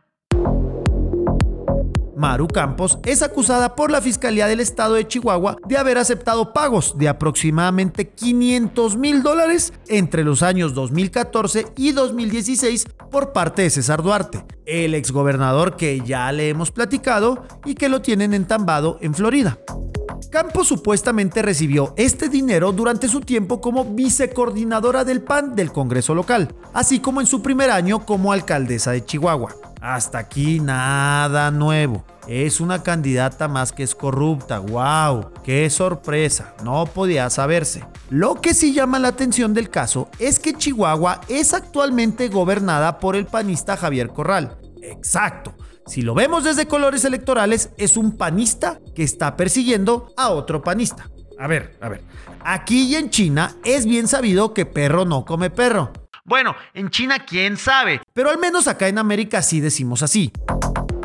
Maru 2.17 2.47
Campos 2.47 2.97
es 3.05 3.21
acusada 3.21 3.75
por 3.75 3.91
la 3.91 4.01
Fiscalía 4.01 4.47
del 4.47 4.59
Estado 4.59 4.95
de 4.95 5.07
Chihuahua 5.07 5.57
de 5.67 5.77
haber 5.77 5.99
aceptado 5.99 6.51
pagos 6.51 6.97
de 6.97 7.07
aproximadamente 7.07 8.09
500 8.09 8.97
mil 8.97 9.21
dólares 9.21 9.71
entre 9.87 10.23
los 10.23 10.41
años 10.41 10.73
2014 10.73 11.67
y 11.77 11.91
2016 11.91 12.87
por 13.11 13.33
parte 13.33 13.61
de 13.61 13.69
César 13.69 14.01
Duarte, 14.01 14.43
el 14.65 14.95
exgobernador 14.95 15.75
que 15.75 16.01
ya 16.01 16.31
le 16.31 16.49
hemos 16.49 16.71
platicado 16.71 17.45
y 17.65 17.75
que 17.75 17.87
lo 17.87 18.01
tienen 18.01 18.33
entambado 18.33 18.97
en 19.01 19.13
Florida. 19.13 19.59
Campos 20.29 20.67
supuestamente 20.67 21.41
recibió 21.41 21.93
este 21.95 22.27
dinero 22.27 22.73
durante 22.73 23.07
su 23.07 23.21
tiempo 23.21 23.61
como 23.61 23.85
vicecoordinadora 23.85 25.05
del 25.05 25.21
PAN 25.21 25.55
del 25.55 25.71
Congreso 25.71 26.13
local, 26.13 26.53
así 26.73 26.99
como 26.99 27.21
en 27.21 27.27
su 27.27 27.41
primer 27.41 27.71
año 27.71 28.05
como 28.05 28.33
alcaldesa 28.33 28.91
de 28.91 29.05
Chihuahua. 29.05 29.55
Hasta 29.79 30.17
aquí 30.17 30.59
nada 30.59 31.49
nuevo. 31.51 32.03
Es 32.27 32.59
una 32.59 32.83
candidata 32.83 33.47
más 33.47 33.71
que 33.71 33.83
es 33.83 33.95
corrupta. 33.95 34.59
¡Wow! 34.59 35.31
¡Qué 35.43 35.69
sorpresa! 35.69 36.55
No 36.61 36.85
podía 36.85 37.29
saberse. 37.29 37.85
Lo 38.09 38.41
que 38.41 38.53
sí 38.53 38.73
llama 38.73 38.99
la 38.99 39.07
atención 39.09 39.53
del 39.53 39.69
caso 39.69 40.09
es 40.19 40.39
que 40.39 40.53
Chihuahua 40.53 41.21
es 41.29 41.53
actualmente 41.53 42.27
gobernada 42.27 42.99
por 42.99 43.15
el 43.15 43.27
panista 43.27 43.77
Javier 43.77 44.09
Corral. 44.09 44.57
Exacto. 44.81 45.53
Si 45.87 46.01
lo 46.01 46.13
vemos 46.13 46.43
desde 46.43 46.67
colores 46.67 47.05
electorales, 47.05 47.69
es 47.77 47.95
un 47.95 48.17
panista 48.17 48.79
que 48.93 49.03
está 49.03 49.37
persiguiendo 49.37 50.11
a 50.17 50.29
otro 50.29 50.61
panista. 50.61 51.09
A 51.39 51.47
ver, 51.47 51.77
a 51.79 51.87
ver. 51.87 52.01
Aquí 52.43 52.83
y 52.87 52.95
en 52.95 53.09
China 53.09 53.55
es 53.63 53.85
bien 53.85 54.07
sabido 54.07 54.53
que 54.53 54.65
perro 54.65 55.05
no 55.05 55.23
come 55.23 55.49
perro. 55.49 55.93
Bueno, 56.25 56.55
en 56.73 56.89
China 56.89 57.25
quién 57.25 57.55
sabe. 57.55 58.01
Pero 58.13 58.29
al 58.29 58.37
menos 58.37 58.67
acá 58.67 58.89
en 58.89 58.97
América 58.97 59.41
sí 59.41 59.61
decimos 59.61 60.03
así. 60.03 60.33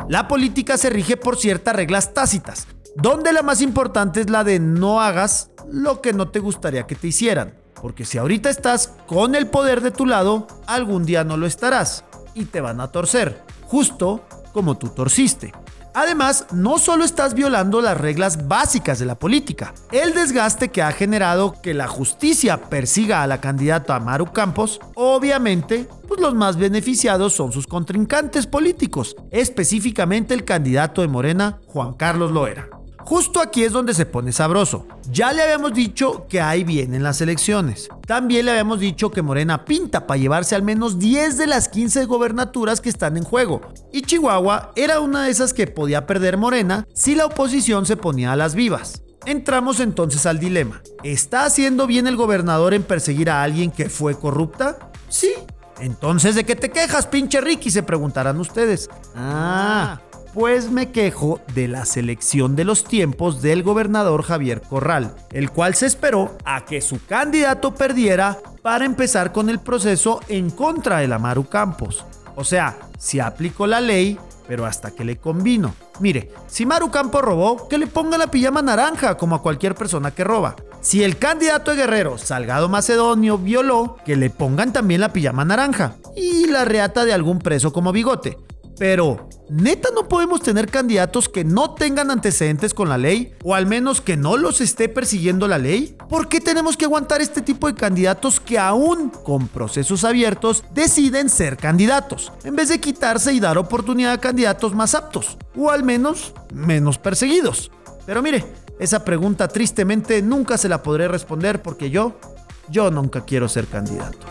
La 0.09 0.27
política 0.27 0.77
se 0.77 0.89
rige 0.89 1.15
por 1.15 1.37
ciertas 1.37 1.75
reglas 1.75 2.13
tácitas, 2.13 2.67
donde 2.97 3.31
la 3.31 3.41
más 3.41 3.61
importante 3.61 4.19
es 4.19 4.29
la 4.29 4.43
de 4.43 4.59
no 4.59 4.99
hagas 4.99 5.49
lo 5.71 6.01
que 6.01 6.11
no 6.11 6.27
te 6.27 6.39
gustaría 6.39 6.85
que 6.87 6.95
te 6.95 7.07
hicieran. 7.07 7.53
Porque 7.81 8.03
si 8.03 8.17
ahorita 8.17 8.49
estás 8.49 8.95
con 9.07 9.35
el 9.35 9.47
poder 9.47 9.79
de 9.79 9.91
tu 9.91 10.05
lado, 10.05 10.47
algún 10.67 11.05
día 11.05 11.23
no 11.23 11.37
lo 11.37 11.45
estarás 11.45 12.03
y 12.35 12.45
te 12.45 12.59
van 12.59 12.81
a 12.81 12.91
torcer, 12.91 13.43
justo 13.63 14.25
como 14.53 14.77
tú 14.77 14.89
torciste. 14.89 15.51
Además, 15.95 16.47
no 16.51 16.79
solo 16.79 17.05
estás 17.05 17.35
violando 17.35 17.79
las 17.79 17.99
reglas 17.99 18.47
básicas 18.47 18.97
de 18.97 19.05
la 19.05 19.15
política, 19.15 19.73
el 19.91 20.13
desgaste 20.13 20.69
que 20.69 20.81
ha 20.81 20.91
generado 20.91 21.61
que 21.61 21.75
la 21.75 21.87
justicia 21.87 22.57
persiga 22.63 23.21
a 23.21 23.27
la 23.27 23.39
candidata 23.39 23.99
Maru 23.99 24.31
Campos, 24.31 24.79
obviamente, 24.95 25.87
pues 26.07 26.19
los 26.19 26.33
más 26.33 26.57
beneficiados 26.57 27.33
son 27.33 27.51
sus 27.51 27.67
contrincantes 27.67 28.47
políticos, 28.47 29.15
específicamente 29.29 30.33
el 30.33 30.45
candidato 30.45 31.01
de 31.01 31.09
Morena, 31.09 31.59
Juan 31.67 31.93
Carlos 31.93 32.31
Loera. 32.31 32.69
Justo 33.05 33.41
aquí 33.41 33.63
es 33.63 33.71
donde 33.71 33.93
se 33.93 34.05
pone 34.05 34.31
sabroso. 34.31 34.87
Ya 35.11 35.33
le 35.33 35.41
habíamos 35.41 35.73
dicho 35.73 36.25
que 36.29 36.39
ahí 36.41 36.63
vienen 36.63 37.03
las 37.03 37.21
elecciones. 37.21 37.89
También 38.07 38.45
le 38.45 38.51
habíamos 38.51 38.79
dicho 38.79 39.11
que 39.11 39.21
Morena 39.21 39.65
pinta 39.65 40.07
para 40.07 40.19
llevarse 40.19 40.55
al 40.55 40.63
menos 40.63 40.99
10 40.99 41.37
de 41.37 41.47
las 41.47 41.67
15 41.67 42.05
gobernaturas 42.05 42.81
que 42.81 42.89
están 42.89 43.17
en 43.17 43.23
juego. 43.23 43.61
Y 43.91 44.03
Chihuahua 44.03 44.71
era 44.75 44.99
una 44.99 45.23
de 45.23 45.31
esas 45.31 45.53
que 45.53 45.67
podía 45.67 46.05
perder 46.05 46.37
Morena 46.37 46.87
si 46.93 47.15
la 47.15 47.25
oposición 47.25 47.85
se 47.85 47.97
ponía 47.97 48.31
a 48.31 48.35
las 48.37 48.55
vivas. 48.55 49.03
Entramos 49.25 49.79
entonces 49.79 50.25
al 50.25 50.39
dilema. 50.39 50.81
¿Está 51.03 51.45
haciendo 51.45 51.87
bien 51.87 52.07
el 52.07 52.15
gobernador 52.15 52.73
en 52.73 52.83
perseguir 52.83 53.29
a 53.29 53.43
alguien 53.43 53.71
que 53.71 53.89
fue 53.89 54.17
corrupta? 54.17 54.91
Sí. 55.09 55.33
Entonces, 55.79 56.35
¿de 56.35 56.43
qué 56.43 56.55
te 56.55 56.71
quejas, 56.71 57.07
pinche 57.07 57.41
Ricky? 57.41 57.71
Se 57.71 57.83
preguntarán 57.83 58.39
ustedes. 58.39 58.89
Ah, 59.15 60.01
pues 60.33 60.71
me 60.71 60.91
quejo 60.91 61.39
de 61.53 61.67
la 61.67 61.85
selección 61.85 62.55
de 62.55 62.63
los 62.63 62.83
tiempos 62.83 63.41
del 63.41 63.61
gobernador 63.61 64.23
Javier 64.23 64.61
Corral, 64.61 65.15
el 65.31 65.51
cual 65.51 65.75
se 65.75 65.85
esperó 65.85 66.35
a 66.43 66.65
que 66.65 66.81
su 66.81 67.03
candidato 67.05 67.75
perdiera 67.75 68.39
para 68.61 68.85
empezar 68.85 69.31
con 69.31 69.49
el 69.49 69.59
proceso 69.59 70.19
en 70.27 70.49
contra 70.49 70.97
de 70.97 71.07
la 71.07 71.19
Maru 71.19 71.47
Campos. 71.47 72.05
O 72.35 72.43
sea, 72.43 72.77
si 72.97 73.19
aplicó 73.19 73.67
la 73.67 73.79
ley, 73.79 74.17
pero 74.47 74.65
hasta 74.65 74.91
que 74.91 75.03
le 75.03 75.17
convino. 75.17 75.75
Mire, 75.99 76.31
si 76.47 76.65
Maru 76.65 76.89
Campos 76.89 77.21
robó, 77.21 77.67
que 77.67 77.77
le 77.77 77.87
ponga 77.87 78.17
la 78.17 78.27
pijama 78.27 78.61
naranja 78.61 79.15
como 79.17 79.35
a 79.35 79.41
cualquier 79.41 79.75
persona 79.75 80.11
que 80.11 80.23
roba. 80.23 80.55
Si 80.81 81.03
el 81.03 81.17
candidato 81.17 81.71
de 81.71 81.77
Guerrero, 81.77 82.17
Salgado 82.17 82.67
Macedonio, 82.67 83.37
violó, 83.37 83.97
que 84.03 84.15
le 84.15 84.29
pongan 84.29 84.73
también 84.73 84.99
la 84.99 85.13
pijama 85.13 85.45
naranja. 85.45 85.95
Y 86.15 86.47
la 86.47 86.65
reata 86.65 87.05
de 87.05 87.13
algún 87.13 87.39
preso 87.39 87.71
como 87.71 87.91
bigote. 87.91 88.37
Pero, 88.83 89.29
¿neta 89.49 89.87
no 89.95 90.09
podemos 90.09 90.41
tener 90.41 90.69
candidatos 90.69 91.29
que 91.29 91.45
no 91.45 91.73
tengan 91.73 92.11
antecedentes 92.11 92.73
con 92.73 92.89
la 92.89 92.97
ley? 92.97 93.33
¿O 93.41 93.55
al 93.55 93.65
menos 93.65 94.01
que 94.01 94.17
no 94.17 94.35
los 94.35 94.59
esté 94.59 94.89
persiguiendo 94.89 95.47
la 95.47 95.57
ley? 95.57 95.95
¿Por 96.09 96.27
qué 96.27 96.41
tenemos 96.41 96.75
que 96.75 96.83
aguantar 96.83 97.21
este 97.21 97.41
tipo 97.41 97.67
de 97.67 97.75
candidatos 97.75 98.41
que 98.41 98.59
aún 98.59 99.09
con 99.09 99.47
procesos 99.47 100.03
abiertos 100.03 100.65
deciden 100.73 101.29
ser 101.29 101.55
candidatos? 101.55 102.33
En 102.43 102.57
vez 102.57 102.67
de 102.67 102.81
quitarse 102.81 103.31
y 103.31 103.39
dar 103.39 103.57
oportunidad 103.57 104.11
a 104.11 104.17
candidatos 104.17 104.75
más 104.75 104.95
aptos. 104.95 105.37
O 105.55 105.71
al 105.71 105.83
menos 105.83 106.33
menos 106.53 106.97
perseguidos. 106.97 107.71
Pero 108.05 108.21
mire, 108.21 108.43
esa 108.81 109.05
pregunta 109.05 109.47
tristemente 109.47 110.21
nunca 110.21 110.57
se 110.57 110.67
la 110.67 110.83
podré 110.83 111.07
responder 111.07 111.61
porque 111.61 111.89
yo, 111.89 112.19
yo 112.67 112.91
nunca 112.91 113.23
quiero 113.23 113.47
ser 113.47 113.65
candidato. 113.67 114.27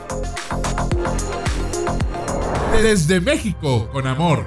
Desde 2.80 3.20
México, 3.20 3.88
con 3.92 4.06
amor. 4.06 4.46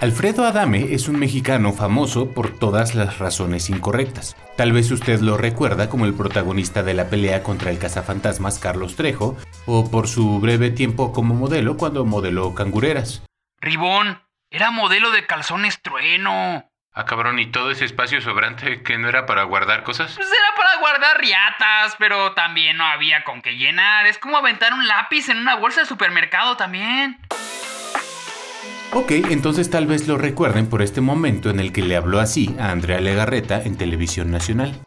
Alfredo 0.00 0.44
Adame 0.44 0.92
es 0.94 1.08
un 1.08 1.18
mexicano 1.18 1.72
famoso 1.72 2.30
por 2.30 2.58
todas 2.58 2.94
las 2.94 3.18
razones 3.18 3.70
incorrectas. 3.70 4.36
Tal 4.56 4.72
vez 4.72 4.90
usted 4.90 5.20
lo 5.20 5.36
recuerda 5.36 5.88
como 5.88 6.04
el 6.04 6.14
protagonista 6.14 6.82
de 6.82 6.94
la 6.94 7.08
pelea 7.08 7.42
contra 7.42 7.70
el 7.70 7.78
cazafantasmas 7.78 8.58
Carlos 8.58 8.96
Trejo, 8.96 9.36
o 9.66 9.90
por 9.90 10.08
su 10.08 10.40
breve 10.40 10.70
tiempo 10.70 11.12
como 11.12 11.34
modelo 11.34 11.76
cuando 11.76 12.04
modeló 12.04 12.54
cangureras. 12.54 13.22
Ribón, 13.60 14.20
era 14.50 14.70
modelo 14.70 15.10
de 15.10 15.26
calzones 15.26 15.80
trueno. 15.82 16.70
Ah, 16.96 17.06
cabrón, 17.06 17.40
¿y 17.40 17.46
todo 17.46 17.72
ese 17.72 17.84
espacio 17.84 18.20
sobrante 18.20 18.84
que 18.84 18.96
no 18.98 19.08
era 19.08 19.26
para 19.26 19.42
guardar 19.42 19.82
cosas? 19.82 20.14
Pues 20.14 20.28
era 20.28 20.56
para 20.56 20.78
guardar 20.78 21.18
riatas, 21.18 21.96
pero 21.98 22.34
también 22.34 22.76
no 22.76 22.84
había 22.84 23.24
con 23.24 23.42
qué 23.42 23.56
llenar. 23.56 24.06
Es 24.06 24.16
como 24.16 24.36
aventar 24.36 24.72
un 24.72 24.86
lápiz 24.86 25.28
en 25.28 25.38
una 25.38 25.56
bolsa 25.56 25.80
de 25.80 25.86
supermercado 25.86 26.56
también. 26.56 27.18
Ok, 28.92 29.10
entonces 29.10 29.70
tal 29.70 29.88
vez 29.88 30.06
lo 30.06 30.18
recuerden 30.18 30.68
por 30.68 30.82
este 30.82 31.00
momento 31.00 31.50
en 31.50 31.58
el 31.58 31.72
que 31.72 31.82
le 31.82 31.96
habló 31.96 32.20
así 32.20 32.54
a 32.60 32.70
Andrea 32.70 33.00
Legarreta 33.00 33.60
en 33.60 33.76
Televisión 33.76 34.30
Nacional. 34.30 34.80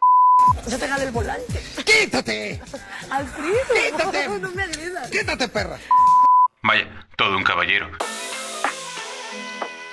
¡Se 0.65 0.79
te 0.79 0.85
el 0.85 1.11
volante! 1.11 1.61
¡Quítate! 1.83 2.61
¡Alfredo! 3.11 3.51
¡Quítate! 3.91 4.29
¡No 4.39 4.51
me 4.51 4.63
agredas! 4.63 5.11
¡Quítate, 5.11 5.49
perra! 5.49 5.77
Vaya, 6.63 6.87
todo 7.17 7.35
un 7.35 7.43
caballero. 7.43 7.89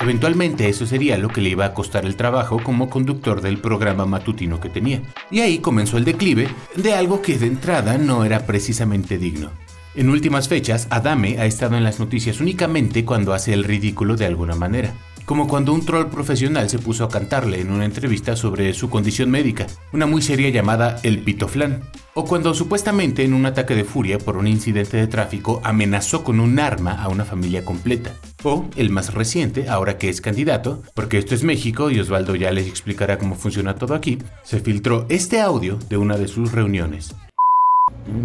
Eventualmente 0.01 0.69
eso 0.69 0.87
sería 0.87 1.17
lo 1.19 1.29
que 1.29 1.41
le 1.41 1.51
iba 1.51 1.65
a 1.65 1.75
costar 1.75 2.05
el 2.05 2.17
trabajo 2.17 2.61
como 2.63 2.91
conductor 2.91 3.41
del 3.41 3.59
programa 3.59 4.07
matutino 4.07 4.61
que 4.61 4.69
tenía. 4.69 5.03
Y 5.31 5.41
ahí 5.41 5.59
comenzó 5.59 5.97
el 5.97 6.05
declive 6.05 6.49
de 6.75 6.95
algo 6.95 7.23
que 7.23 7.39
de 7.39 7.47
entrada 7.47 7.97
no 7.97 8.25
era 8.25 8.47
precisamente 8.47 9.19
digno. 9.19 9.51
En 9.95 10.11
últimas 10.11 10.49
fechas, 10.49 10.89
Adame 10.91 11.39
ha 11.39 11.47
estado 11.47 11.77
en 11.77 11.85
las 11.85 12.01
noticias 12.01 12.41
únicamente 12.41 13.05
cuando 13.05 13.33
hace 13.33 13.53
el 13.53 13.63
ridículo 13.63 14.17
de 14.17 14.27
alguna 14.27 14.57
manera 14.57 14.93
como 15.25 15.49
cuando 15.49 15.73
un 15.73 15.85
troll 15.85 16.09
profesional 16.09 16.69
se 16.69 16.79
puso 16.79 17.05
a 17.05 17.09
cantarle 17.09 17.61
en 17.61 17.71
una 17.71 17.85
entrevista 17.85 18.37
sobre 18.37 18.73
su 18.75 18.91
condición 18.91 19.31
médica, 19.31 19.67
una 19.93 20.07
muy 20.07 20.23
seria 20.23 20.51
llamada 20.51 20.99
El 21.03 21.21
Pitoflán, 21.21 21.83
o 22.15 22.25
cuando 22.25 22.55
supuestamente 22.55 23.25
en 23.25 23.35
un 23.35 23.47
ataque 23.47 23.75
de 23.75 23.85
furia 23.85 24.19
por 24.19 24.37
un 24.37 24.47
incidente 24.47 24.97
de 24.97 25.07
tráfico 25.07 25.61
amenazó 25.65 26.25
con 26.25 26.41
un 26.41 26.59
arma 26.59 27.03
a 27.03 27.09
una 27.09 27.25
familia 27.25 27.65
completa, 27.65 28.15
o 28.43 28.67
el 28.77 28.91
más 28.91 29.15
reciente, 29.15 29.69
ahora 29.69 29.99
que 29.99 30.09
es 30.09 30.21
candidato, 30.21 30.83
porque 30.95 31.19
esto 31.19 31.35
es 31.35 31.43
México 31.43 31.91
y 31.91 32.01
Osvaldo 32.01 32.35
ya 32.35 32.51
les 32.51 32.67
explicará 32.67 33.19
cómo 33.19 33.35
funciona 33.35 33.77
todo 33.77 33.95
aquí, 33.95 34.19
se 34.43 34.61
filtró 34.61 35.07
este 35.09 35.41
audio 35.41 35.79
de 35.89 35.97
una 35.97 36.17
de 36.17 36.29
sus 36.29 36.53
reuniones. 36.53 37.15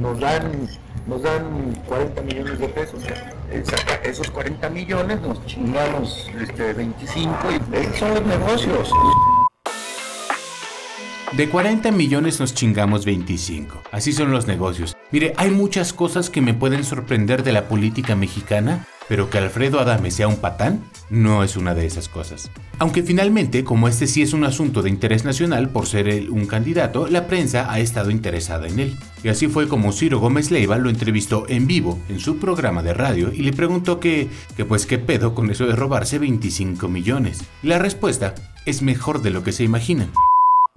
Nos 0.02 0.20
dan, 0.20 0.68
nos 1.08 1.24
dan 1.24 1.74
40 1.88 2.22
millones 2.24 2.60
de 2.60 2.68
pesos. 2.68 3.04
Saca 3.64 3.96
esos 4.04 4.30
40 4.32 4.70
millones, 4.70 5.22
nos 5.22 5.46
chingamos 5.46 6.30
este, 6.40 6.74
25 6.74 7.36
y 7.52 7.98
son 7.98 8.14
los 8.14 8.26
negocios. 8.26 8.92
De 11.34 11.48
40 11.48 11.92
millones 11.92 12.40
nos 12.40 12.56
chingamos 12.56 13.06
25. 13.06 13.84
Así 13.92 14.14
son 14.14 14.32
los 14.32 14.48
negocios. 14.48 14.98
Mire, 15.12 15.34
hay 15.38 15.52
muchas 15.52 15.94
cosas 15.94 16.32
que 16.32 16.42
me 16.42 16.56
pueden 16.56 16.84
sorprender 16.84 17.44
de 17.44 17.52
la 17.52 17.68
política 17.68 18.16
mexicana, 18.16 18.88
pero 19.08 19.30
que 19.30 19.38
Alfredo 19.38 19.80
Adame 19.80 20.10
sea 20.10 20.28
un 20.28 20.38
patán 20.38 20.84
no 21.12 21.44
es 21.44 21.56
una 21.56 21.76
de 21.76 21.86
esas 21.86 22.10
cosas. 22.10 22.50
Aunque 22.80 23.04
finalmente, 23.04 23.64
como 23.64 23.88
este 23.88 24.08
sí 24.08 24.24
es 24.24 24.34
un 24.34 24.44
asunto 24.44 24.82
de 24.82 24.90
interés 24.90 25.24
nacional 25.24 25.70
por 25.70 25.86
ser 25.86 26.08
él 26.10 26.32
un 26.32 26.48
candidato, 26.48 27.08
la 27.08 27.28
prensa 27.28 27.72
ha 27.72 27.80
estado 27.80 28.10
interesada 28.10 28.68
en 28.68 28.80
él. 28.80 28.98
Y 29.24 29.30
así 29.30 29.48
fue 29.48 29.68
como 29.68 29.92
Ciro 29.92 30.20
Gómez 30.20 30.50
Leiva 30.50 30.80
lo 30.80 30.90
entrevistó 30.90 31.46
en 31.48 31.68
vivo 31.68 32.00
en 32.10 32.20
su 32.20 32.40
programa 32.40 32.82
de 32.82 32.96
radio 32.96 33.32
y 33.32 33.44
le 33.44 33.54
preguntó 33.54 34.00
que, 34.00 34.30
que 34.58 34.66
pues 34.66 34.88
qué 34.88 34.98
pedo 34.98 35.36
con 35.36 35.52
eso 35.52 35.68
de 35.68 35.76
robarse 35.76 36.18
25 36.18 36.88
millones. 36.88 37.44
La 37.62 37.78
respuesta 37.78 38.34
es 38.66 38.82
mejor 38.82 39.22
de 39.22 39.30
lo 39.30 39.44
que 39.44 39.52
se 39.52 39.64
imaginan 39.64 40.10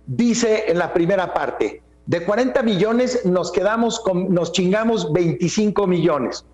dice 0.06 0.64
en 0.68 0.78
la 0.78 0.92
primera 0.92 1.32
parte, 1.34 1.82
de 2.06 2.24
40 2.24 2.62
millones 2.62 3.24
nos 3.24 3.52
quedamos 3.52 4.00
con, 4.00 4.32
nos 4.32 4.52
chingamos 4.52 5.12
25 5.12 5.86
millones. 5.86 6.44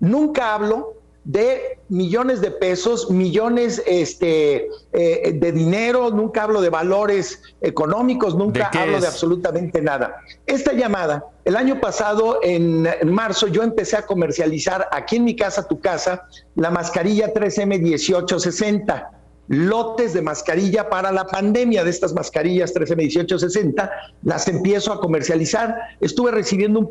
Nunca 0.00 0.54
hablo 0.54 0.94
de 1.24 1.78
millones 1.88 2.42
de 2.42 2.50
pesos, 2.50 3.10
millones 3.10 3.82
este, 3.86 4.68
eh, 4.92 5.32
de 5.34 5.52
dinero, 5.52 6.10
nunca 6.10 6.42
hablo 6.42 6.60
de 6.60 6.68
valores 6.68 7.40
económicos, 7.62 8.34
nunca 8.34 8.70
hablo 8.74 9.00
de 9.00 9.06
absolutamente 9.06 9.80
nada. 9.80 10.16
Esta 10.44 10.74
llamada, 10.74 11.24
el 11.46 11.56
año 11.56 11.80
pasado, 11.80 12.40
en, 12.42 12.86
en, 12.86 13.10
marzo, 13.10 13.46
yo 13.46 13.62
empecé 13.62 13.96
a 13.96 14.04
comercializar 14.04 14.86
aquí 14.92 15.16
en 15.16 15.24
mi 15.24 15.34
casa, 15.34 15.66
tu 15.66 15.80
casa, 15.80 16.28
la 16.56 16.70
mascarilla 16.70 17.32
3M1860 17.32 19.08
lotes 19.48 20.14
de 20.14 20.22
mascarilla 20.22 20.88
para 20.88 21.12
la 21.12 21.26
pandemia 21.26 21.84
de 21.84 21.90
estas 21.90 22.14
mascarillas 22.14 22.74
13M1860, 22.74 23.90
las 24.22 24.48
empiezo 24.48 24.92
a 24.92 25.00
comercializar. 25.00 25.76
Estuve 26.00 26.30
recibiendo 26.30 26.80
un, 26.80 26.88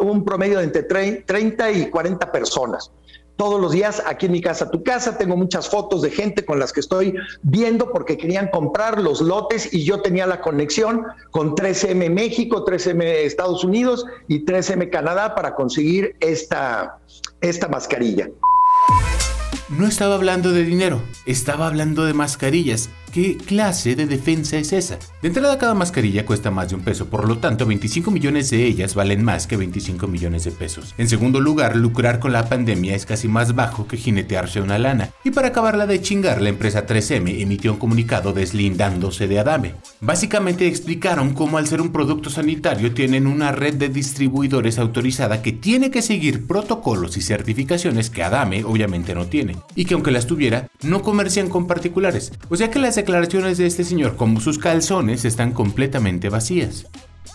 un 0.00 0.24
promedio 0.24 0.58
de 0.58 0.64
entre 0.64 0.82
30 0.82 1.70
y 1.72 1.90
40 1.90 2.32
personas. 2.32 2.90
Todos 3.36 3.60
los 3.60 3.72
días 3.72 4.02
aquí 4.06 4.26
en 4.26 4.32
mi 4.32 4.40
casa, 4.40 4.70
tu 4.70 4.82
casa, 4.82 5.18
tengo 5.18 5.36
muchas 5.36 5.68
fotos 5.68 6.00
de 6.00 6.10
gente 6.10 6.46
con 6.46 6.58
las 6.58 6.72
que 6.72 6.80
estoy 6.80 7.14
viendo 7.42 7.92
porque 7.92 8.16
querían 8.16 8.48
comprar 8.48 8.98
los 8.98 9.20
lotes 9.20 9.74
y 9.74 9.84
yo 9.84 10.00
tenía 10.00 10.26
la 10.26 10.40
conexión 10.40 11.04
con 11.32 11.54
3M 11.54 12.08
México, 12.10 12.64
3M 12.64 13.02
Estados 13.02 13.62
Unidos 13.62 14.06
y 14.26 14.46
3M 14.46 14.88
Canadá 14.88 15.34
para 15.34 15.54
conseguir 15.54 16.16
esta, 16.20 16.98
esta 17.42 17.68
mascarilla. 17.68 18.30
No 19.68 19.88
estaba 19.88 20.14
hablando 20.14 20.52
de 20.52 20.62
dinero, 20.62 21.02
estaba 21.24 21.66
hablando 21.66 22.04
de 22.04 22.14
mascarillas. 22.14 22.88
¿Qué 23.16 23.38
clase 23.38 23.96
de 23.96 24.04
defensa 24.04 24.58
es 24.58 24.74
esa? 24.74 24.98
De 25.22 25.28
entrada 25.28 25.56
cada 25.56 25.72
mascarilla 25.72 26.26
cuesta 26.26 26.50
más 26.50 26.68
de 26.68 26.74
un 26.74 26.82
peso, 26.82 27.06
por 27.06 27.26
lo 27.26 27.38
tanto 27.38 27.64
25 27.64 28.10
millones 28.10 28.50
de 28.50 28.66
ellas 28.66 28.94
valen 28.94 29.24
más 29.24 29.46
que 29.46 29.56
25 29.56 30.06
millones 30.06 30.44
de 30.44 30.50
pesos. 30.50 30.94
En 30.98 31.08
segundo 31.08 31.40
lugar, 31.40 31.76
lucrar 31.76 32.20
con 32.20 32.32
la 32.32 32.46
pandemia 32.46 32.94
es 32.94 33.06
casi 33.06 33.26
más 33.26 33.54
bajo 33.54 33.88
que 33.88 33.96
jinetearse 33.96 34.60
una 34.60 34.78
lana. 34.78 35.12
Y 35.24 35.30
para 35.30 35.48
acabarla 35.48 35.86
de 35.86 36.02
chingar, 36.02 36.42
la 36.42 36.50
empresa 36.50 36.86
3M 36.86 37.40
emitió 37.40 37.72
un 37.72 37.78
comunicado 37.78 38.34
deslindándose 38.34 39.26
de 39.26 39.38
Adame. 39.38 39.76
Básicamente 40.02 40.66
explicaron 40.66 41.32
cómo 41.32 41.56
al 41.56 41.66
ser 41.66 41.80
un 41.80 41.92
producto 41.92 42.28
sanitario 42.28 42.92
tienen 42.92 43.26
una 43.26 43.50
red 43.50 43.76
de 43.76 43.88
distribuidores 43.88 44.78
autorizada 44.78 45.40
que 45.40 45.52
tiene 45.52 45.90
que 45.90 46.02
seguir 46.02 46.46
protocolos 46.46 47.16
y 47.16 47.22
certificaciones 47.22 48.10
que 48.10 48.22
Adame 48.22 48.62
obviamente 48.62 49.14
no 49.14 49.24
tiene. 49.24 49.56
Y 49.74 49.86
que 49.86 49.94
aunque 49.94 50.10
las 50.10 50.26
tuviera, 50.26 50.68
no 50.82 51.00
comercian 51.00 51.48
con 51.48 51.66
particulares. 51.66 52.30
O 52.50 52.56
sea 52.56 52.70
que 52.70 52.78
las 52.78 53.05
declaraciones 53.06 53.56
de 53.56 53.66
este 53.66 53.84
señor, 53.84 54.16
como 54.16 54.40
sus 54.40 54.58
calzones, 54.58 55.24
están 55.24 55.52
completamente 55.52 56.28
vacías. 56.28 56.86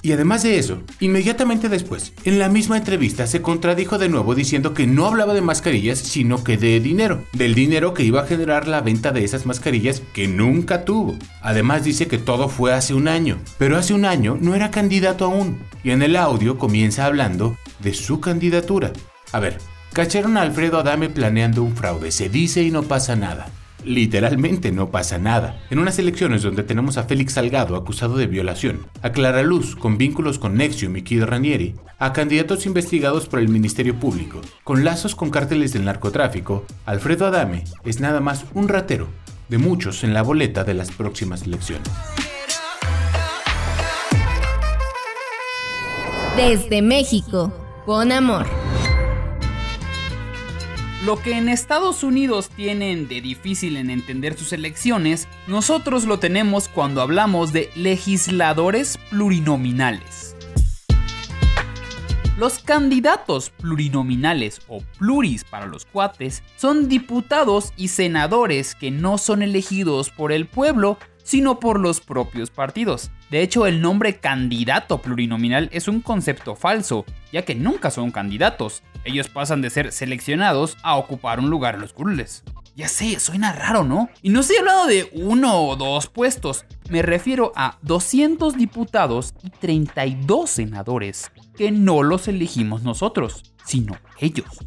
Y 0.02 0.12
además 0.12 0.44
de 0.44 0.58
eso, 0.58 0.82
inmediatamente 1.00 1.70
después, 1.70 2.12
en 2.26 2.40
la 2.40 2.50
misma 2.50 2.76
entrevista 2.76 3.26
se 3.26 3.42
contradijo 3.42 3.98
de 3.98 4.10
nuevo 4.10 4.36
diciendo 4.36 4.74
que 4.74 4.86
no 4.86 5.06
hablaba 5.06 5.34
de 5.34 5.40
mascarillas, 5.40 6.00
sino 6.00 6.44
que 6.44 6.58
de 6.58 6.82
dinero, 6.82 7.24
del 7.32 7.56
dinero 7.56 7.94
que 7.94 8.04
iba 8.04 8.22
a 8.22 8.26
generar 8.26 8.68
la 8.68 8.82
venta 8.82 9.14
de 9.14 9.24
esas 9.24 9.46
mascarillas 9.46 10.02
que 10.14 10.28
nunca 10.28 10.84
tuvo. 10.84 11.16
Además 11.42 11.86
dice 11.86 12.08
que 12.08 12.18
todo 12.18 12.50
fue 12.50 12.74
hace 12.74 12.94
un 12.94 13.08
año, 13.08 13.38
pero 13.58 13.78
hace 13.78 13.94
un 13.94 14.04
año 14.04 14.38
no 14.42 14.56
era 14.56 14.72
candidato 14.72 15.24
aún, 15.24 15.60
y 15.86 15.92
en 15.92 16.02
el 16.02 16.18
audio 16.18 16.58
comienza 16.58 17.06
hablando 17.06 17.56
de 17.80 17.94
su 17.94 18.20
candidatura. 18.20 18.92
A 19.32 19.40
ver, 19.40 19.60
cacharon 19.94 20.36
a 20.36 20.42
Alfredo 20.42 20.80
Adame 20.80 21.08
planeando 21.08 21.64
un 21.64 21.78
fraude, 21.78 22.12
se 22.12 22.28
dice 22.28 22.62
y 22.62 22.72
no 22.72 22.84
pasa 22.84 23.16
nada 23.16 23.48
literalmente 23.86 24.72
no 24.72 24.90
pasa 24.92 25.18
nada. 25.18 25.62
En 25.70 25.80
unas 25.80 26.00
elecciones 26.00 26.44
donde 26.44 26.64
tenemos 26.64 26.98
a 26.98 27.04
Félix 27.04 27.34
Salgado 27.34 27.76
acusado 27.76 28.18
de 28.18 28.28
violación, 28.28 28.88
a 29.02 29.12
Clara 29.12 29.44
Luz 29.44 29.76
con 29.76 29.98
vínculos 29.98 30.40
con 30.40 30.56
Nexium 30.56 30.98
y 30.98 31.02
Kid 31.02 31.24
Ranieri, 31.24 31.76
a 32.00 32.14
candidatos 32.14 32.66
investigados 32.66 33.28
por 33.28 33.40
el 33.40 33.50
Ministerio 33.50 33.96
Público, 33.96 34.42
con 34.64 34.84
lazos 34.84 35.16
con 35.16 35.30
cárteles 35.30 35.74
del 35.74 35.86
narcotráfico, 35.86 36.66
Alfredo 36.86 37.28
Adame 37.28 37.64
es 37.84 38.00
nada 38.00 38.20
más 38.20 38.46
un 38.54 38.68
ratero 38.68 39.08
de 39.50 39.58
muchos 39.58 40.04
en 40.04 40.14
la 40.14 40.22
boleta 40.22 40.64
de 40.64 40.74
las 40.74 40.92
próximas 40.92 41.44
elecciones. 41.44 41.90
Desde 46.38 46.82
México, 46.82 47.54
con 47.86 48.12
amor. 48.12 48.48
Lo 51.04 51.20
que 51.20 51.36
en 51.36 51.50
Estados 51.50 52.04
Unidos 52.04 52.50
tienen 52.56 53.08
de 53.08 53.22
difícil 53.22 53.76
en 53.78 53.90
entender 53.90 54.38
sus 54.38 54.54
elecciones, 54.54 55.28
nosotros 55.48 56.06
lo 56.06 56.20
tenemos 56.20 56.68
cuando 56.68 57.02
hablamos 57.02 57.52
de 57.52 57.72
legisladores 57.76 59.00
plurinominales. 59.10 60.36
Los 62.38 62.60
candidatos 62.60 63.50
plurinominales 63.50 64.62
o 64.68 64.84
pluris 65.00 65.44
para 65.44 65.66
los 65.66 65.86
cuates 65.86 66.44
son 66.56 66.88
diputados 66.88 67.74
y 67.78 67.88
senadores 67.88 68.76
que 68.76 68.92
no 68.92 69.18
son 69.18 69.42
elegidos 69.42 70.12
por 70.12 70.32
el 70.32 70.46
pueblo, 70.46 71.00
sino 71.24 71.60
por 71.60 71.80
los 71.80 72.00
propios 72.00 72.52
partidos. 72.52 73.10
De 73.32 73.42
hecho, 73.42 73.66
el 73.66 73.80
nombre 73.80 74.18
candidato 74.18 75.02
plurinominal 75.02 75.70
es 75.72 75.88
un 75.88 76.02
concepto 76.02 76.54
falso, 76.54 77.06
ya 77.32 77.44
que 77.44 77.56
nunca 77.56 77.90
son 77.90 78.12
candidatos. 78.12 78.84
Ellos 79.06 79.30
pasan 79.30 79.62
de 79.62 79.70
ser 79.70 79.94
seleccionados 79.94 80.78
a 80.84 80.98
ocupar 80.98 81.40
un 81.40 81.50
lugar 81.50 81.76
en 81.76 81.82
los 81.82 81.94
curules. 81.94 82.44
Ya 82.76 82.90
sé, 82.90 83.22
suena 83.22 83.54
raro, 83.54 83.86
¿no? 83.86 84.10
Y 84.22 84.32
no 84.32 84.42
estoy 84.42 84.58
hablando 84.58 84.86
de 84.86 85.10
uno 85.14 85.62
o 85.62 85.78
dos 85.78 86.08
puestos, 86.08 86.66
me 86.90 87.02
refiero 87.02 87.54
a 87.56 87.78
200 87.84 88.58
diputados 88.58 89.34
y 89.44 89.50
32 89.50 90.50
senadores, 90.50 91.32
que 91.56 91.72
no 91.72 92.04
los 92.04 92.28
elegimos 92.28 92.84
nosotros, 92.84 93.44
sino 93.64 93.96
ellos. 94.20 94.60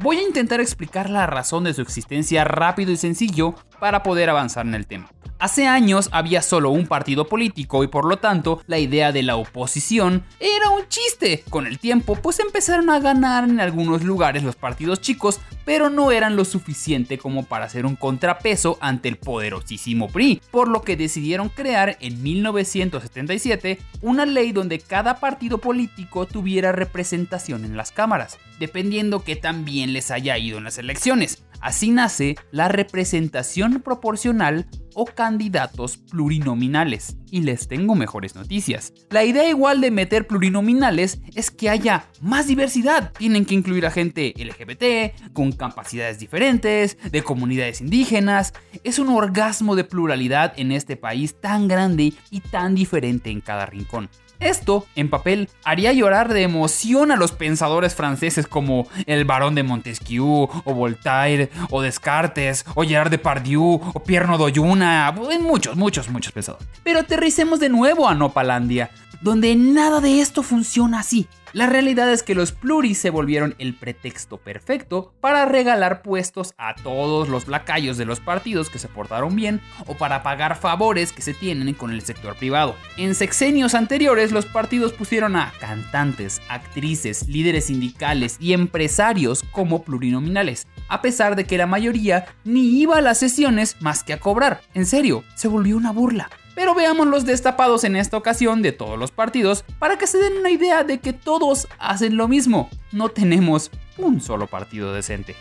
Voy 0.00 0.18
a 0.18 0.22
intentar 0.22 0.60
explicar 0.60 1.08
la 1.08 1.26
razón 1.26 1.64
de 1.64 1.72
su 1.72 1.80
existencia 1.80 2.44
rápido 2.44 2.92
y 2.92 2.98
sencillo 2.98 3.54
para 3.80 4.02
poder 4.02 4.28
avanzar 4.28 4.66
en 4.66 4.74
el 4.74 4.86
tema. 4.86 5.08
Hace 5.38 5.66
años 5.66 6.08
había 6.12 6.42
solo 6.42 6.70
un 6.70 6.86
partido 6.86 7.26
político 7.26 7.82
y 7.82 7.88
por 7.88 8.04
lo 8.04 8.18
tanto 8.18 8.62
la 8.66 8.78
idea 8.78 9.10
de 9.10 9.22
la 9.22 9.36
oposición 9.36 10.24
era 10.38 10.70
un 10.70 10.88
chiste. 10.88 11.44
Con 11.50 11.66
el 11.66 11.78
tiempo 11.78 12.14
pues 12.14 12.38
empezaron 12.38 12.88
a 12.88 13.00
ganar 13.00 13.44
en 13.44 13.60
algunos 13.60 14.04
lugares 14.04 14.44
los 14.44 14.54
partidos 14.54 15.00
chicos, 15.00 15.40
pero 15.64 15.90
no 15.90 16.12
eran 16.12 16.36
lo 16.36 16.44
suficiente 16.44 17.18
como 17.18 17.44
para 17.44 17.64
hacer 17.64 17.84
un 17.84 17.96
contrapeso 17.96 18.78
ante 18.80 19.08
el 19.08 19.16
poderosísimo 19.16 20.08
PRI, 20.08 20.40
por 20.50 20.68
lo 20.68 20.82
que 20.82 20.96
decidieron 20.96 21.48
crear 21.48 21.96
en 22.00 22.22
1977 22.22 23.80
una 24.02 24.26
ley 24.26 24.52
donde 24.52 24.78
cada 24.78 25.18
partido 25.18 25.58
político 25.58 26.26
tuviera 26.26 26.72
representación 26.72 27.64
en 27.64 27.76
las 27.76 27.90
cámaras, 27.90 28.38
dependiendo 28.60 29.24
que 29.24 29.36
también 29.36 29.92
les 29.92 30.10
haya 30.10 30.38
ido 30.38 30.58
en 30.58 30.64
las 30.64 30.78
elecciones. 30.78 31.42
Así 31.64 31.90
nace 31.92 32.36
la 32.50 32.68
representación 32.68 33.80
proporcional 33.80 34.66
o 34.92 35.06
candidatos 35.06 35.96
plurinominales. 35.96 37.16
Y 37.30 37.40
les 37.40 37.68
tengo 37.68 37.94
mejores 37.94 38.34
noticias. 38.34 38.92
La 39.08 39.24
idea 39.24 39.48
igual 39.48 39.80
de 39.80 39.90
meter 39.90 40.26
plurinominales 40.26 41.22
es 41.34 41.50
que 41.50 41.70
haya 41.70 42.04
más 42.20 42.48
diversidad. 42.48 43.12
Tienen 43.16 43.46
que 43.46 43.54
incluir 43.54 43.86
a 43.86 43.90
gente 43.90 44.34
LGBT, 44.36 45.32
con 45.32 45.52
capacidades 45.52 46.18
diferentes, 46.18 46.98
de 47.10 47.22
comunidades 47.22 47.80
indígenas. 47.80 48.52
Es 48.84 48.98
un 48.98 49.08
orgasmo 49.08 49.74
de 49.74 49.84
pluralidad 49.84 50.52
en 50.58 50.70
este 50.70 50.98
país 50.98 51.40
tan 51.40 51.66
grande 51.66 52.12
y 52.30 52.40
tan 52.40 52.74
diferente 52.74 53.30
en 53.30 53.40
cada 53.40 53.64
rincón. 53.64 54.10
Esto, 54.40 54.86
en 54.96 55.10
papel, 55.10 55.48
haría 55.64 55.92
llorar 55.92 56.32
de 56.32 56.42
emoción 56.42 57.10
a 57.10 57.16
los 57.16 57.32
pensadores 57.32 57.94
franceses 57.94 58.46
como 58.46 58.88
el 59.06 59.24
barón 59.24 59.54
de 59.54 59.62
Montesquieu, 59.62 60.48
o 60.64 60.74
Voltaire, 60.74 61.50
o 61.70 61.82
Descartes, 61.82 62.64
o 62.74 62.82
Gerard 62.82 63.10
Depardieu, 63.10 63.80
o 63.94 64.00
Pierre 64.02 64.26
Nodoyuna, 64.26 65.14
en 65.30 65.42
muchos, 65.42 65.76
muchos, 65.76 66.08
muchos 66.08 66.32
pensadores. 66.32 66.66
Pero 66.82 67.00
aterricemos 67.00 67.60
de 67.60 67.68
nuevo 67.68 68.08
a 68.08 68.14
Nopalandia. 68.14 68.90
Donde 69.24 69.56
nada 69.56 70.02
de 70.02 70.20
esto 70.20 70.42
funciona 70.42 71.00
así. 71.00 71.26
La 71.54 71.66
realidad 71.66 72.12
es 72.12 72.22
que 72.22 72.34
los 72.34 72.52
pluris 72.52 72.98
se 72.98 73.08
volvieron 73.08 73.54
el 73.58 73.74
pretexto 73.74 74.36
perfecto 74.36 75.14
para 75.20 75.46
regalar 75.46 76.02
puestos 76.02 76.52
a 76.58 76.74
todos 76.74 77.30
los 77.30 77.48
lacayos 77.48 77.96
de 77.96 78.04
los 78.04 78.20
partidos 78.20 78.68
que 78.68 78.78
se 78.78 78.88
portaron 78.88 79.34
bien 79.34 79.62
o 79.86 79.94
para 79.94 80.22
pagar 80.22 80.58
favores 80.58 81.10
que 81.10 81.22
se 81.22 81.32
tienen 81.32 81.72
con 81.72 81.90
el 81.90 82.02
sector 82.02 82.36
privado. 82.36 82.76
En 82.98 83.14
sexenios 83.14 83.74
anteriores 83.74 84.30
los 84.30 84.44
partidos 84.44 84.92
pusieron 84.92 85.36
a 85.36 85.54
cantantes, 85.58 86.42
actrices, 86.50 87.26
líderes 87.26 87.66
sindicales 87.66 88.36
y 88.40 88.52
empresarios 88.52 89.42
como 89.52 89.84
plurinominales, 89.84 90.66
a 90.88 91.00
pesar 91.00 91.34
de 91.34 91.44
que 91.46 91.56
la 91.56 91.66
mayoría 91.66 92.26
ni 92.44 92.78
iba 92.78 92.98
a 92.98 93.00
las 93.00 93.20
sesiones 93.20 93.76
más 93.80 94.04
que 94.04 94.12
a 94.12 94.20
cobrar. 94.20 94.60
En 94.74 94.84
serio, 94.84 95.24
se 95.34 95.48
volvió 95.48 95.78
una 95.78 95.92
burla. 95.92 96.28
Pero 96.54 96.74
veamos 96.74 97.06
los 97.06 97.24
destapados 97.24 97.84
en 97.84 97.96
esta 97.96 98.16
ocasión 98.16 98.62
de 98.62 98.72
todos 98.72 98.98
los 98.98 99.10
partidos 99.10 99.64
para 99.78 99.98
que 99.98 100.06
se 100.06 100.18
den 100.18 100.38
una 100.38 100.50
idea 100.50 100.84
de 100.84 100.98
que 100.98 101.12
todos 101.12 101.68
hacen 101.78 102.16
lo 102.16 102.28
mismo. 102.28 102.70
No 102.92 103.08
tenemos 103.08 103.70
un 103.98 104.20
solo 104.20 104.46
partido 104.46 104.92
decente. 104.92 105.34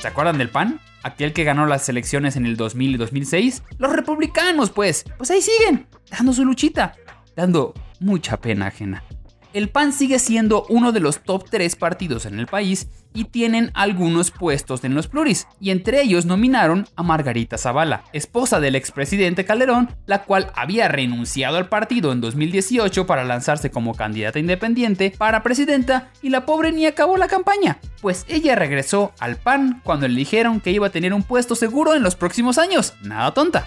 ¿Se 0.00 0.08
acuerdan 0.08 0.38
del 0.38 0.50
PAN? 0.50 0.80
Aquel 1.02 1.32
que 1.32 1.44
ganó 1.44 1.66
las 1.66 1.88
elecciones 1.88 2.36
en 2.36 2.46
el 2.46 2.56
2000 2.56 2.94
y 2.94 2.96
2006. 2.96 3.62
Los 3.78 3.92
republicanos, 3.92 4.70
pues, 4.70 5.04
pues 5.16 5.30
ahí 5.30 5.40
siguen, 5.40 5.86
dando 6.10 6.32
su 6.32 6.44
luchita, 6.44 6.94
dando 7.36 7.74
mucha 8.00 8.36
pena 8.40 8.66
ajena 8.66 9.04
el 9.52 9.68
PAN 9.68 9.92
sigue 9.92 10.18
siendo 10.18 10.64
uno 10.68 10.92
de 10.92 11.00
los 11.00 11.20
top 11.20 11.48
3 11.50 11.76
partidos 11.76 12.26
en 12.26 12.38
el 12.38 12.46
país 12.46 12.88
y 13.14 13.24
tienen 13.24 13.70
algunos 13.74 14.30
puestos 14.30 14.84
en 14.84 14.94
los 14.94 15.08
pluris, 15.08 15.46
y 15.60 15.70
entre 15.70 16.02
ellos 16.02 16.26
nominaron 16.26 16.86
a 16.94 17.02
Margarita 17.02 17.58
Zavala, 17.58 18.04
esposa 18.12 18.60
del 18.60 18.76
expresidente 18.76 19.44
Calderón, 19.44 19.90
la 20.06 20.24
cual 20.24 20.52
había 20.54 20.88
renunciado 20.88 21.56
al 21.56 21.68
partido 21.68 22.12
en 22.12 22.20
2018 22.20 23.06
para 23.06 23.24
lanzarse 23.24 23.70
como 23.70 23.94
candidata 23.94 24.38
independiente 24.38 25.12
para 25.16 25.42
presidenta 25.42 26.10
y 26.22 26.28
la 26.28 26.46
pobre 26.46 26.70
ni 26.72 26.86
acabó 26.86 27.16
la 27.16 27.28
campaña, 27.28 27.78
pues 28.00 28.24
ella 28.28 28.54
regresó 28.54 29.12
al 29.18 29.36
PAN 29.36 29.80
cuando 29.84 30.06
le 30.06 30.14
dijeron 30.14 30.60
que 30.60 30.70
iba 30.70 30.86
a 30.86 30.90
tener 30.90 31.12
un 31.12 31.22
puesto 31.22 31.54
seguro 31.54 31.94
en 31.94 32.02
los 32.02 32.14
próximos 32.14 32.58
años, 32.58 32.94
nada 33.02 33.32
tonta. 33.32 33.66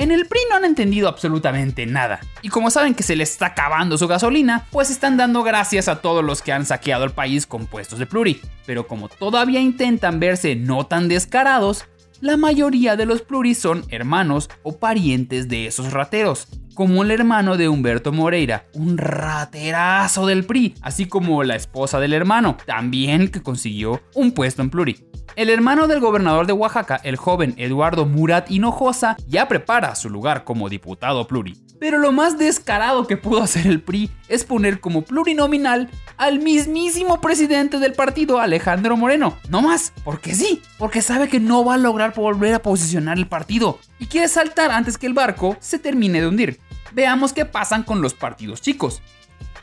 En 0.00 0.10
el 0.10 0.26
PRI 0.26 0.40
no 0.48 0.56
han 0.56 0.64
entendido 0.64 1.08
absolutamente 1.08 1.84
nada. 1.84 2.20
Y 2.40 2.48
como 2.48 2.70
saben 2.70 2.94
que 2.94 3.02
se 3.02 3.16
les 3.16 3.32
está 3.32 3.48
acabando 3.48 3.98
su 3.98 4.08
gasolina, 4.08 4.66
pues 4.70 4.88
están 4.88 5.18
dando 5.18 5.42
gracias 5.42 5.88
a 5.88 6.00
todos 6.00 6.24
los 6.24 6.40
que 6.40 6.52
han 6.52 6.64
saqueado 6.64 7.04
el 7.04 7.10
país 7.10 7.46
con 7.46 7.66
puestos 7.66 7.98
de 7.98 8.06
pluri. 8.06 8.40
Pero 8.64 8.86
como 8.86 9.10
todavía 9.10 9.60
intentan 9.60 10.18
verse 10.18 10.56
no 10.56 10.86
tan 10.86 11.08
descarados, 11.08 11.84
la 12.20 12.36
mayoría 12.36 12.96
de 12.96 13.06
los 13.06 13.22
pluris 13.22 13.58
son 13.58 13.84
hermanos 13.88 14.50
o 14.62 14.78
parientes 14.78 15.48
de 15.48 15.66
esos 15.66 15.92
rateros, 15.92 16.48
como 16.74 17.02
el 17.02 17.10
hermano 17.10 17.56
de 17.56 17.68
Humberto 17.68 18.12
Moreira, 18.12 18.66
un 18.74 18.98
raterazo 18.98 20.26
del 20.26 20.44
PRI, 20.44 20.74
así 20.82 21.06
como 21.06 21.42
la 21.42 21.56
esposa 21.56 21.98
del 21.98 22.12
hermano, 22.12 22.56
también 22.66 23.28
que 23.28 23.42
consiguió 23.42 24.00
un 24.14 24.32
puesto 24.32 24.62
en 24.62 24.70
pluri. 24.70 25.04
El 25.36 25.48
hermano 25.48 25.86
del 25.86 26.00
gobernador 26.00 26.46
de 26.46 26.52
Oaxaca, 26.52 27.00
el 27.02 27.16
joven 27.16 27.54
Eduardo 27.56 28.04
Murat 28.04 28.50
Hinojosa, 28.50 29.16
ya 29.26 29.48
prepara 29.48 29.94
su 29.94 30.10
lugar 30.10 30.44
como 30.44 30.68
diputado 30.68 31.26
pluri. 31.26 31.56
Pero 31.80 31.98
lo 31.98 32.12
más 32.12 32.38
descarado 32.38 33.06
que 33.06 33.16
pudo 33.16 33.42
hacer 33.42 33.66
el 33.66 33.80
PRI 33.80 34.10
es 34.28 34.44
poner 34.44 34.78
como 34.78 35.02
plurinominal 35.02 35.90
al 36.18 36.38
mismísimo 36.38 37.20
presidente 37.20 37.78
del 37.78 37.94
partido, 37.94 38.38
Alejandro 38.38 38.96
Moreno. 38.96 39.36
No 39.48 39.62
más, 39.62 39.92
porque 40.04 40.34
sí, 40.34 40.62
porque 40.78 41.02
sabe 41.02 41.28
que 41.28 41.40
no 41.40 41.64
va 41.64 41.74
a 41.74 41.78
lograr 41.78 42.14
volver 42.14 42.54
a 42.54 42.62
posicionar 42.62 43.18
el 43.18 43.26
partido 43.26 43.80
y 43.98 44.06
quiere 44.06 44.28
saltar 44.28 44.70
antes 44.70 44.98
que 44.98 45.06
el 45.06 45.14
barco 45.14 45.56
se 45.58 45.78
termine 45.78 46.20
de 46.20 46.28
hundir. 46.28 46.60
Veamos 46.92 47.32
qué 47.32 47.46
pasan 47.46 47.82
con 47.82 48.02
los 48.02 48.14
partidos 48.14 48.60
chicos 48.60 49.02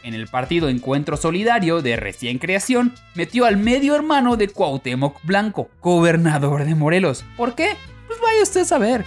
en 0.08 0.14
el 0.14 0.28
partido 0.28 0.70
Encuentro 0.70 1.18
Solidario 1.18 1.82
de 1.82 1.98
recién 1.98 2.40
creación, 2.40 2.94
metió 3.14 3.46
al 3.46 3.58
medio 3.58 3.94
hermano 3.94 4.38
de 4.38 4.48
Cuauhtémoc 4.48 5.20
Blanco, 5.24 5.70
gobernador 5.82 6.64
de 6.64 6.76
Morelos. 6.76 7.26
¿Por 7.36 7.56
qué? 7.56 7.76
Pues 8.08 8.20
vaya 8.22 8.42
usted 8.42 8.62
a 8.62 8.66
saber. 8.66 9.06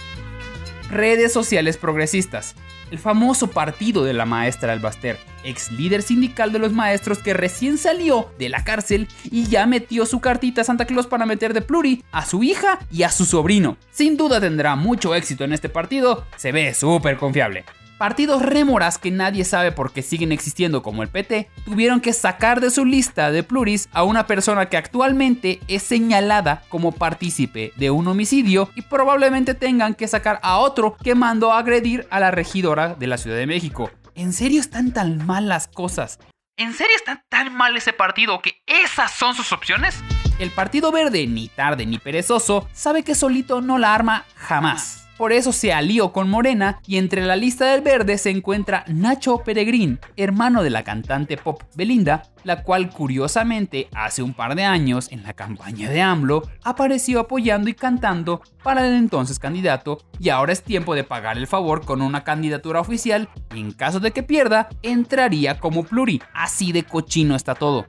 Redes 0.91 1.31
sociales 1.31 1.77
progresistas. 1.77 2.53
El 2.91 2.99
famoso 2.99 3.47
partido 3.47 4.03
de 4.03 4.11
la 4.11 4.25
maestra 4.25 4.73
Albaster, 4.73 5.17
ex 5.45 5.71
líder 5.71 6.01
sindical 6.01 6.51
de 6.51 6.59
los 6.59 6.73
maestros 6.73 7.19
que 7.19 7.33
recién 7.33 7.77
salió 7.77 8.29
de 8.37 8.49
la 8.49 8.65
cárcel 8.65 9.07
y 9.23 9.45
ya 9.45 9.65
metió 9.65 10.05
su 10.05 10.19
cartita 10.19 10.61
a 10.61 10.65
Santa 10.65 10.83
Claus 10.83 11.07
para 11.07 11.25
meter 11.25 11.53
de 11.53 11.61
pluri 11.61 12.03
a 12.11 12.25
su 12.25 12.43
hija 12.43 12.79
y 12.91 13.03
a 13.03 13.09
su 13.09 13.23
sobrino. 13.23 13.77
Sin 13.91 14.17
duda 14.17 14.41
tendrá 14.41 14.75
mucho 14.75 15.15
éxito 15.15 15.45
en 15.45 15.53
este 15.53 15.69
partido, 15.69 16.25
se 16.35 16.51
ve 16.51 16.73
súper 16.73 17.15
confiable. 17.15 17.63
Partidos 18.01 18.41
rémoras 18.41 18.97
que 18.97 19.11
nadie 19.11 19.45
sabe 19.45 19.71
por 19.71 19.93
qué 19.93 20.01
siguen 20.01 20.31
existiendo 20.31 20.81
como 20.81 21.03
el 21.03 21.09
PT, 21.09 21.51
tuvieron 21.63 22.01
que 22.01 22.13
sacar 22.13 22.59
de 22.59 22.71
su 22.71 22.83
lista 22.83 23.29
de 23.29 23.43
pluris 23.43 23.89
a 23.91 24.01
una 24.01 24.25
persona 24.25 24.69
que 24.69 24.77
actualmente 24.77 25.59
es 25.67 25.83
señalada 25.83 26.63
como 26.69 26.93
partícipe 26.93 27.73
de 27.75 27.91
un 27.91 28.07
homicidio 28.07 28.71
y 28.73 28.81
probablemente 28.81 29.53
tengan 29.53 29.93
que 29.93 30.07
sacar 30.07 30.39
a 30.41 30.57
otro 30.57 30.97
que 30.97 31.13
mandó 31.13 31.53
agredir 31.53 32.07
a 32.09 32.19
la 32.19 32.31
regidora 32.31 32.95
de 32.95 33.05
la 33.05 33.19
Ciudad 33.19 33.37
de 33.37 33.45
México. 33.45 33.91
¿En 34.15 34.33
serio 34.33 34.61
están 34.61 34.93
tan 34.93 35.23
mal 35.27 35.47
las 35.47 35.67
cosas? 35.67 36.17
¿En 36.57 36.73
serio 36.73 36.95
está 36.95 37.23
tan 37.29 37.53
mal 37.53 37.77
ese 37.77 37.93
partido 37.93 38.41
que 38.41 38.63
esas 38.65 39.11
son 39.11 39.35
sus 39.35 39.51
opciones? 39.51 40.03
El 40.39 40.49
Partido 40.49 40.91
Verde, 40.91 41.27
ni 41.27 41.49
tarde 41.49 41.85
ni 41.85 41.99
perezoso, 41.99 42.67
sabe 42.73 43.03
que 43.03 43.13
solito 43.13 43.61
no 43.61 43.77
la 43.77 43.93
arma 43.93 44.25
jamás 44.35 45.00
por 45.21 45.33
eso 45.33 45.51
se 45.51 45.71
alió 45.71 46.13
con 46.13 46.31
Morena 46.31 46.81
y 46.87 46.97
entre 46.97 47.23
la 47.23 47.35
lista 47.35 47.67
del 47.71 47.81
verde 47.81 48.17
se 48.17 48.31
encuentra 48.31 48.83
Nacho 48.87 49.43
Peregrín, 49.45 49.99
hermano 50.17 50.63
de 50.63 50.71
la 50.71 50.83
cantante 50.83 51.37
pop 51.37 51.61
Belinda, 51.75 52.23
la 52.43 52.63
cual 52.63 52.89
curiosamente 52.89 53.87
hace 53.93 54.23
un 54.23 54.33
par 54.33 54.55
de 54.55 54.63
años 54.63 55.11
en 55.11 55.21
la 55.21 55.33
campaña 55.33 55.91
de 55.91 56.01
AMLO 56.01 56.41
apareció 56.63 57.19
apoyando 57.19 57.69
y 57.69 57.75
cantando 57.75 58.41
para 58.63 58.87
el 58.87 58.95
entonces 58.95 59.37
candidato 59.37 59.99
y 60.19 60.29
ahora 60.29 60.53
es 60.53 60.63
tiempo 60.63 60.95
de 60.95 61.03
pagar 61.03 61.37
el 61.37 61.45
favor 61.45 61.85
con 61.85 62.01
una 62.01 62.23
candidatura 62.23 62.79
oficial 62.81 63.29
y 63.53 63.59
en 63.59 63.73
caso 63.73 63.99
de 63.99 64.09
que 64.09 64.23
pierda 64.23 64.69
entraría 64.81 65.59
como 65.59 65.83
pluri, 65.83 66.19
así 66.33 66.71
de 66.71 66.81
cochino 66.81 67.35
está 67.35 67.53
todo. 67.53 67.85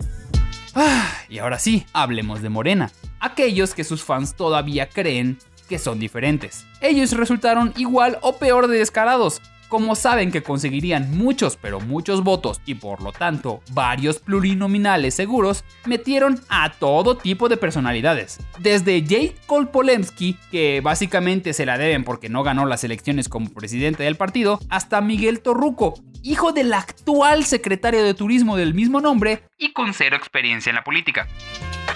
Ah, 0.75 1.11
y 1.31 1.39
ahora 1.39 1.59
sí, 1.59 1.87
hablemos 1.95 2.43
de 2.43 2.51
Morena. 2.51 2.91
Aquellos 3.21 3.73
que 3.73 3.85
sus 3.85 4.03
fans 4.03 4.35
todavía 4.35 4.89
creen 4.89 5.39
que 5.69 5.79
son 5.79 5.99
diferentes. 5.99 6.67
Ellos 6.81 7.13
resultaron 7.13 7.73
igual 7.77 8.19
o 8.23 8.37
peor 8.37 8.69
de 8.69 8.79
descarados. 8.79 9.41
Como 9.73 9.97
saben 9.97 10.31
que 10.31 10.43
conseguirían 10.43 11.17
muchos 11.17 11.57
pero 11.57 11.81
muchos 11.81 12.23
votos 12.23 12.61
y 12.67 12.75
por 12.75 13.01
lo 13.01 13.11
tanto 13.11 13.63
varios 13.71 14.19
plurinominales 14.19 15.15
seguros, 15.15 15.65
metieron 15.87 16.39
a 16.51 16.73
todo 16.73 17.17
tipo 17.17 17.49
de 17.49 17.57
personalidades. 17.57 18.39
Desde 18.59 19.01
Jake 19.01 19.35
Kolpolemsky, 19.47 20.37
que 20.51 20.83
básicamente 20.83 21.55
se 21.55 21.65
la 21.65 21.79
deben 21.79 22.05
porque 22.05 22.29
no 22.29 22.43
ganó 22.43 22.67
las 22.67 22.85
elecciones 22.85 23.31
como 23.31 23.49
presidente 23.49 24.03
del 24.03 24.17
partido, 24.17 24.61
hasta 24.69 25.01
Miguel 25.01 25.41
Torruco, 25.41 25.95
hijo 26.23 26.53
del 26.53 26.75
actual 26.75 27.47
secretario 27.47 28.05
de 28.05 28.13
turismo 28.13 28.59
del 28.59 28.75
mismo 28.75 29.01
nombre 29.01 29.45
y 29.57 29.73
con 29.73 29.95
cero 29.95 30.17
experiencia 30.19 30.69
en 30.69 30.77
la 30.77 30.85
política. 30.85 31.29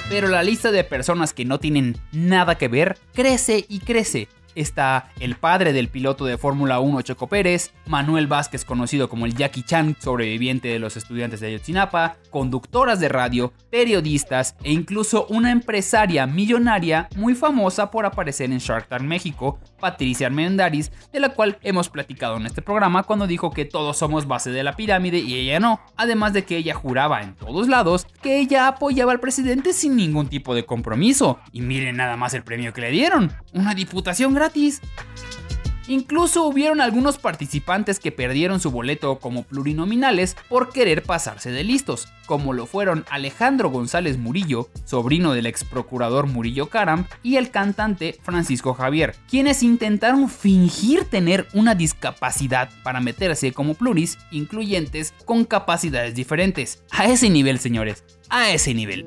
Pero 0.08 0.28
la 0.28 0.42
lista 0.42 0.70
de 0.70 0.82
personas 0.82 1.34
que 1.34 1.44
no 1.44 1.60
tienen 1.60 1.98
nada 2.10 2.56
que 2.56 2.68
ver 2.68 2.96
crece 3.12 3.66
y 3.68 3.80
crece 3.80 4.28
está 4.56 5.10
el 5.20 5.36
padre 5.36 5.72
del 5.72 5.88
piloto 5.88 6.24
de 6.24 6.38
Fórmula 6.38 6.80
1 6.80 7.02
Choco 7.02 7.28
Pérez, 7.28 7.72
Manuel 7.86 8.26
Vázquez 8.26 8.64
conocido 8.64 9.08
como 9.08 9.26
el 9.26 9.34
Jackie 9.34 9.62
Chan, 9.62 9.96
sobreviviente 10.00 10.68
de 10.68 10.80
los 10.80 10.96
estudiantes 10.96 11.40
de 11.40 11.48
Ayotzinapa, 11.48 12.16
conductoras 12.30 12.98
de 12.98 13.08
radio, 13.08 13.52
periodistas 13.70 14.56
e 14.64 14.72
incluso 14.72 15.26
una 15.28 15.52
empresaria 15.52 16.26
millonaria 16.26 17.08
muy 17.16 17.34
famosa 17.34 17.90
por 17.90 18.06
aparecer 18.06 18.50
en 18.50 18.58
Shark 18.58 18.88
Tank 18.88 19.02
México, 19.02 19.60
Patricia 19.78 20.26
Armendariz, 20.26 20.90
de 21.12 21.20
la 21.20 21.28
cual 21.28 21.58
hemos 21.62 21.88
platicado 21.88 22.36
en 22.36 22.46
este 22.46 22.62
programa 22.62 23.02
cuando 23.04 23.26
dijo 23.26 23.50
que 23.50 23.64
todos 23.64 23.98
somos 23.98 24.26
base 24.26 24.50
de 24.50 24.64
la 24.64 24.74
pirámide 24.74 25.18
y 25.18 25.34
ella 25.34 25.60
no, 25.60 25.80
además 25.96 26.32
de 26.32 26.44
que 26.44 26.56
ella 26.56 26.74
juraba 26.74 27.22
en 27.22 27.34
todos 27.34 27.68
lados 27.68 28.06
que 28.22 28.40
ella 28.40 28.68
apoyaba 28.68 29.12
al 29.12 29.20
presidente 29.20 29.72
sin 29.72 29.96
ningún 29.96 30.28
tipo 30.28 30.54
de 30.54 30.64
compromiso. 30.64 31.38
Y 31.52 31.60
miren 31.60 31.96
nada 31.96 32.16
más 32.16 32.34
el 32.34 32.42
premio 32.42 32.72
que 32.72 32.80
le 32.80 32.90
dieron, 32.90 33.32
una 33.52 33.74
diputación 33.74 34.34
gratis 34.46 34.80
Incluso 35.88 36.44
hubieron 36.44 36.80
algunos 36.80 37.16
participantes 37.16 38.00
que 38.00 38.10
perdieron 38.10 38.58
su 38.58 38.72
boleto 38.72 39.20
como 39.20 39.44
plurinominales 39.44 40.36
por 40.48 40.72
querer 40.72 41.04
pasarse 41.04 41.52
de 41.52 41.62
listos, 41.62 42.08
como 42.26 42.52
lo 42.52 42.66
fueron 42.66 43.04
Alejandro 43.08 43.70
González 43.70 44.18
Murillo, 44.18 44.68
sobrino 44.84 45.32
del 45.32 45.46
ex 45.46 45.62
procurador 45.62 46.26
Murillo 46.26 46.68
Caram, 46.70 47.06
y 47.22 47.36
el 47.36 47.52
cantante 47.52 48.18
Francisco 48.20 48.74
Javier, 48.74 49.14
quienes 49.30 49.62
intentaron 49.62 50.28
fingir 50.28 51.04
tener 51.04 51.46
una 51.54 51.76
discapacidad 51.76 52.68
para 52.82 53.00
meterse 53.00 53.52
como 53.52 53.74
pluris 53.74 54.18
incluyentes 54.32 55.14
con 55.24 55.44
capacidades 55.44 56.16
diferentes. 56.16 56.82
A 56.90 57.06
ese 57.06 57.30
nivel, 57.30 57.60
señores, 57.60 58.02
a 58.28 58.50
ese 58.50 58.74
nivel. 58.74 59.06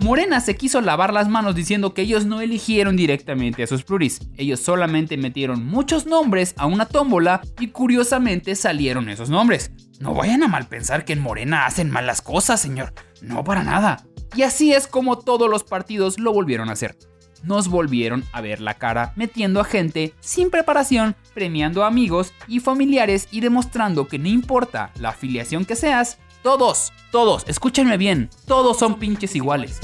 Morena 0.00 0.40
se 0.40 0.56
quiso 0.56 0.80
lavar 0.80 1.12
las 1.12 1.28
manos 1.28 1.54
diciendo 1.54 1.92
que 1.92 2.02
ellos 2.02 2.24
no 2.24 2.40
eligieron 2.40 2.96
directamente 2.96 3.62
a 3.62 3.66
sus 3.66 3.82
pluris, 3.82 4.20
ellos 4.36 4.58
solamente 4.60 5.16
metieron 5.16 5.66
muchos 5.66 6.06
nombres 6.06 6.54
a 6.56 6.66
una 6.66 6.86
tómbola 6.86 7.42
y 7.58 7.68
curiosamente 7.68 8.56
salieron 8.56 9.08
esos 9.08 9.28
nombres. 9.28 9.72
No 10.00 10.14
vayan 10.14 10.42
a 10.42 10.48
mal 10.48 10.66
pensar 10.66 11.04
que 11.04 11.12
en 11.12 11.20
Morena 11.20 11.66
hacen 11.66 11.90
malas 11.90 12.22
cosas, 12.22 12.60
señor, 12.60 12.94
no 13.20 13.44
para 13.44 13.62
nada. 13.62 14.02
Y 14.34 14.42
así 14.42 14.72
es 14.72 14.86
como 14.86 15.18
todos 15.18 15.50
los 15.50 15.64
partidos 15.64 16.18
lo 16.18 16.32
volvieron 16.32 16.70
a 16.70 16.72
hacer. 16.72 16.96
Nos 17.42 17.68
volvieron 17.68 18.24
a 18.32 18.40
ver 18.40 18.60
la 18.60 18.74
cara 18.74 19.12
metiendo 19.16 19.60
a 19.60 19.64
gente 19.64 20.14
sin 20.20 20.50
preparación, 20.50 21.16
premiando 21.34 21.84
a 21.84 21.88
amigos 21.88 22.32
y 22.48 22.60
familiares 22.60 23.28
y 23.30 23.40
demostrando 23.40 24.08
que 24.08 24.18
no 24.18 24.28
importa 24.28 24.92
la 24.98 25.10
afiliación 25.10 25.64
que 25.64 25.76
seas, 25.76 26.18
todos, 26.42 26.92
todos, 27.10 27.44
escúchenme 27.46 27.96
bien, 27.96 28.30
todos 28.46 28.78
son 28.78 28.98
pinches 28.98 29.36
iguales. 29.36 29.78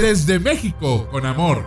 Desde 0.00 0.38
México, 0.38 1.08
con 1.10 1.26
amor. 1.26 1.64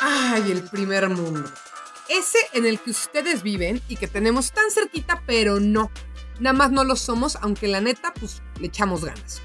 Ay, 0.00 0.50
el 0.50 0.62
primer 0.62 1.08
mundo. 1.08 1.50
Ese 2.08 2.38
en 2.52 2.66
el 2.66 2.78
que 2.78 2.90
ustedes 2.90 3.42
viven 3.42 3.82
y 3.88 3.96
que 3.96 4.06
tenemos 4.06 4.52
tan 4.52 4.70
cerquita, 4.70 5.22
pero 5.26 5.60
no. 5.60 5.90
Nada 6.38 6.54
más 6.54 6.70
no 6.70 6.84
lo 6.84 6.96
somos, 6.96 7.36
aunque 7.40 7.68
la 7.68 7.80
neta, 7.80 8.14
pues 8.14 8.42
le 8.58 8.68
echamos 8.68 9.04
ganas. 9.04 9.42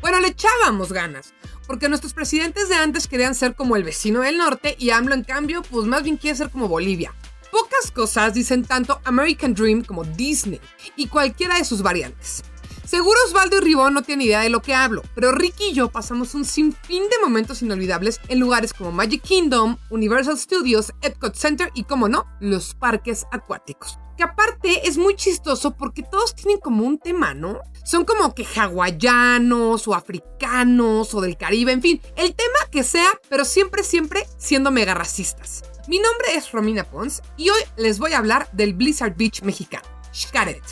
Bueno, 0.00 0.20
le 0.20 0.28
echábamos 0.28 0.92
ganas, 0.92 1.34
porque 1.66 1.88
nuestros 1.88 2.14
presidentes 2.14 2.68
de 2.68 2.76
antes 2.76 3.08
querían 3.08 3.34
ser 3.34 3.54
como 3.54 3.76
el 3.76 3.84
vecino 3.84 4.20
del 4.20 4.38
norte 4.38 4.76
y 4.78 4.90
AMLO 4.90 5.14
en 5.14 5.24
cambio, 5.24 5.62
pues 5.62 5.86
más 5.86 6.04
bien 6.04 6.16
quiere 6.16 6.36
ser 6.36 6.50
como 6.50 6.68
Bolivia. 6.68 7.12
Pocas 7.50 7.90
cosas 7.90 8.34
dicen 8.34 8.64
tanto 8.64 9.00
American 9.04 9.54
Dream 9.54 9.82
como 9.82 10.04
Disney 10.04 10.60
y 10.96 11.08
cualquiera 11.08 11.56
de 11.56 11.64
sus 11.64 11.82
variantes. 11.82 12.42
Seguro 12.88 13.18
Osvaldo 13.26 13.58
y 13.58 13.60
Ribón 13.60 13.92
no 13.92 14.00
tienen 14.00 14.26
idea 14.26 14.40
de 14.40 14.48
lo 14.48 14.62
que 14.62 14.74
hablo, 14.74 15.02
pero 15.14 15.30
Ricky 15.30 15.66
y 15.66 15.72
yo 15.74 15.90
pasamos 15.90 16.34
un 16.34 16.46
sinfín 16.46 17.02
de 17.02 17.18
momentos 17.22 17.60
inolvidables 17.60 18.18
en 18.28 18.40
lugares 18.40 18.72
como 18.72 18.92
Magic 18.92 19.20
Kingdom, 19.20 19.76
Universal 19.90 20.38
Studios, 20.38 20.94
Epcot 21.02 21.34
Center 21.34 21.70
y, 21.74 21.84
como 21.84 22.08
no, 22.08 22.24
los 22.40 22.74
parques 22.74 23.26
acuáticos. 23.30 23.98
Que 24.16 24.22
aparte 24.22 24.88
es 24.88 24.96
muy 24.96 25.16
chistoso 25.16 25.76
porque 25.76 26.02
todos 26.02 26.34
tienen 26.34 26.60
como 26.60 26.82
un 26.84 26.98
tema, 26.98 27.34
¿no? 27.34 27.60
Son 27.84 28.06
como 28.06 28.34
que 28.34 28.46
hawaianos 28.46 29.86
o 29.86 29.94
africanos 29.94 31.12
o 31.12 31.20
del 31.20 31.36
Caribe, 31.36 31.72
en 31.72 31.82
fin, 31.82 32.00
el 32.16 32.34
tema 32.34 32.58
que 32.72 32.84
sea, 32.84 33.10
pero 33.28 33.44
siempre, 33.44 33.82
siempre 33.82 34.26
siendo 34.38 34.70
mega 34.70 34.94
racistas. 34.94 35.62
Mi 35.88 35.98
nombre 35.98 36.34
es 36.34 36.52
Romina 36.52 36.84
Pons 36.84 37.22
y 37.38 37.48
hoy 37.48 37.60
les 37.78 37.98
voy 37.98 38.12
a 38.12 38.18
hablar 38.18 38.50
del 38.52 38.74
Blizzard 38.74 39.16
Beach 39.16 39.40
mexicano, 39.40 39.88
Xcaret. 40.12 40.62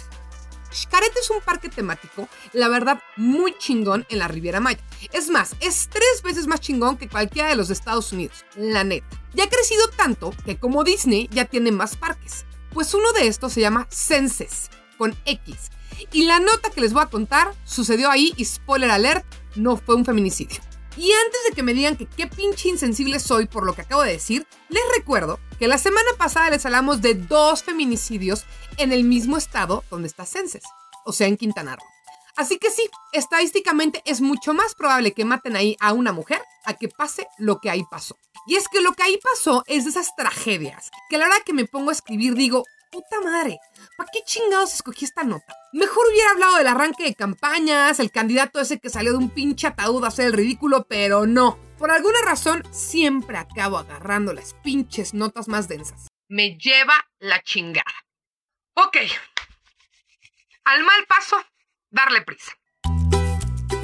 Xcaret 0.70 1.16
es 1.16 1.30
un 1.30 1.40
parque 1.40 1.70
temático, 1.70 2.28
la 2.52 2.68
verdad, 2.68 3.00
muy 3.16 3.56
chingón 3.56 4.04
en 4.10 4.18
la 4.18 4.28
Riviera 4.28 4.60
Maya. 4.60 4.78
Es 5.14 5.30
más, 5.30 5.56
es 5.60 5.88
tres 5.88 6.20
veces 6.22 6.46
más 6.46 6.60
chingón 6.60 6.98
que 6.98 7.08
cualquiera 7.08 7.48
de 7.48 7.56
los 7.56 7.68
de 7.68 7.72
Estados 7.72 8.12
Unidos, 8.12 8.44
la 8.56 8.84
neta. 8.84 9.06
Ya 9.32 9.44
ha 9.44 9.48
crecido 9.48 9.88
tanto 9.88 10.34
que 10.44 10.58
como 10.58 10.84
Disney 10.84 11.30
ya 11.32 11.46
tiene 11.46 11.72
más 11.72 11.96
parques. 11.96 12.44
Pues 12.74 12.92
uno 12.92 13.10
de 13.12 13.26
estos 13.26 13.54
se 13.54 13.62
llama 13.62 13.86
Senses, 13.88 14.68
con 14.98 15.16
X. 15.24 15.70
Y 16.12 16.26
la 16.26 16.40
nota 16.40 16.68
que 16.68 16.82
les 16.82 16.92
voy 16.92 17.02
a 17.02 17.06
contar 17.06 17.54
sucedió 17.64 18.10
ahí 18.10 18.34
y 18.36 18.44
spoiler 18.44 18.90
alert, 18.90 19.24
no 19.54 19.78
fue 19.78 19.94
un 19.94 20.04
feminicidio. 20.04 20.60
Y 20.96 21.12
antes 21.12 21.40
de 21.48 21.54
que 21.54 21.62
me 21.62 21.74
digan 21.74 21.96
que 21.96 22.06
qué 22.06 22.26
pinche 22.26 22.68
insensible 22.68 23.20
soy 23.20 23.46
por 23.46 23.66
lo 23.66 23.74
que 23.74 23.82
acabo 23.82 24.02
de 24.02 24.12
decir, 24.12 24.46
les 24.68 24.82
recuerdo 24.96 25.38
que 25.58 25.68
la 25.68 25.78
semana 25.78 26.08
pasada 26.16 26.50
les 26.50 26.64
hablamos 26.64 27.02
de 27.02 27.14
dos 27.14 27.62
feminicidios 27.62 28.44
en 28.78 28.92
el 28.92 29.04
mismo 29.04 29.36
estado 29.36 29.84
donde 29.90 30.08
está 30.08 30.24
Censes, 30.24 30.64
o 31.04 31.12
sea, 31.12 31.26
en 31.26 31.36
Quintana 31.36 31.76
Roo. 31.76 31.84
Así 32.36 32.58
que 32.58 32.70
sí, 32.70 32.88
estadísticamente 33.12 34.02
es 34.04 34.20
mucho 34.20 34.52
más 34.52 34.74
probable 34.74 35.12
que 35.12 35.24
maten 35.24 35.56
ahí 35.56 35.76
a 35.80 35.92
una 35.92 36.12
mujer 36.12 36.42
a 36.64 36.74
que 36.74 36.88
pase 36.88 37.26
lo 37.38 37.60
que 37.60 37.70
ahí 37.70 37.82
pasó. 37.90 38.16
Y 38.46 38.56
es 38.56 38.68
que 38.68 38.80
lo 38.80 38.92
que 38.92 39.02
ahí 39.02 39.18
pasó 39.22 39.64
es 39.66 39.84
de 39.84 39.90
esas 39.90 40.14
tragedias, 40.16 40.90
que 41.08 41.16
a 41.16 41.18
la 41.18 41.26
hora 41.26 41.40
que 41.44 41.54
me 41.54 41.64
pongo 41.64 41.90
a 41.90 41.94
escribir 41.94 42.34
digo, 42.34 42.64
puta 42.90 43.20
madre, 43.22 43.58
¿para 43.96 44.10
qué 44.12 44.20
chingados 44.24 44.74
escogí 44.74 45.04
esta 45.04 45.24
nota? 45.24 45.54
Mejor 45.72 46.06
hubiera 46.10 46.30
hablado 46.30 46.56
del 46.56 46.66
arranque 46.66 47.04
de 47.04 47.14
campañas, 47.14 47.98
el 47.98 48.10
candidato 48.10 48.60
ese 48.60 48.78
que 48.78 48.90
salió 48.90 49.12
de 49.12 49.18
un 49.18 49.30
pinche 49.30 49.66
ataúd 49.66 50.04
a 50.04 50.08
hacer 50.08 50.26
el 50.26 50.32
ridículo, 50.32 50.86
pero 50.88 51.26
no. 51.26 51.58
Por 51.78 51.90
alguna 51.90 52.18
razón, 52.24 52.62
siempre 52.70 53.36
acabo 53.36 53.78
agarrando 53.78 54.32
las 54.32 54.54
pinches 54.62 55.14
notas 55.14 55.48
más 55.48 55.68
densas. 55.68 56.08
Me 56.28 56.56
lleva 56.56 56.94
la 57.18 57.42
chingada. 57.42 57.92
Ok. 58.74 58.96
Al 60.64 60.82
mal 60.82 61.06
paso, 61.06 61.36
darle 61.90 62.22
prisa. 62.22 62.52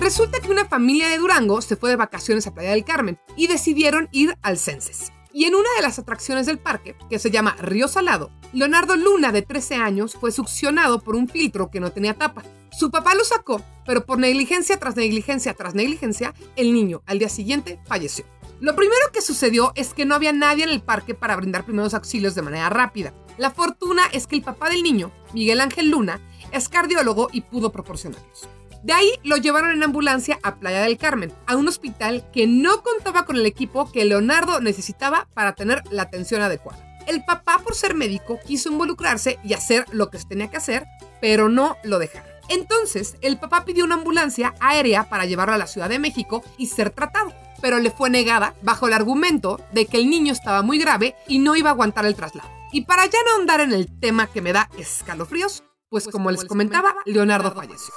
Resulta 0.01 0.41
que 0.41 0.51
una 0.51 0.65
familia 0.65 1.09
de 1.09 1.19
Durango 1.19 1.63
se 1.63 1.77
fue 1.77 1.91
de 1.91 1.97
vacaciones 1.97 2.47
a 2.47 2.55
Playa 2.55 2.71
del 2.71 2.85
Carmen 2.85 3.21
y 3.37 3.47
decidieron 3.47 4.09
ir 4.11 4.37
al 4.43 4.59
Censes. 4.59 5.13
Y 5.35 5.45
en 5.45 5.55
una 5.55 5.69
de 5.77 5.83
las 5.83 5.99
atracciones 5.99 6.47
del 6.47 6.59
parque, 6.59 6.95
que 7.09 7.19
se 7.19 7.31
llama 7.31 7.57
Río 7.59 7.89
Salado, 7.89 8.31
Leonardo 8.53 8.97
Luna, 8.97 9.33
de 9.33 9.43
13 9.43 9.77
años, 9.77 10.15
fue 10.21 10.31
succionado 10.31 11.01
por 11.01 11.17
un 11.17 11.29
filtro 11.29 11.71
que 11.71 11.81
no 11.81 11.91
tenía 11.91 12.15
tapa. 12.15 12.43
Su 12.71 12.91
papá 12.91 13.15
lo 13.15 13.25
sacó, 13.25 13.63
pero 13.87 14.05
por 14.05 14.19
negligencia 14.19 14.79
tras 14.79 14.97
negligencia 14.97 15.55
tras 15.55 15.75
negligencia, 15.75 16.35
el 16.57 16.75
niño 16.75 17.03
al 17.07 17.19
día 17.19 17.31
siguiente 17.31 17.81
falleció. 17.87 18.27
Lo 18.61 18.77
primero 18.77 19.11
que 19.13 19.23
sucedió 19.23 19.73
es 19.75 19.95
que 19.95 20.05
no 20.05 20.15
había 20.15 20.33
nadie 20.33 20.65
en 20.65 20.71
el 20.71 20.83
parque 20.83 21.15
para 21.15 21.35
brindar 21.35 21.65
primeros 21.65 21.95
auxilios 21.95 22.35
de 22.35 22.43
manera 22.43 22.69
rápida. 22.69 23.15
La 23.39 23.51
fortuna 23.51 24.03
es 24.13 24.27
que 24.27 24.37
el 24.37 24.43
papá 24.43 24.69
del 24.69 24.83
niño, 24.83 25.11
Miguel 25.33 25.61
Ángel 25.61 25.91
Luna, 25.91 26.21
es 26.53 26.69
cardiólogo 26.69 27.29
y 27.33 27.41
pudo 27.41 27.73
proporcionarlos. 27.73 28.49
De 28.83 28.93
ahí 28.93 29.13
lo 29.23 29.37
llevaron 29.37 29.71
en 29.71 29.83
ambulancia 29.83 30.41
a 30.43 30.57
Playa 30.57 30.83
del 30.83 30.99
Carmen, 30.99 31.33
a 31.47 31.55
un 31.57 31.69
hospital 31.69 32.25
que 32.33 32.49
no 32.49 32.83
contaba 32.83 33.25
con 33.25 33.37
el 33.37 33.47
equipo 33.47 33.91
que 33.93 34.05
Leonardo 34.05 34.61
necesitaba 34.61 35.29
para 35.35 35.55
tener 35.55 35.83
la 35.91 36.03
atención 36.03 36.43
adecuada. 36.43 36.85
El 37.07 37.25
papá, 37.25 37.61
por 37.63 37.77
ser 37.77 37.95
médico, 37.95 38.41
quiso 38.45 38.71
involucrarse 38.71 39.39
y 39.45 39.55
hacer 39.55 39.87
lo 39.93 40.11
que 40.11 40.19
se 40.19 40.27
tenía 40.27 40.51
que 40.51 40.57
hacer, 40.57 40.87
pero 41.21 41.49
no 41.49 41.77
lo 41.85 42.01
dejaron. 42.01 42.31
Entonces, 42.49 43.17
el 43.21 43.39
papá 43.39 43.65
pidió 43.65 43.85
una 43.85 43.95
ambulancia 43.95 44.55
aérea 44.59 45.09
para 45.09 45.27
llevarlo 45.27 45.55
a 45.55 45.59
la 45.59 45.69
Ciudad 45.69 45.89
de 45.89 46.01
México 46.01 46.43
y 46.59 46.67
ser 46.67 46.91
tratado, 46.91 47.33
pero 47.61 47.79
le 47.79 47.93
fue 47.93 48.11
negada 48.11 48.55
bajo 48.63 48.89
el 48.89 48.95
argumento 48.95 49.61
de 49.73 49.87
que 49.87 49.99
el 49.99 50.11
niño 50.11 50.33
estaba 50.33 50.63
muy 50.63 50.79
grave 50.79 51.15
y 51.29 51.39
no 51.39 51.55
iba 51.55 51.71
a 51.71 51.73
aguantar 51.73 52.05
el 52.05 52.17
traslado. 52.17 52.51
Y 52.73 52.83
para 52.83 53.07
ya 53.07 53.19
no 53.27 53.37
ahondar 53.37 53.61
en 53.61 53.73
el 53.73 53.87
tema 54.01 54.27
que 54.27 54.43
me 54.43 54.53
da 54.53 54.69
escalofríos, 54.77 55.63
pues, 55.89 56.09
como, 56.09 56.31
les 56.31 56.45
comentaba, 56.45 56.95
Leonardo 57.05 57.53
falleció. 57.53 57.93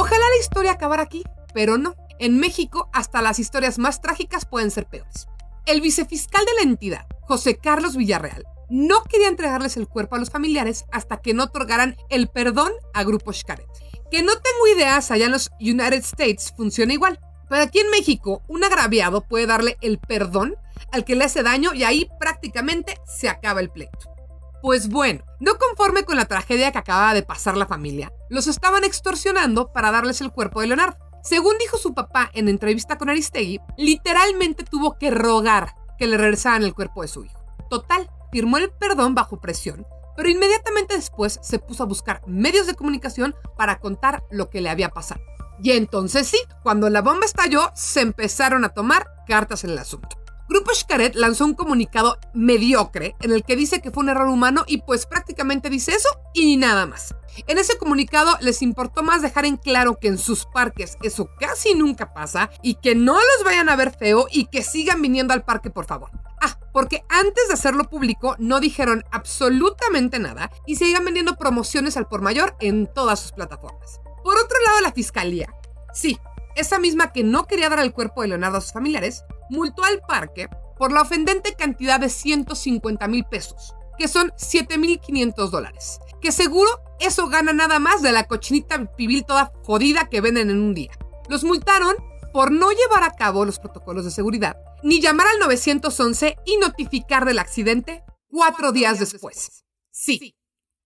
Ojalá 0.00 0.24
la 0.30 0.40
historia 0.40 0.70
acabara 0.70 1.02
aquí, 1.02 1.24
pero 1.52 1.76
no. 1.76 1.96
En 2.20 2.38
México, 2.38 2.88
hasta 2.92 3.20
las 3.20 3.40
historias 3.40 3.80
más 3.80 4.00
trágicas 4.00 4.46
pueden 4.46 4.70
ser 4.70 4.86
peores. 4.86 5.26
El 5.66 5.80
vicefiscal 5.80 6.44
de 6.44 6.54
la 6.54 6.70
entidad, 6.70 7.06
José 7.22 7.56
Carlos 7.56 7.96
Villarreal, 7.96 8.44
no 8.70 9.02
quería 9.02 9.26
entregarles 9.26 9.76
el 9.76 9.88
cuerpo 9.88 10.14
a 10.14 10.20
los 10.20 10.30
familiares 10.30 10.84
hasta 10.92 11.16
que 11.16 11.34
no 11.34 11.42
otorgaran 11.42 11.96
el 12.10 12.28
perdón 12.28 12.70
a 12.94 13.02
Grupo 13.02 13.32
Xcaret. 13.32 13.66
Que 14.08 14.22
no 14.22 14.34
tengo 14.34 14.76
ideas 14.76 15.10
allá 15.10 15.26
en 15.26 15.32
los 15.32 15.50
United 15.58 16.04
States 16.04 16.54
funciona 16.56 16.92
igual. 16.92 17.18
Pero 17.48 17.62
aquí 17.62 17.80
en 17.80 17.90
México, 17.90 18.42
un 18.46 18.62
agraviado 18.62 19.22
puede 19.22 19.46
darle 19.46 19.78
el 19.80 19.98
perdón 19.98 20.54
al 20.92 21.04
que 21.04 21.16
le 21.16 21.24
hace 21.24 21.42
daño 21.42 21.74
y 21.74 21.82
ahí 21.82 22.08
prácticamente 22.20 23.00
se 23.04 23.28
acaba 23.28 23.58
el 23.58 23.70
pleito. 23.70 24.17
Pues 24.60 24.88
bueno, 24.88 25.24
no 25.38 25.56
conforme 25.56 26.02
con 26.02 26.16
la 26.16 26.24
tragedia 26.24 26.72
que 26.72 26.78
acababa 26.78 27.14
de 27.14 27.22
pasar 27.22 27.56
la 27.56 27.66
familia, 27.66 28.12
los 28.28 28.48
estaban 28.48 28.82
extorsionando 28.82 29.72
para 29.72 29.92
darles 29.92 30.20
el 30.20 30.32
cuerpo 30.32 30.60
de 30.60 30.66
Leonardo. 30.66 30.98
Según 31.22 31.56
dijo 31.58 31.76
su 31.76 31.94
papá 31.94 32.30
en 32.34 32.48
entrevista 32.48 32.98
con 32.98 33.08
Aristegui, 33.08 33.60
literalmente 33.76 34.64
tuvo 34.64 34.98
que 34.98 35.10
rogar 35.10 35.74
que 35.96 36.08
le 36.08 36.16
regresaran 36.16 36.64
el 36.64 36.74
cuerpo 36.74 37.02
de 37.02 37.08
su 37.08 37.24
hijo. 37.24 37.38
Total, 37.70 38.10
firmó 38.32 38.58
el 38.58 38.70
perdón 38.70 39.14
bajo 39.14 39.40
presión, 39.40 39.86
pero 40.16 40.28
inmediatamente 40.28 40.96
después 40.96 41.38
se 41.42 41.60
puso 41.60 41.84
a 41.84 41.86
buscar 41.86 42.22
medios 42.26 42.66
de 42.66 42.74
comunicación 42.74 43.36
para 43.56 43.78
contar 43.78 44.24
lo 44.30 44.50
que 44.50 44.60
le 44.60 44.70
había 44.70 44.88
pasado. 44.88 45.20
Y 45.62 45.72
entonces 45.72 46.26
sí, 46.26 46.38
cuando 46.62 46.88
la 46.90 47.02
bomba 47.02 47.26
estalló, 47.26 47.70
se 47.74 48.00
empezaron 48.00 48.64
a 48.64 48.70
tomar 48.70 49.06
cartas 49.26 49.62
en 49.62 49.70
el 49.70 49.78
asunto. 49.78 50.17
Grupo 50.48 50.74
Xcaret 50.74 51.14
lanzó 51.14 51.44
un 51.44 51.54
comunicado 51.54 52.18
mediocre 52.32 53.14
en 53.20 53.32
el 53.32 53.44
que 53.44 53.54
dice 53.54 53.82
que 53.82 53.90
fue 53.90 54.02
un 54.02 54.08
error 54.08 54.28
humano 54.28 54.64
y 54.66 54.82
pues 54.82 55.04
prácticamente 55.04 55.68
dice 55.68 55.92
eso 55.92 56.08
y 56.32 56.56
nada 56.56 56.86
más. 56.86 57.14
En 57.46 57.58
ese 57.58 57.76
comunicado 57.76 58.36
les 58.40 58.62
importó 58.62 59.02
más 59.02 59.20
dejar 59.20 59.44
en 59.44 59.58
claro 59.58 59.98
que 60.00 60.08
en 60.08 60.16
sus 60.16 60.46
parques 60.46 60.96
eso 61.02 61.28
casi 61.38 61.74
nunca 61.74 62.14
pasa 62.14 62.50
y 62.62 62.76
que 62.76 62.94
no 62.94 63.14
los 63.14 63.44
vayan 63.44 63.68
a 63.68 63.76
ver 63.76 63.90
feo 63.90 64.26
y 64.30 64.46
que 64.46 64.62
sigan 64.62 65.02
viniendo 65.02 65.34
al 65.34 65.44
parque 65.44 65.70
por 65.70 65.84
favor. 65.84 66.10
Ah, 66.40 66.58
porque 66.72 67.04
antes 67.08 67.48
de 67.48 67.54
hacerlo 67.54 67.84
público 67.84 68.34
no 68.38 68.58
dijeron 68.58 69.04
absolutamente 69.10 70.18
nada 70.18 70.50
y 70.66 70.76
sigan 70.76 71.04
vendiendo 71.04 71.36
promociones 71.36 71.96
al 71.96 72.08
por 72.08 72.22
mayor 72.22 72.56
en 72.60 72.86
todas 72.86 73.20
sus 73.20 73.32
plataformas. 73.32 74.00
Por 74.24 74.36
otro 74.38 74.58
lado, 74.66 74.80
la 74.80 74.92
fiscalía. 74.92 75.52
Sí, 75.92 76.18
esa 76.54 76.78
misma 76.78 77.12
que 77.12 77.22
no 77.22 77.46
quería 77.46 77.68
dar 77.68 77.80
el 77.80 77.92
cuerpo 77.92 78.22
de 78.22 78.28
Leonardo 78.28 78.58
a 78.58 78.60
sus 78.60 78.72
familiares, 78.72 79.24
multó 79.50 79.84
al 79.84 80.00
parque 80.00 80.48
por 80.76 80.92
la 80.92 81.02
ofendente 81.02 81.54
cantidad 81.54 81.98
de 82.00 82.08
150 82.08 83.08
mil 83.08 83.24
pesos. 83.24 83.74
que 83.98 84.06
son 84.06 84.30
7.500 84.38 85.50
dólares. 85.50 85.98
Que 86.20 86.30
seguro 86.30 86.70
eso 87.00 87.26
gana 87.28 87.52
nada 87.52 87.80
más 87.80 88.00
de 88.00 88.12
la 88.12 88.28
cochinita 88.28 88.94
pibil 88.94 89.24
toda 89.24 89.52
jodida 89.64 90.08
que 90.08 90.20
venden 90.20 90.50
en 90.50 90.60
un 90.60 90.72
día. 90.72 90.92
Los 91.28 91.42
multaron 91.42 91.96
por 92.32 92.52
no 92.52 92.70
llevar 92.70 93.02
a 93.02 93.10
cabo 93.10 93.44
los 93.44 93.58
protocolos 93.58 94.04
de 94.04 94.12
seguridad, 94.12 94.56
ni 94.84 95.00
llamar 95.00 95.26
al 95.26 95.40
911 95.40 96.36
y 96.46 96.56
notificar 96.58 97.24
del 97.24 97.40
accidente 97.40 98.04
cuatro 98.28 98.70
días 98.70 99.00
después. 99.00 99.64
Sí, 99.90 100.36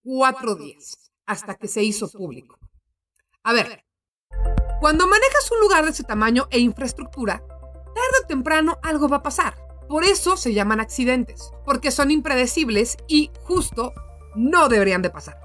cuatro 0.02 0.54
días, 0.54 1.12
hasta 1.26 1.54
que 1.56 1.68
se 1.68 1.82
hizo 1.82 2.10
público. 2.10 2.58
A 3.42 3.52
ver, 3.52 3.84
cuando 4.80 5.06
manejas 5.06 5.50
un 5.52 5.60
lugar 5.60 5.84
de 5.84 5.90
ese 5.90 6.04
tamaño 6.04 6.48
e 6.50 6.60
infraestructura, 6.60 7.42
tarde 7.94 8.24
o 8.24 8.26
temprano 8.26 8.78
algo 8.82 9.08
va 9.08 9.18
a 9.18 9.22
pasar. 9.22 9.56
Por 9.88 10.04
eso 10.04 10.36
se 10.36 10.54
llaman 10.54 10.80
accidentes, 10.80 11.50
porque 11.64 11.90
son 11.90 12.10
impredecibles 12.10 12.96
y 13.08 13.30
justo 13.42 13.92
no 14.34 14.68
deberían 14.68 15.02
de 15.02 15.10
pasar. 15.10 15.38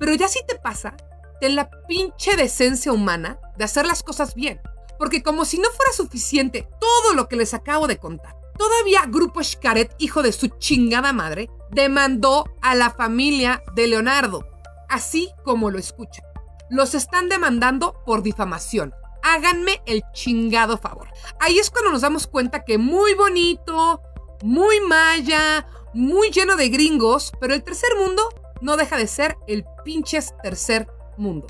Pero 0.00 0.14
ya 0.14 0.28
si 0.28 0.44
te 0.46 0.56
pasa, 0.56 0.96
ten 1.40 1.54
la 1.54 1.70
pinche 1.86 2.36
decencia 2.36 2.92
humana 2.92 3.38
de 3.56 3.64
hacer 3.64 3.86
las 3.86 4.02
cosas 4.02 4.34
bien. 4.34 4.60
Porque 4.98 5.22
como 5.22 5.44
si 5.44 5.58
no 5.58 5.68
fuera 5.70 5.92
suficiente 5.92 6.68
todo 6.80 7.14
lo 7.14 7.28
que 7.28 7.36
les 7.36 7.54
acabo 7.54 7.86
de 7.86 7.98
contar, 7.98 8.36
todavía 8.56 9.04
Grupo 9.08 9.42
Xcaret, 9.42 9.94
hijo 9.98 10.22
de 10.22 10.32
su 10.32 10.48
chingada 10.48 11.12
madre, 11.12 11.50
demandó 11.70 12.44
a 12.60 12.74
la 12.74 12.90
familia 12.90 13.62
de 13.74 13.86
Leonardo, 13.86 14.46
así 14.88 15.30
como 15.44 15.70
lo 15.70 15.78
escuchan. 15.78 16.24
Los 16.70 16.94
están 16.94 17.28
demandando 17.28 18.02
por 18.06 18.22
difamación. 18.22 18.94
Háganme 19.22 19.80
el 19.86 20.02
chingado 20.12 20.78
favor. 20.78 21.08
Ahí 21.40 21.58
es 21.58 21.70
cuando 21.70 21.90
nos 21.90 22.02
damos 22.02 22.26
cuenta 22.26 22.64
que 22.64 22.78
muy 22.78 23.14
bonito, 23.14 24.00
muy 24.42 24.80
maya, 24.80 25.66
muy 25.94 26.30
lleno 26.30 26.56
de 26.56 26.68
gringos, 26.68 27.32
pero 27.40 27.54
el 27.54 27.62
tercer 27.62 27.90
mundo 27.98 28.22
no 28.60 28.76
deja 28.76 28.96
de 28.96 29.06
ser 29.06 29.36
el 29.46 29.64
pinches 29.84 30.34
tercer 30.42 30.88
mundo. 31.16 31.46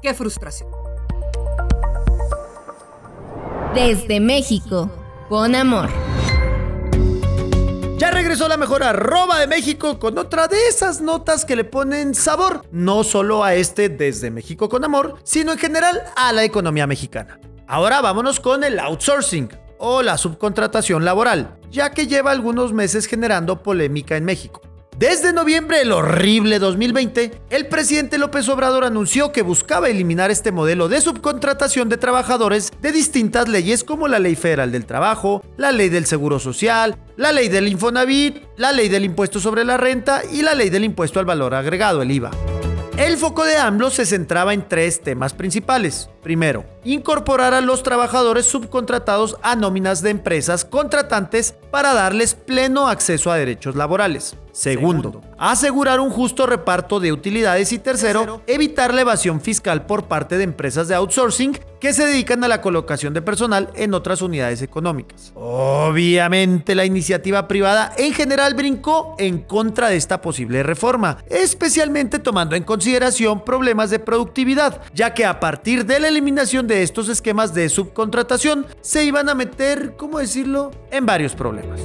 Qué 0.00 0.14
frustración. 0.14 0.70
Desde 3.74 4.20
México, 4.20 4.90
con 5.28 5.54
amor. 5.54 6.11
Ya 8.02 8.10
regresó 8.10 8.48
la 8.48 8.56
mejor 8.56 8.82
arroba 8.82 9.38
de 9.38 9.46
México 9.46 10.00
con 10.00 10.18
otra 10.18 10.48
de 10.48 10.56
esas 10.66 11.00
notas 11.00 11.44
que 11.44 11.54
le 11.54 11.62
ponen 11.62 12.16
sabor, 12.16 12.66
no 12.72 13.04
solo 13.04 13.44
a 13.44 13.54
este 13.54 13.88
Desde 13.88 14.28
México 14.28 14.68
con 14.68 14.84
amor, 14.84 15.20
sino 15.22 15.52
en 15.52 15.58
general 15.58 16.02
a 16.16 16.32
la 16.32 16.42
economía 16.42 16.88
mexicana. 16.88 17.38
Ahora 17.68 18.00
vámonos 18.00 18.40
con 18.40 18.64
el 18.64 18.80
outsourcing 18.80 19.50
o 19.78 20.02
la 20.02 20.18
subcontratación 20.18 21.04
laboral, 21.04 21.60
ya 21.70 21.90
que 21.92 22.08
lleva 22.08 22.32
algunos 22.32 22.72
meses 22.72 23.06
generando 23.06 23.62
polémica 23.62 24.16
en 24.16 24.24
México. 24.24 24.62
Desde 25.02 25.32
noviembre 25.32 25.78
del 25.78 25.90
horrible 25.90 26.60
2020, 26.60 27.32
el 27.50 27.66
presidente 27.66 28.18
López 28.18 28.48
Obrador 28.48 28.84
anunció 28.84 29.32
que 29.32 29.42
buscaba 29.42 29.88
eliminar 29.88 30.30
este 30.30 30.52
modelo 30.52 30.86
de 30.86 31.00
subcontratación 31.00 31.88
de 31.88 31.96
trabajadores 31.96 32.70
de 32.80 32.92
distintas 32.92 33.48
leyes 33.48 33.82
como 33.82 34.06
la 34.06 34.20
Ley 34.20 34.36
Federal 34.36 34.70
del 34.70 34.86
Trabajo, 34.86 35.42
la 35.56 35.72
Ley 35.72 35.88
del 35.88 36.06
Seguro 36.06 36.38
Social, 36.38 36.96
la 37.16 37.32
Ley 37.32 37.48
del 37.48 37.66
Infonavit, 37.66 38.44
la 38.56 38.70
Ley 38.70 38.88
del 38.88 39.04
Impuesto 39.04 39.40
sobre 39.40 39.64
la 39.64 39.76
Renta 39.76 40.22
y 40.32 40.42
la 40.42 40.54
Ley 40.54 40.70
del 40.70 40.84
Impuesto 40.84 41.18
al 41.18 41.26
Valor 41.26 41.56
Agregado, 41.56 42.00
el 42.00 42.12
IVA. 42.12 42.30
El 42.96 43.16
foco 43.16 43.44
de 43.44 43.56
AMLO 43.56 43.90
se 43.90 44.06
centraba 44.06 44.54
en 44.54 44.68
tres 44.68 45.02
temas 45.02 45.34
principales. 45.34 46.10
Primero, 46.22 46.64
incorporar 46.84 47.52
a 47.52 47.60
los 47.60 47.82
trabajadores 47.82 48.46
subcontratados 48.46 49.36
a 49.42 49.56
nóminas 49.56 50.02
de 50.02 50.10
empresas 50.10 50.64
contratantes 50.64 51.56
para 51.72 51.94
darles 51.94 52.34
pleno 52.34 52.86
acceso 52.86 53.32
a 53.32 53.36
derechos 53.36 53.74
laborales. 53.74 54.36
Segundo, 54.52 55.22
asegurar 55.38 55.98
un 55.98 56.10
justo 56.10 56.46
reparto 56.46 57.00
de 57.00 57.10
utilidades 57.10 57.72
y 57.72 57.78
tercero, 57.78 58.42
evitar 58.46 58.92
la 58.92 59.00
evasión 59.00 59.40
fiscal 59.40 59.86
por 59.86 60.04
parte 60.04 60.36
de 60.36 60.44
empresas 60.44 60.88
de 60.88 60.94
outsourcing 60.94 61.58
que 61.80 61.94
se 61.94 62.06
dedican 62.06 62.44
a 62.44 62.48
la 62.48 62.60
colocación 62.60 63.14
de 63.14 63.22
personal 63.22 63.70
en 63.74 63.94
otras 63.94 64.20
unidades 64.20 64.60
económicas. 64.60 65.32
Obviamente 65.34 66.74
la 66.74 66.84
iniciativa 66.84 67.48
privada 67.48 67.92
en 67.96 68.12
general 68.12 68.54
brincó 68.54 69.16
en 69.18 69.38
contra 69.38 69.88
de 69.88 69.96
esta 69.96 70.20
posible 70.20 70.62
reforma, 70.62 71.18
especialmente 71.30 72.18
tomando 72.18 72.54
en 72.54 72.62
consideración 72.62 73.44
problemas 73.44 73.88
de 73.88 74.00
productividad, 74.00 74.82
ya 74.94 75.14
que 75.14 75.24
a 75.24 75.40
partir 75.40 75.86
de 75.86 75.98
la 75.98 76.11
eliminación 76.12 76.66
de 76.68 76.82
estos 76.82 77.08
esquemas 77.08 77.52
de 77.54 77.68
subcontratación 77.68 78.66
se 78.80 79.04
iban 79.04 79.28
a 79.28 79.34
meter, 79.34 79.96
¿cómo 79.96 80.18
decirlo?, 80.18 80.70
en 80.90 81.04
varios 81.06 81.34
problemas. 81.34 81.80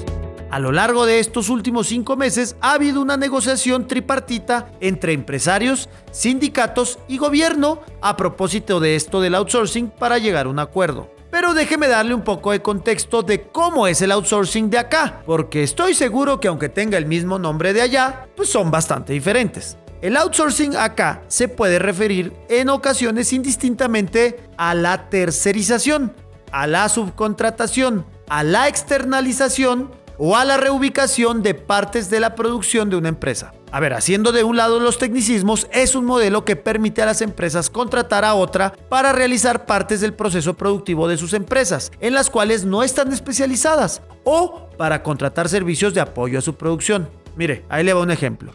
A 0.49 0.59
lo 0.59 0.71
largo 0.71 1.05
de 1.05 1.19
estos 1.19 1.49
últimos 1.49 1.87
cinco 1.87 2.15
meses 2.15 2.55
ha 2.61 2.73
habido 2.73 3.01
una 3.01 3.17
negociación 3.17 3.87
tripartita 3.87 4.71
entre 4.79 5.13
empresarios, 5.13 5.89
sindicatos 6.11 6.99
y 7.07 7.17
gobierno 7.17 7.81
a 8.01 8.15
propósito 8.15 8.79
de 8.79 8.95
esto 8.95 9.19
del 9.19 9.35
outsourcing 9.35 9.89
para 9.89 10.19
llegar 10.19 10.45
a 10.45 10.49
un 10.49 10.59
acuerdo. 10.59 11.11
Pero 11.31 11.53
déjeme 11.53 11.89
darle 11.89 12.13
un 12.13 12.23
poco 12.23 12.51
de 12.51 12.61
contexto 12.61 13.23
de 13.23 13.41
cómo 13.41 13.87
es 13.87 14.01
el 14.01 14.11
outsourcing 14.11 14.69
de 14.69 14.77
acá, 14.77 15.21
porque 15.25 15.63
estoy 15.63 15.93
seguro 15.93 16.39
que 16.39 16.47
aunque 16.47 16.69
tenga 16.69 16.97
el 16.97 17.05
mismo 17.05 17.37
nombre 17.37 17.73
de 17.73 17.81
allá, 17.81 18.27
pues 18.35 18.49
son 18.49 18.71
bastante 18.71 19.11
diferentes. 19.11 19.77
El 20.01 20.15
outsourcing 20.15 20.75
acá 20.75 21.23
se 21.27 21.47
puede 21.47 21.79
referir 21.79 22.33
en 22.49 22.69
ocasiones 22.69 23.33
indistintamente 23.33 24.39
a 24.55 24.75
la 24.75 25.09
tercerización, 25.09 26.13
a 26.51 26.67
la 26.67 26.87
subcontratación, 26.87 28.05
a 28.29 28.43
la 28.43 28.67
externalización 28.67 29.91
o 30.19 30.37
a 30.37 30.45
la 30.45 30.57
reubicación 30.57 31.41
de 31.41 31.55
partes 31.55 32.09
de 32.09 32.19
la 32.19 32.35
producción 32.35 32.89
de 32.89 32.95
una 32.95 33.09
empresa. 33.09 33.53
A 33.71 33.79
ver, 33.79 33.93
haciendo 33.93 34.31
de 34.31 34.43
un 34.43 34.55
lado 34.55 34.79
los 34.79 34.97
tecnicismos, 34.97 35.67
es 35.71 35.95
un 35.95 36.05
modelo 36.05 36.45
que 36.45 36.55
permite 36.55 37.01
a 37.01 37.05
las 37.05 37.21
empresas 37.21 37.69
contratar 37.69 38.23
a 38.23 38.35
otra 38.35 38.73
para 38.89 39.11
realizar 39.11 39.65
partes 39.65 39.99
del 39.99 40.13
proceso 40.13 40.53
productivo 40.53 41.07
de 41.07 41.17
sus 41.17 41.33
empresas, 41.33 41.91
en 41.99 42.13
las 42.13 42.29
cuales 42.29 42.65
no 42.65 42.83
están 42.83 43.11
especializadas, 43.11 44.03
o 44.23 44.69
para 44.77 45.03
contratar 45.03 45.49
servicios 45.49 45.93
de 45.93 46.01
apoyo 46.01 46.39
a 46.39 46.41
su 46.41 46.55
producción. 46.55 47.09
Mire, 47.35 47.65
ahí 47.67 47.83
le 47.83 47.93
va 47.93 48.01
un 48.01 48.11
ejemplo. 48.11 48.53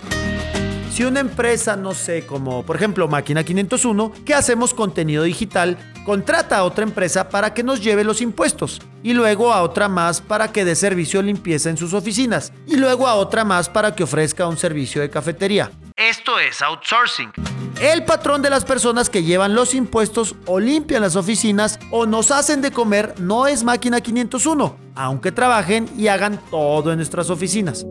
Si 0.92 1.04
una 1.04 1.20
empresa, 1.20 1.74
no 1.74 1.94
sé, 1.94 2.26
como 2.26 2.66
por 2.66 2.76
ejemplo 2.76 3.08
Máquina 3.08 3.42
501, 3.42 4.12
que 4.26 4.34
hacemos 4.34 4.74
contenido 4.74 5.22
digital, 5.22 5.78
contrata 6.04 6.58
a 6.58 6.64
otra 6.64 6.84
empresa 6.84 7.30
para 7.30 7.54
que 7.54 7.62
nos 7.62 7.82
lleve 7.82 8.04
los 8.04 8.20
impuestos, 8.20 8.78
y 9.02 9.14
luego 9.14 9.54
a 9.54 9.62
otra 9.62 9.88
más 9.88 10.20
para 10.20 10.52
que 10.52 10.66
dé 10.66 10.76
servicio 10.76 11.22
limpieza 11.22 11.70
en 11.70 11.78
sus 11.78 11.94
oficinas, 11.94 12.52
y 12.66 12.76
luego 12.76 13.08
a 13.08 13.14
otra 13.14 13.42
más 13.42 13.70
para 13.70 13.94
que 13.94 14.02
ofrezca 14.04 14.46
un 14.46 14.58
servicio 14.58 15.00
de 15.00 15.08
cafetería. 15.08 15.70
Esto 15.96 16.38
es 16.38 16.60
outsourcing. 16.60 17.32
El 17.80 18.04
patrón 18.04 18.42
de 18.42 18.50
las 18.50 18.66
personas 18.66 19.08
que 19.08 19.22
llevan 19.22 19.54
los 19.54 19.74
impuestos 19.74 20.34
o 20.44 20.60
limpian 20.60 21.00
las 21.00 21.16
oficinas 21.16 21.78
o 21.90 22.04
nos 22.04 22.30
hacen 22.30 22.60
de 22.60 22.70
comer 22.70 23.14
no 23.18 23.46
es 23.46 23.64
Máquina 23.64 24.02
501, 24.02 24.76
aunque 24.94 25.32
trabajen 25.32 25.88
y 25.96 26.08
hagan 26.08 26.38
todo 26.50 26.90
en 26.90 26.98
nuestras 26.98 27.30
oficinas. 27.30 27.86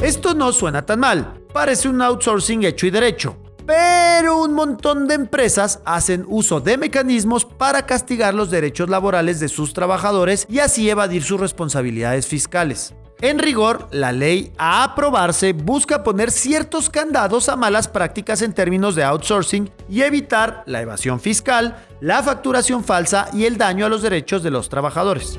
Esto 0.00 0.34
no 0.34 0.52
suena 0.52 0.86
tan 0.86 1.00
mal, 1.00 1.43
parece 1.54 1.88
un 1.88 2.02
outsourcing 2.02 2.64
hecho 2.64 2.84
y 2.86 2.90
derecho. 2.90 3.36
Pero 3.64 4.42
un 4.42 4.52
montón 4.52 5.06
de 5.06 5.14
empresas 5.14 5.80
hacen 5.86 6.26
uso 6.28 6.60
de 6.60 6.76
mecanismos 6.76 7.46
para 7.46 7.86
castigar 7.86 8.34
los 8.34 8.50
derechos 8.50 8.90
laborales 8.90 9.40
de 9.40 9.48
sus 9.48 9.72
trabajadores 9.72 10.46
y 10.50 10.58
así 10.58 10.90
evadir 10.90 11.22
sus 11.22 11.40
responsabilidades 11.40 12.26
fiscales. 12.26 12.92
En 13.20 13.38
rigor, 13.38 13.86
la 13.92 14.10
ley 14.10 14.52
a 14.58 14.82
aprobarse 14.82 15.52
busca 15.52 16.02
poner 16.02 16.32
ciertos 16.32 16.90
candados 16.90 17.48
a 17.48 17.56
malas 17.56 17.86
prácticas 17.86 18.42
en 18.42 18.52
términos 18.52 18.96
de 18.96 19.04
outsourcing 19.04 19.70
y 19.88 20.02
evitar 20.02 20.64
la 20.66 20.82
evasión 20.82 21.20
fiscal, 21.20 21.86
la 22.00 22.22
facturación 22.22 22.82
falsa 22.82 23.28
y 23.32 23.44
el 23.44 23.56
daño 23.56 23.86
a 23.86 23.88
los 23.88 24.02
derechos 24.02 24.42
de 24.42 24.50
los 24.50 24.68
trabajadores. 24.68 25.38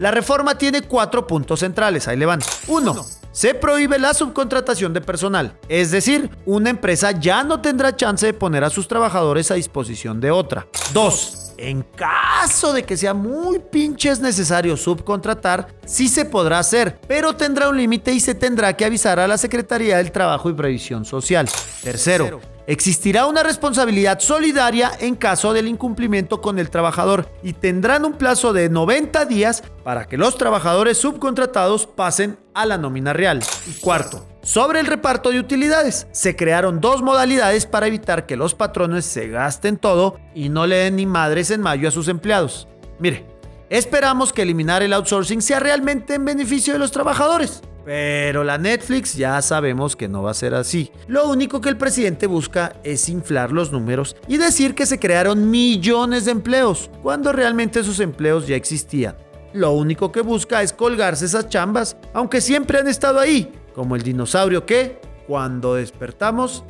La 0.00 0.10
reforma 0.10 0.58
tiene 0.58 0.82
cuatro 0.82 1.26
puntos 1.26 1.60
centrales, 1.60 2.08
ahí 2.08 2.16
le 2.16 2.26
van. 2.26 2.40
1 2.66 3.17
se 3.38 3.54
prohíbe 3.54 4.00
la 4.00 4.14
subcontratación 4.14 4.92
de 4.92 5.00
personal. 5.00 5.56
Es 5.68 5.92
decir, 5.92 6.28
una 6.44 6.70
empresa 6.70 7.12
ya 7.12 7.44
no 7.44 7.60
tendrá 7.60 7.94
chance 7.94 8.26
de 8.26 8.32
poner 8.32 8.64
a 8.64 8.70
sus 8.70 8.88
trabajadores 8.88 9.52
a 9.52 9.54
disposición 9.54 10.20
de 10.20 10.32
otra. 10.32 10.66
2. 10.92 11.47
En 11.58 11.82
caso 11.82 12.72
de 12.72 12.84
que 12.84 12.96
sea 12.96 13.14
muy 13.14 13.58
pinches 13.58 14.20
necesario 14.20 14.76
subcontratar, 14.76 15.68
sí 15.84 16.08
se 16.08 16.24
podrá 16.24 16.60
hacer, 16.60 17.00
pero 17.08 17.34
tendrá 17.34 17.68
un 17.68 17.76
límite 17.76 18.12
y 18.12 18.20
se 18.20 18.36
tendrá 18.36 18.74
que 18.74 18.84
avisar 18.84 19.18
a 19.18 19.26
la 19.26 19.36
Secretaría 19.36 19.96
del 19.96 20.12
Trabajo 20.12 20.48
y 20.48 20.54
Previsión 20.54 21.04
Social. 21.04 21.48
Tercero, 21.82 22.40
Existirá 22.68 23.24
una 23.24 23.42
responsabilidad 23.42 24.20
solidaria 24.20 24.92
en 25.00 25.14
caso 25.14 25.54
del 25.54 25.68
incumplimiento 25.68 26.42
con 26.42 26.58
el 26.58 26.68
trabajador 26.68 27.26
y 27.42 27.54
tendrán 27.54 28.04
un 28.04 28.12
plazo 28.12 28.52
de 28.52 28.68
90 28.68 29.24
días 29.24 29.62
para 29.82 30.06
que 30.06 30.18
los 30.18 30.36
trabajadores 30.36 30.98
subcontratados 30.98 31.86
pasen 31.86 32.38
a 32.52 32.66
la 32.66 32.76
nómina 32.76 33.14
real. 33.14 33.40
Y 33.66 33.80
cuarto, 33.80 34.26
sobre 34.48 34.80
el 34.80 34.86
reparto 34.86 35.28
de 35.28 35.40
utilidades, 35.40 36.06
se 36.10 36.34
crearon 36.34 36.80
dos 36.80 37.02
modalidades 37.02 37.66
para 37.66 37.86
evitar 37.86 38.24
que 38.24 38.34
los 38.34 38.54
patrones 38.54 39.04
se 39.04 39.28
gasten 39.28 39.76
todo 39.76 40.18
y 40.34 40.48
no 40.48 40.66
le 40.66 40.76
den 40.76 40.96
ni 40.96 41.04
madres 41.04 41.50
en 41.50 41.60
mayo 41.60 41.86
a 41.86 41.90
sus 41.90 42.08
empleados. 42.08 42.66
Mire, 42.98 43.26
esperamos 43.68 44.32
que 44.32 44.40
eliminar 44.40 44.82
el 44.82 44.94
outsourcing 44.94 45.42
sea 45.42 45.60
realmente 45.60 46.14
en 46.14 46.24
beneficio 46.24 46.72
de 46.72 46.78
los 46.78 46.92
trabajadores 46.92 47.60
Pero 47.84 48.42
la 48.42 48.56
Netflix 48.56 49.14
ya 49.16 49.42
sabemos 49.42 49.96
que 49.96 50.08
no 50.08 50.22
va 50.22 50.30
a 50.30 50.34
ser 50.34 50.54
así. 50.54 50.90
Lo 51.08 51.28
único 51.28 51.60
que 51.60 51.68
el 51.68 51.76
presidente 51.76 52.26
busca 52.26 52.72
es 52.84 53.10
inflar 53.10 53.52
los 53.52 53.70
números 53.70 54.16
y 54.28 54.38
decir 54.38 54.74
que 54.74 54.86
se 54.86 54.98
crearon 54.98 55.50
millones 55.50 56.24
de 56.24 56.30
empleos, 56.30 56.90
cuando 57.02 57.34
realmente 57.34 57.80
esos 57.80 58.00
empleos 58.00 58.46
ya 58.46 58.56
existían. 58.56 59.14
Lo 59.52 59.72
único 59.72 60.10
que 60.10 60.22
busca 60.22 60.62
es 60.62 60.72
colgarse 60.72 61.26
esas 61.26 61.50
chambas, 61.50 61.98
aunque 62.14 62.40
siempre 62.40 62.78
han 62.78 62.88
estado 62.88 63.18
ahí, 63.18 63.52
como 63.78 63.94
el 63.94 64.02
dinosaurio 64.02 64.66
que, 64.66 65.00
cuando 65.28 65.76
despertamos, 65.76 66.64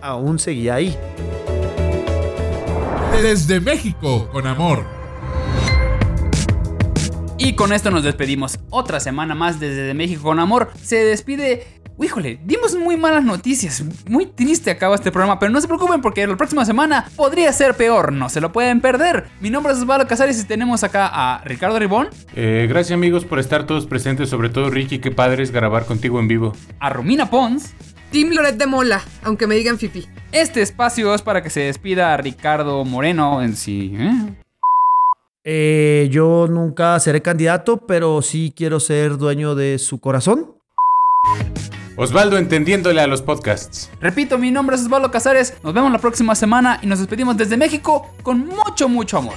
aún 0.00 0.38
seguía 0.38 0.76
ahí. 0.76 0.96
Desde 3.20 3.58
México, 3.58 4.28
con 4.30 4.46
amor. 4.46 4.84
Y 7.36 7.56
con 7.56 7.72
esto 7.72 7.90
nos 7.90 8.04
despedimos. 8.04 8.60
Otra 8.70 9.00
semana 9.00 9.34
más 9.34 9.58
desde 9.58 9.92
México 9.92 10.22
con 10.22 10.38
amor. 10.38 10.70
Se 10.80 11.04
despide. 11.04 11.81
Híjole, 12.00 12.40
dimos 12.44 12.74
muy 12.74 12.96
malas 12.96 13.24
noticias. 13.24 13.84
Muy 14.08 14.26
triste 14.26 14.70
acaba 14.70 14.94
este 14.94 15.12
programa, 15.12 15.38
pero 15.38 15.52
no 15.52 15.60
se 15.60 15.68
preocupen 15.68 16.00
porque 16.00 16.26
la 16.26 16.36
próxima 16.36 16.64
semana 16.64 17.06
podría 17.16 17.52
ser 17.52 17.74
peor. 17.74 18.12
No 18.12 18.28
se 18.28 18.40
lo 18.40 18.52
pueden 18.52 18.80
perder. 18.80 19.24
Mi 19.40 19.50
nombre 19.50 19.72
es 19.72 19.78
Osvaldo 19.78 20.06
Casares 20.06 20.40
y 20.40 20.46
tenemos 20.46 20.84
acá 20.84 21.10
a 21.12 21.44
Ricardo 21.44 21.78
Ribón. 21.78 22.08
Eh, 22.34 22.66
gracias 22.68 22.94
amigos 22.94 23.24
por 23.24 23.38
estar 23.38 23.66
todos 23.66 23.86
presentes, 23.86 24.28
sobre 24.28 24.48
todo 24.48 24.70
Ricky, 24.70 24.98
qué 24.98 25.10
padre 25.10 25.42
es 25.42 25.50
grabar 25.50 25.84
contigo 25.84 26.18
en 26.18 26.28
vivo. 26.28 26.52
A 26.80 26.90
Romina 26.90 27.30
Pons. 27.30 27.74
Team 28.10 28.30
Loret 28.32 28.58
de 28.58 28.66
Mola, 28.66 29.00
aunque 29.22 29.46
me 29.46 29.54
digan 29.54 29.78
Fifi. 29.78 30.06
Este 30.32 30.60
espacio 30.60 31.14
es 31.14 31.22
para 31.22 31.42
que 31.42 31.48
se 31.48 31.60
despida 31.60 32.12
a 32.12 32.18
Ricardo 32.18 32.84
Moreno 32.84 33.42
en 33.42 33.56
sí. 33.56 33.94
¿eh? 33.96 34.12
Eh, 35.44 36.08
yo 36.10 36.46
nunca 36.46 37.00
seré 37.00 37.22
candidato, 37.22 37.86
pero 37.86 38.20
sí 38.20 38.52
quiero 38.54 38.80
ser 38.80 39.16
dueño 39.16 39.54
de 39.54 39.78
su 39.78 39.98
corazón. 39.98 40.54
Osvaldo 42.02 42.36
entendiéndole 42.36 43.00
a 43.00 43.06
los 43.06 43.22
podcasts. 43.22 43.88
Repito, 44.00 44.36
mi 44.36 44.50
nombre 44.50 44.74
es 44.74 44.82
Osvaldo 44.82 45.12
Casares. 45.12 45.54
Nos 45.62 45.72
vemos 45.72 45.92
la 45.92 45.98
próxima 45.98 46.34
semana 46.34 46.80
y 46.82 46.86
nos 46.88 46.98
despedimos 46.98 47.36
desde 47.36 47.56
México 47.56 48.10
con 48.24 48.44
mucho, 48.44 48.88
mucho 48.88 49.18
amor. 49.18 49.34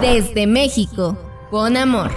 Desde 0.00 0.46
México, 0.46 1.18
con 1.50 1.76
amor. 1.76 2.12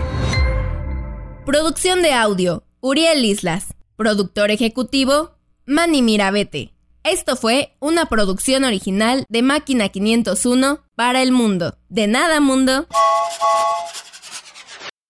Producción 1.43 2.03
de 2.03 2.13
audio, 2.13 2.63
Uriel 2.81 3.25
Islas. 3.25 3.73
Productor 3.95 4.51
ejecutivo, 4.51 5.31
Manny 5.65 6.03
Mirabete. 6.03 6.75
Esto 7.03 7.37
fue 7.37 7.75
una 7.79 8.05
producción 8.05 8.63
original 8.63 9.25
de 9.27 9.41
Máquina 9.41 9.89
501 9.89 10.81
para 10.95 11.23
el 11.23 11.31
mundo. 11.31 11.79
De 11.89 12.05
nada, 12.05 12.39
mundo. 12.41 12.85